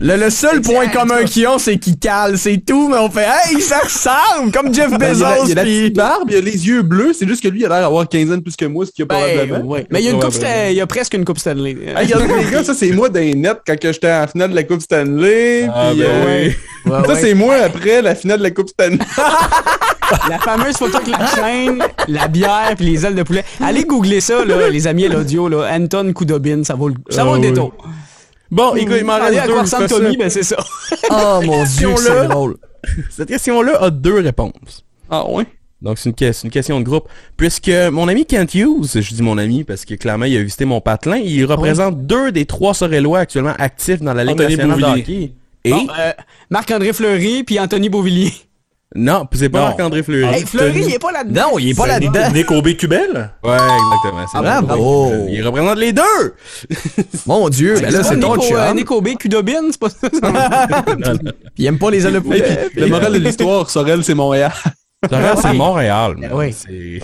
Le, 0.00 0.16
le 0.16 0.30
seul 0.30 0.60
point 0.60 0.88
commun 0.88 1.24
qu'ils 1.24 1.46
ont, 1.48 1.58
c'est 1.58 1.78
qu'ils 1.78 1.98
calent, 1.98 2.38
c'est 2.38 2.58
tout, 2.64 2.88
mais 2.88 2.96
on 2.98 3.10
fait 3.10 3.26
Hey, 3.48 3.60
ça 3.60 3.78
ressemble! 3.78 4.52
Comme 4.52 4.72
Jeff 4.74 4.90
Ben, 4.90 5.14
il 5.16 5.22
a 5.24 5.34
Bezos, 5.36 5.44
il 5.44 5.48
y 5.48 5.52
a 5.52 5.54
la 5.56 5.62
petite 5.64 5.96
barbe, 5.96 6.30
il 6.30 6.36
a 6.36 6.40
les 6.40 6.66
yeux 6.66 6.82
bleus, 6.82 7.12
c'est 7.18 7.26
juste 7.28 7.42
que 7.42 7.48
lui, 7.48 7.60
il 7.60 7.66
a 7.66 7.68
l'air 7.68 7.80
d'avoir 7.82 8.08
15 8.08 8.32
ans 8.32 8.36
de 8.36 8.40
plus 8.42 8.56
que 8.56 8.64
moi, 8.64 8.86
ce 8.86 8.92
qu'il 8.92 9.04
y 9.04 9.08
a 9.10 9.14
Ben, 9.14 9.36
probablement. 9.46 9.70
ouais. 9.70 9.86
Mais 9.90 10.00
il 10.00 10.04
y 10.04 10.08
a 10.08 10.10
une 10.10 10.20
coupe, 10.20 10.30
Probablement. 10.30 10.54
Stanley- 10.54 10.70
il 10.72 10.76
y 10.76 10.80
a 10.80 10.86
presque 10.86 11.14
une 11.14 11.24
coupe 11.24 11.38
Stanley. 11.38 11.76
Hey, 11.86 12.06
regardez 12.12 12.44
les 12.44 12.50
gars, 12.50 12.64
ça 12.64 12.74
c'est 12.74 12.90
moi 12.92 13.08
les 13.12 13.34
nets 13.34 13.58
quand 13.66 13.78
que 13.78 13.92
j'étais 13.92 14.12
en 14.12 14.26
finale 14.26 14.50
de 14.50 14.54
la 14.54 14.62
Coupe 14.64 14.80
Stanley. 14.82 15.68
Ah, 15.74 15.90
puis, 15.92 16.00
ben 16.00 16.06
euh, 16.08 16.44
oui. 16.48 16.54
Ouais, 16.90 17.00
Ça 17.06 17.12
ouais. 17.14 17.20
c'est 17.20 17.34
moi 17.34 17.54
après 17.64 18.02
la 18.02 18.14
finale 18.14 18.38
de 18.38 18.42
la 18.44 18.50
Coupe 18.50 18.68
Stanley. 18.68 18.98
La 20.28 20.38
fameuse 20.38 20.76
photo 20.76 20.98
avec 20.98 21.08
la 21.08 21.26
chaîne, 21.26 21.82
la 22.08 22.28
bière 22.28 22.74
puis 22.76 22.84
les 22.84 23.06
ailes 23.06 23.14
de 23.14 23.22
poulet. 23.22 23.42
Allez 23.60 23.84
googler 23.84 24.20
ça, 24.20 24.44
là, 24.44 24.68
les 24.68 24.86
amis 24.86 25.06
à 25.06 25.08
l'audio, 25.08 25.48
là. 25.48 25.66
Anton 25.72 26.12
Koudobin, 26.12 26.62
ça 26.62 26.74
vaut 26.74 26.88
le, 26.88 26.94
ça 27.08 27.24
vaut 27.24 27.34
Ah 27.34 27.38
le 27.38 27.48
oui. 27.48 27.68
Bon, 28.54 28.74
écoute, 28.76 28.94
il 28.98 29.04
m'en 29.04 29.16
reste 29.18 29.38
à 29.38 29.46
deux. 29.46 29.66
ça. 29.66 29.88
Tommy, 29.88 30.16
ben 30.16 30.30
c'est 30.30 30.42
ça. 30.44 30.56
Oh 31.10 31.40
mon 31.44 31.64
dieu, 31.64 31.88
c'est 31.96 32.28
drôle. 32.28 32.56
Cette 33.10 33.28
question-là 33.28 33.82
a 33.82 33.90
deux 33.90 34.20
réponses. 34.20 34.84
Ah 35.10 35.28
ouais? 35.28 35.44
Donc, 35.82 35.98
c'est 35.98 36.08
une, 36.08 36.14
que- 36.14 36.32
c'est 36.32 36.44
une 36.44 36.50
question 36.52 36.78
de 36.80 36.84
groupe. 36.84 37.08
Puisque 37.36 37.70
mon 37.92 38.08
ami 38.08 38.24
Kent 38.26 38.54
Hughes, 38.54 38.86
je 39.00 39.14
dis 39.14 39.22
mon 39.22 39.36
ami 39.38 39.64
parce 39.64 39.84
que 39.84 39.94
clairement, 39.94 40.24
il 40.26 40.36
a 40.36 40.42
visité 40.42 40.64
mon 40.64 40.80
patelin, 40.80 41.16
il 41.16 41.44
représente 41.44 42.06
deux 42.06 42.32
des 42.32 42.46
trois 42.46 42.72
Sorellois 42.74 43.18
actuellement 43.18 43.54
actifs 43.58 44.00
dans 44.00 44.14
la 44.14 44.24
Ligue 44.24 44.34
Anthony 44.40 44.56
nationale 44.56 44.80
de 44.80 45.00
hockey. 45.00 45.32
Et, 45.64 45.70
Bon, 45.70 45.86
euh, 45.98 46.12
Marc-André 46.50 46.92
Fleury 46.92 47.42
puis 47.44 47.58
Anthony 47.58 47.88
Beauvillier. 47.88 48.32
Non, 48.96 49.26
puis 49.26 49.40
c'est 49.40 49.48
pas. 49.48 49.60
Marc-André 49.60 50.02
Fleury. 50.04 50.32
Hey, 50.34 50.44
Fleury, 50.46 50.82
il 50.86 50.94
est 50.94 50.98
pas 51.00 51.10
là-dedans. 51.10 51.48
Non, 51.52 51.58
il 51.58 51.70
est 51.70 51.74
pas 51.76 51.86
là-dedans. 51.86 52.30
Nick 52.32 52.50
Aubé-Cubel? 52.50 53.30
Ouais, 53.42 53.54
exactement. 53.54 54.26
c'est 54.30 54.38
Ah, 54.38 54.40
vrai. 54.42 54.62
bravo. 54.62 55.12
Il 55.28 55.42
représente 55.46 55.78
les 55.78 55.92
deux! 55.92 56.02
Mon 57.26 57.48
dieu, 57.48 57.74
ben 57.80 57.90
là, 57.92 58.04
c'est 58.04 58.20
ton 58.20 58.36
Nico, 58.36 58.54
euh, 58.56 58.66
chum. 58.68 58.76
Nico 58.76 59.00
B, 59.00 59.08
Kudobin, 59.18 59.62
c'est 59.70 59.80
pas 59.80 59.88
ça. 59.90 60.08
Il 61.58 61.66
aime 61.66 61.78
pas 61.78 61.90
les 61.90 62.06
ailes. 62.06 62.20
Le 62.76 62.86
moral 62.86 63.12
de 63.12 63.18
l'histoire, 63.18 63.68
Sorel, 63.70 64.04
c'est 64.04 64.14
Montréal. 64.14 64.52
Montréal, 65.10 65.36
c'est 65.42 65.52
Montréal. 65.54 66.14
mais 66.18 66.28
oui. 66.32 66.52
C'est 66.52 67.00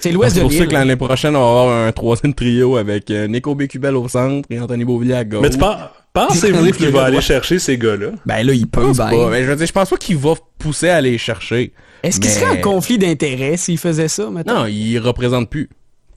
C'est 0.00 0.12
l'ouest 0.12 0.34
c'est 0.34 0.40
de 0.40 0.44
pour 0.44 0.52
ça 0.52 0.58
l'île. 0.60 0.68
que 0.68 0.74
l'année 0.74 0.96
prochaine, 0.96 1.36
on 1.36 1.40
va 1.40 1.60
avoir 1.62 1.86
un 1.86 1.92
troisième 1.92 2.34
trio 2.34 2.76
avec 2.76 3.10
euh, 3.10 3.26
Nico 3.28 3.54
Bécubel 3.54 3.96
au 3.96 4.08
centre 4.08 4.46
et 4.50 4.58
Anthony 4.60 4.84
Beauvillier 4.84 5.14
à 5.14 5.24
gauche. 5.24 5.40
Mais 5.42 5.50
tu 5.50 5.58
penses, 5.58 5.78
pensez-vous 6.12 6.70
qu'il 6.72 6.88
va 6.90 7.04
aller 7.04 7.20
chercher 7.20 7.58
ces 7.58 7.78
gars-là? 7.78 8.08
Ben 8.26 8.42
là, 8.46 8.52
il 8.52 8.66
peut, 8.66 8.92
ben. 8.92 9.10
pas, 9.10 9.30
mais 9.30 9.44
je 9.44 9.50
veux 9.50 9.56
dire, 9.56 9.66
je 9.66 9.72
pense 9.72 9.90
pas 9.90 9.96
qu'il 9.96 10.16
va 10.16 10.34
pousser 10.58 10.88
à 10.88 11.00
les 11.00 11.18
chercher. 11.18 11.72
Est-ce 12.02 12.20
qu'il 12.20 12.30
serait 12.30 12.46
en 12.58 12.60
conflit 12.60 12.98
d'intérêt 12.98 13.56
s'il 13.56 13.78
faisait 13.78 14.08
ça, 14.08 14.30
maintenant? 14.30 14.60
Non, 14.60 14.66
il 14.66 14.98
représente 14.98 15.50
plus. 15.50 15.68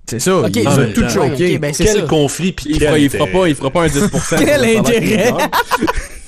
C'est 0.10 0.20
ça. 0.20 0.38
Ok, 0.40 0.56
il 0.56 0.64
non, 0.64 0.72
veut 0.72 0.88
mais- 0.88 0.94
tout 0.94 1.04
ok, 1.04 1.60
ben 1.60 1.74
c'est 1.74 1.86
Quel 1.86 2.02
ça. 2.02 2.02
conflit 2.02 2.52
pis 2.52 2.66
Il 2.70 2.80
fera, 2.82 2.98
il 3.00 3.10
fera 3.10 3.28
pas, 3.28 3.48
il 3.48 3.56
fera 3.56 3.70
pas 3.70 3.84
un 3.84 3.88
10%. 3.88 4.36
Quel 4.46 4.78
intérêt? 4.78 5.34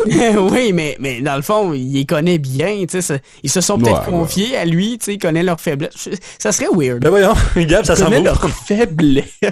oui, 0.52 0.72
mais, 0.74 0.96
mais 1.00 1.22
dans 1.22 1.36
le 1.36 1.42
fond, 1.42 1.74
il 1.74 1.94
les 1.94 2.06
connaît 2.06 2.38
bien, 2.38 2.78
tu 2.82 2.88
sais. 2.90 3.02
ça- 3.02 3.18
Ils 3.44 3.50
se 3.50 3.62
sont 3.62 3.78
peut-être 3.78 4.06
Ouais, 4.06 4.12
confiés 4.12 4.58
à 4.58 4.66
lui, 4.66 4.98
tu 4.98 5.06
sais, 5.06 5.14
il 5.16 5.20
connaît 5.20 5.44
leurs 5.44 5.60
faiblesses. 5.62 6.10
Ça 6.40 6.52
serait 6.52 6.68
weird. 6.76 7.00
Ben 7.02 7.10
voyons, 7.10 7.34
Gab, 7.58 7.86
ça 7.86 7.96
connaît 7.96 8.20
où? 8.20 8.24
leur 8.24 8.40
faiblesse. 8.50 9.26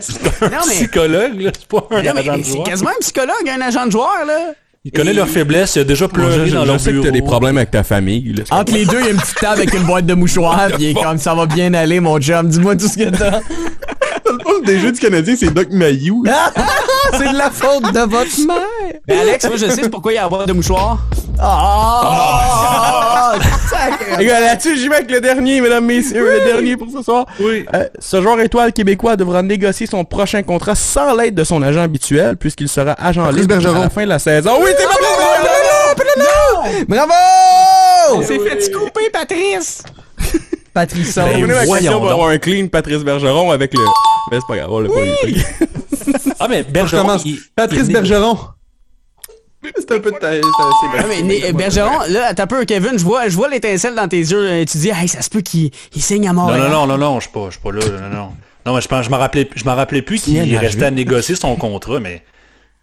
un 0.41 0.49
Non, 0.49 0.57
mais- 0.67 0.73
psychologue, 0.75 1.39
là, 1.41 1.51
c'est 1.57 1.67
pas 1.67 1.87
un 1.91 2.03
Non, 2.03 2.11
mais 2.15 2.21
agent 2.21 2.37
de 2.37 2.43
c'est 2.43 2.51
joueur. 2.51 2.63
quasiment 2.63 2.89
un 2.89 2.99
psychologue, 3.01 3.49
un 3.49 3.61
agent 3.61 3.85
de 3.87 3.91
joueur, 3.91 4.25
là. 4.27 4.53
Il 4.83 4.91
connaît 4.91 5.13
leurs 5.13 5.27
faiblesses, 5.29 5.75
il 5.75 5.79
a 5.81 5.83
déjà 5.83 6.07
pleuré 6.07 6.47
je- 6.49 6.55
dans 6.55 6.63
je 6.63 6.67
leur 6.71 6.79
sais 6.79 6.91
que 6.91 7.01
t'as 7.03 7.11
des 7.11 7.21
problèmes 7.21 7.55
avec 7.57 7.69
ta 7.69 7.83
famille. 7.83 8.33
là. 8.33 8.43
Entre 8.49 8.73
les 8.73 8.83
deux, 8.85 8.97
il 8.99 9.05
y 9.05 9.07
a 9.09 9.11
une 9.11 9.17
petite 9.17 9.35
table 9.39 9.61
avec 9.61 9.73
une 9.75 9.83
boîte 9.83 10.07
de 10.07 10.15
mouchoirs, 10.15 10.69
pis 10.75 10.83
il 10.85 10.89
est 10.89 10.93
comme 10.95 11.19
ça 11.19 11.35
va 11.35 11.45
bien 11.45 11.71
aller, 11.75 11.99
mon 11.99 12.19
chum. 12.19 12.47
Dis-moi 12.49 12.75
tout 12.75 12.87
ce 12.87 12.97
que 12.97 13.09
t'as. 13.15 13.41
Fond, 14.43 14.59
des 14.65 14.79
jeux 14.79 14.91
du 14.91 14.99
Canadien, 14.99 15.35
c'est 15.37 15.53
Doc 15.53 15.67
Mayou. 15.71 16.23
c'est 17.13 17.31
de 17.31 17.37
la 17.37 17.49
faute 17.49 17.93
de 17.93 17.99
votre 17.99 18.47
mère. 18.47 18.93
Ben, 19.07 19.19
Alex, 19.19 19.45
moi, 19.45 19.57
je 19.57 19.65
sais 19.67 19.83
c'est 19.83 19.89
pourquoi 19.89 20.11
il 20.11 20.15
y 20.15 20.17
a 20.17 20.25
à 20.25 20.29
boire 20.29 20.45
de 20.45 20.53
mouchoir. 20.53 20.99
Ah! 21.39 23.33
Là-dessus, 24.19 24.77
j'y 24.77 24.87
vais 24.87 24.95
avec 24.97 25.11
le 25.11 25.21
dernier, 25.21 25.61
mesdames, 25.61 25.85
messieurs, 25.85 26.39
le 26.39 26.45
dernier 26.45 26.77
pour 26.77 26.89
ce 26.91 27.01
soir. 27.01 27.25
Oui. 27.39 27.65
Euh, 27.73 27.87
ce 27.99 28.21
joueur 28.21 28.39
étoile 28.41 28.73
québécois 28.73 29.15
devra 29.15 29.41
négocier 29.41 29.87
son 29.87 30.05
prochain 30.05 30.43
contrat 30.43 30.75
sans 30.75 31.15
l'aide 31.15 31.35
de 31.35 31.43
son 31.43 31.61
agent 31.61 31.81
habituel, 31.81 32.37
puisqu'il 32.37 32.69
sera 32.69 32.93
agent 32.93 33.23
Patrice 33.23 33.41
libre 33.41 33.55
à 33.55 33.79
la 33.79 33.89
fin 33.89 34.03
de 34.03 34.09
la 34.09 34.19
saison. 34.19 34.51
Oui, 34.61 34.69
c'est 34.77 34.85
Bergeron! 34.85 35.41
Bravo! 36.87 37.13
On 38.13 38.21
s'est 38.21 38.39
fait 38.39 38.71
couper, 38.71 39.09
Patrice! 39.11 39.83
Patrice 40.73 41.15
Ben, 41.15 41.23
On 41.25 41.37
est 41.37 41.41
ma 41.41 41.53
voyons 41.65 41.73
question 41.73 41.91
pour 41.93 42.01
donc. 42.01 42.11
avoir 42.11 42.29
un 42.29 42.37
clean 42.37 42.67
Patrice 42.67 43.03
Bergeron 43.03 43.51
avec 43.51 43.73
le... 43.73 43.79
Mais 44.31 44.39
c'est 44.39 44.47
pas 44.47 44.55
grave, 44.57 44.71
on 44.71 44.79
l'a 44.79 44.89
pas 44.89 45.05
eu. 45.27 45.35
Ah, 46.39 46.47
mais 46.49 46.63
Je 46.67 46.71
Bergeron, 46.71 47.17
il- 47.25 47.39
Patrice 47.55 47.83
il- 47.87 47.93
Bergeron. 47.93 48.37
C'est 49.77 49.91
un 49.91 49.99
peu 49.99 50.11
de 50.11 50.17
ta... 50.17 50.29
Ah, 50.97 51.03
mais 51.27 51.51
Bergeron, 51.53 51.99
là, 52.09 52.33
t'as 52.33 52.47
peu, 52.47 52.65
Kevin, 52.65 52.97
je 52.97 53.03
vois, 53.03 53.27
je 53.29 53.35
vois 53.35 53.47
l'étincelle 53.49 53.93
dans 53.93 54.07
tes 54.07 54.17
yeux. 54.17 54.49
euh, 54.49 54.65
Tu 54.65 54.77
dis, 54.79 54.89
hey, 54.89 55.07
ça 55.07 55.21
se 55.21 55.29
peut 55.29 55.41
qu'il 55.41 55.69
il 55.95 56.01
signe 56.01 56.27
à 56.27 56.33
Non, 56.33 56.43
Montréal. 56.43 56.69
non, 56.71 56.87
non, 56.87 56.87
non, 56.87 56.97
non, 56.97 57.15
je 57.19 57.25
suis 57.25 57.31
pas, 57.31 57.45
je 57.47 57.51
suis 57.51 57.59
pas 57.61 57.71
là, 57.71 57.81
non, 58.09 58.15
non. 58.17 58.29
Non, 58.65 58.75
mais 58.75 58.81
je 58.81 58.87
pense, 58.87 59.05
je 59.05 59.09
me 59.11 59.15
rappelais, 59.17 59.47
je 59.55 59.63
me 59.65 59.69
rappelais 59.71 60.01
plus 60.01 60.21
qu'il 60.21 60.57
restait 60.57 60.85
à 60.85 60.91
négocier 60.91 61.35
son 61.35 61.55
contrat, 61.57 61.99
mais. 61.99 62.23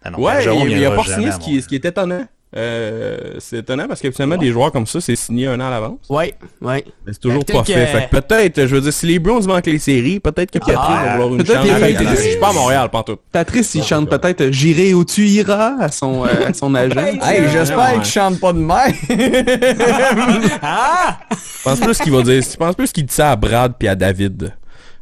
Ah 0.03 0.11
non, 0.11 0.19
Ouais, 0.19 0.33
Bergeron 0.35 0.65
il, 0.67 0.77
il 0.77 0.85
a 0.85 0.91
pas 0.91 1.03
signé 1.03 1.31
ce 1.31 1.37
qui, 1.39 1.61
ce 1.61 1.67
qui 1.67 1.75
est 1.75 1.83
étonnant. 1.85 2.23
Euh, 2.57 3.35
c'est 3.37 3.57
étonnant 3.57 3.85
parce 3.87 4.01
qu'habituellement, 4.01 4.35
des 4.35 4.51
joueurs 4.51 4.71
comme 4.71 4.87
ça, 4.87 4.99
c'est 4.99 5.15
signé 5.15 5.45
un 5.45 5.59
an 5.59 5.67
à 5.67 5.69
l'avance. 5.69 5.99
Ouais, 6.09 6.33
ouais. 6.61 6.83
Mais 7.05 7.13
c'est 7.13 7.19
toujours 7.19 7.45
pas 7.45 7.61
peut-être 7.61 7.65
fait. 7.67 7.73
que- 7.73 7.85
Fait 7.85 8.09
que 8.09 8.15
peut-être, 8.19 8.65
je 8.65 8.75
veux 8.75 8.81
dire, 8.81 8.91
si 8.93 9.05
les 9.05 9.19
Browns 9.19 9.45
manquent 9.45 9.67
les 9.67 9.77
séries, 9.77 10.19
peut-être 10.19 10.49
que 10.49 10.57
Patrice 10.57 10.77
Ah, 10.79 11.03
va 11.05 11.11
avoir 11.13 11.29
une 11.29 11.43
peut-être 11.43 11.67
chance. 11.67 12.15
Je 12.15 12.21
suis 12.29 12.39
pas 12.39 12.49
à 12.49 12.53
Montréal, 12.53 12.89
pantoute. 12.89 13.19
Patrice, 13.31 13.75
il 13.75 13.83
chante 13.83 14.09
peut-être 14.09 14.41
euh, 14.41 14.51
J'irai 14.51 14.95
où 14.95 15.05
tu 15.05 15.27
iras 15.27 15.75
à 15.79 15.89
son, 15.89 16.25
euh, 16.25 16.47
à 16.47 16.53
son 16.53 16.73
agent. 16.73 16.99
Hey, 17.21 17.43
j'espère 17.51 17.93
qu'il 17.93 18.05
chante 18.05 18.39
pas 18.39 18.51
de. 18.51 18.59
Ah! 20.61 21.19
Je 21.31 21.63
pense 21.63 21.79
plus 21.79 21.97
qu'il 21.99 22.11
va 22.11 22.21
dire, 22.23 22.41
je 22.41 22.57
pense 22.57 22.75
plus 22.75 22.91
qu'il 22.91 23.05
dit 23.05 23.13
ça 23.13 23.31
à 23.31 23.35
Brad 23.35 23.73
puis 23.77 23.87
à 23.87 23.95
David. 23.95 24.53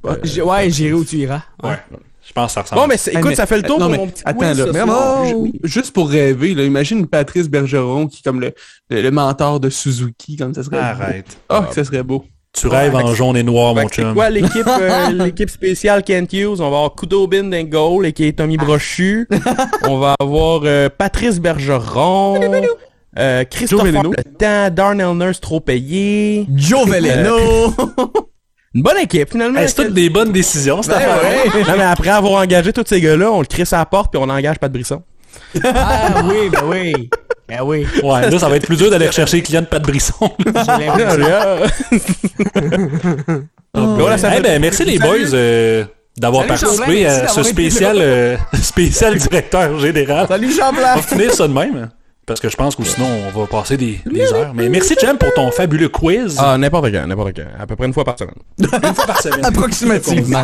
Ouais, 0.04 0.70
j'irai 0.70 0.94
où 0.94 1.04
tu 1.06 1.18
iras. 1.18 1.42
Ouais. 1.64 1.78
Je 2.28 2.34
pense 2.34 2.48
que 2.48 2.52
ça 2.56 2.62
ressemble. 2.64 2.82
Bon, 2.82 2.88
mais 2.88 2.96
Hey, 2.96 3.14
écoute, 3.18 3.30
mais- 3.30 3.36
ça 3.36 3.46
fait 3.46 3.56
le 3.58 3.64
tour 3.64 3.80
non, 3.80 3.86
pour 3.86 3.92
mais 3.92 3.98
mon 4.00 4.08
petit 4.08 4.22
Attends, 4.26 4.42
là. 4.42 5.26
ju- 5.26 5.52
juste 5.64 5.94
pour 5.94 6.10
rêver, 6.10 6.54
là, 6.56 6.64
imagine 6.66 7.08
Patrice 7.08 7.48
Bergeron 7.50 8.08
qui 8.08 8.18
est 8.20 8.24
comme 8.24 8.42
le, 8.42 8.54
le, 8.90 9.02
le 9.02 9.12
mentor 9.12 9.60
de 9.62 9.70
Suzuki, 9.70 10.36
comme 10.36 10.54
ça 10.54 10.64
serait. 10.64 10.78
Arrête. 10.78 11.38
Ah, 11.50 11.66
que 11.70 11.74
ça 11.76 11.84
serait 11.86 12.04
beau. 12.04 12.26
Tu 12.54 12.68
rêves 12.68 12.96
en 12.96 13.14
jaune 13.14 13.38
et 13.38 13.44
noir, 13.44 13.76
mon 13.76 13.86
que 13.86 13.96
C'est 13.96 14.02
chum. 14.02 14.14
quoi 14.16 14.30
l'équipe 14.32 14.68
euh, 14.68 15.10
l'équipe 15.12 15.50
spéciale 15.50 16.04
Kent 16.04 16.34
Hughes? 16.34 16.60
On 16.60 16.70
va 16.70 16.78
avoir 16.78 16.96
Kudobin 16.96 17.44
d'un 17.46 17.64
goal 17.64 18.06
et 18.08 18.14
qui 18.14 18.26
est 18.26 18.34
Tommy 18.34 18.58
Brochu. 18.58 19.28
On 19.88 20.00
va 20.00 20.16
avoir 20.20 20.62
euh, 20.66 20.90
Patrice 20.90 21.40
Bergeron. 21.40 22.42
Euh, 23.20 23.44
Christophe. 23.46 23.84
Le 23.84 24.24
Temps, 24.38 24.70
Darnell 24.74 25.16
Nurse 25.16 25.40
trop 25.40 25.60
payé. 25.60 26.46
Joe 26.56 26.88
Veleno. 26.88 27.74
Une 28.76 28.82
bonne 28.82 28.98
équipe 28.98 29.32
finalement. 29.32 29.60
Hey, 29.60 29.70
c'est 29.70 29.76
toutes 29.86 29.94
des 29.94 30.10
bonnes 30.10 30.32
décisions, 30.32 30.82
cette 30.84 30.94
Ben 30.98 31.10
affaire. 31.10 31.56
ouais. 31.56 31.64
Non, 31.68 31.74
mais 31.78 31.84
après 31.84 32.10
avoir 32.10 32.42
engagé 32.42 32.74
tous 32.74 32.84
ces 32.86 33.00
gars-là, 33.02 33.32
on 33.32 33.40
le 33.40 33.46
crisse 33.48 33.74
à 33.74 33.78
la 33.78 33.86
porte 33.86 34.12
puis 34.12 34.22
on 34.24 34.30
engage 34.30 34.60
pas 34.60 34.68
de 34.68 34.74
brisson. 34.74 35.02
Ah 35.64 36.22
oui, 36.26 36.50
ben 36.52 36.62
oui. 36.66 37.10
Ben 37.48 37.60
oui. 37.64 37.88
Ouais, 38.04 38.30
là, 38.30 38.40
ça 38.40 38.50
va 38.50 38.58
être 38.58 38.66
plus 38.66 38.76
dur 38.76 38.90
d'aller 38.90 39.08
rechercher 39.08 39.38
les 39.38 39.44
clients 39.44 39.62
de 39.62 39.68
Pat 39.68 39.82
Brisson. 39.82 40.32
Eh 43.78 44.42
ben, 44.42 44.62
merci 44.62 44.86
les 44.86 44.98
boys 44.98 45.34
euh, 45.34 45.84
d'avoir 46.18 46.46
participé 46.48 47.06
à 47.06 47.28
ce 47.28 47.44
spécial, 47.44 47.98
euh, 48.00 48.38
spécial 48.62 49.16
directeur 49.16 49.78
général. 49.80 50.28
Salut 50.28 50.50
On 50.52 50.66
Champlain. 50.66 50.96
va 50.96 51.02
finir 51.02 51.34
ça 51.34 51.48
de 51.48 51.54
même. 51.54 51.90
Parce 52.28 52.42
que 52.42 52.50
je 52.50 52.58
pense 52.58 52.76
que 52.76 52.84
sinon, 52.84 53.08
on 53.34 53.40
va 53.40 53.48
passer 53.48 53.78
des, 53.78 54.02
des 54.06 54.34
heures. 54.34 54.54
Mais 54.54 54.68
merci, 54.68 54.96
Jem, 55.00 55.18
pour 55.18 55.34
ton 55.34 55.50
fabuleux 55.50 55.88
quiz. 55.88 56.36
Ah, 56.38 56.58
n'importe 56.58 56.92
quand, 56.92 57.08
n'importe 57.08 57.38
quand. 57.38 57.44
À 57.58 57.66
peu 57.66 57.78
près 57.78 57.86
une 57.88 57.94
fois 57.94 58.04
par 58.04 58.20
semaine. 58.20 58.36
Une 58.60 58.94
fois 58.94 59.06
par 59.06 59.22
semaine. 59.22 59.40
Approximativement. 59.46 60.44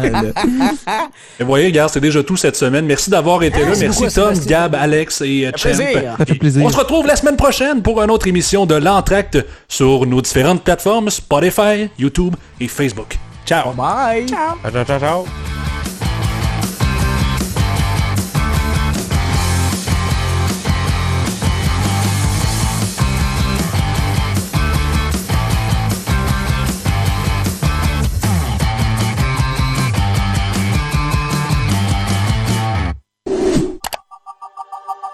vous 1.40 1.46
voyez, 1.46 1.66
regarde, 1.66 1.90
c'est 1.92 2.00
déjà 2.00 2.24
tout 2.24 2.38
cette 2.38 2.56
semaine. 2.56 2.86
Merci 2.86 3.10
d'avoir 3.10 3.44
été 3.44 3.60
là. 3.60 3.66
Merci 3.78 3.86
beaucoup, 3.88 4.10
Tom. 4.10 4.34
Gab, 4.46 4.76
Alex 4.76 5.22
et 5.26 5.48
euh, 5.48 5.52
Champ. 5.58 5.74
Ça 5.74 6.26
fait 6.26 6.36
plaisir. 6.36 6.64
On 6.66 6.70
se 6.70 6.78
retrouve 6.78 7.06
la 7.06 7.18
semaine 7.18 7.36
prochaine 7.36 7.82
pour 7.82 8.02
une 8.02 8.12
autre 8.12 8.28
émission 8.28 8.66
de 8.66 8.76
l'Entracte 8.76 9.46
sur 9.68 10.06
nos 10.06 10.22
différentes 10.22 10.64
plateformes 10.64 11.10
Spotify, 11.10 11.90
YouTube 12.00 12.36
et 12.62 12.70
Facebook. 12.70 13.18
Ciao! 13.46 13.74
Bye. 13.74 14.26
Ciao, 14.28 14.72
ciao, 14.72 14.86
ciao, 14.86 15.00
ciao. 15.00 15.63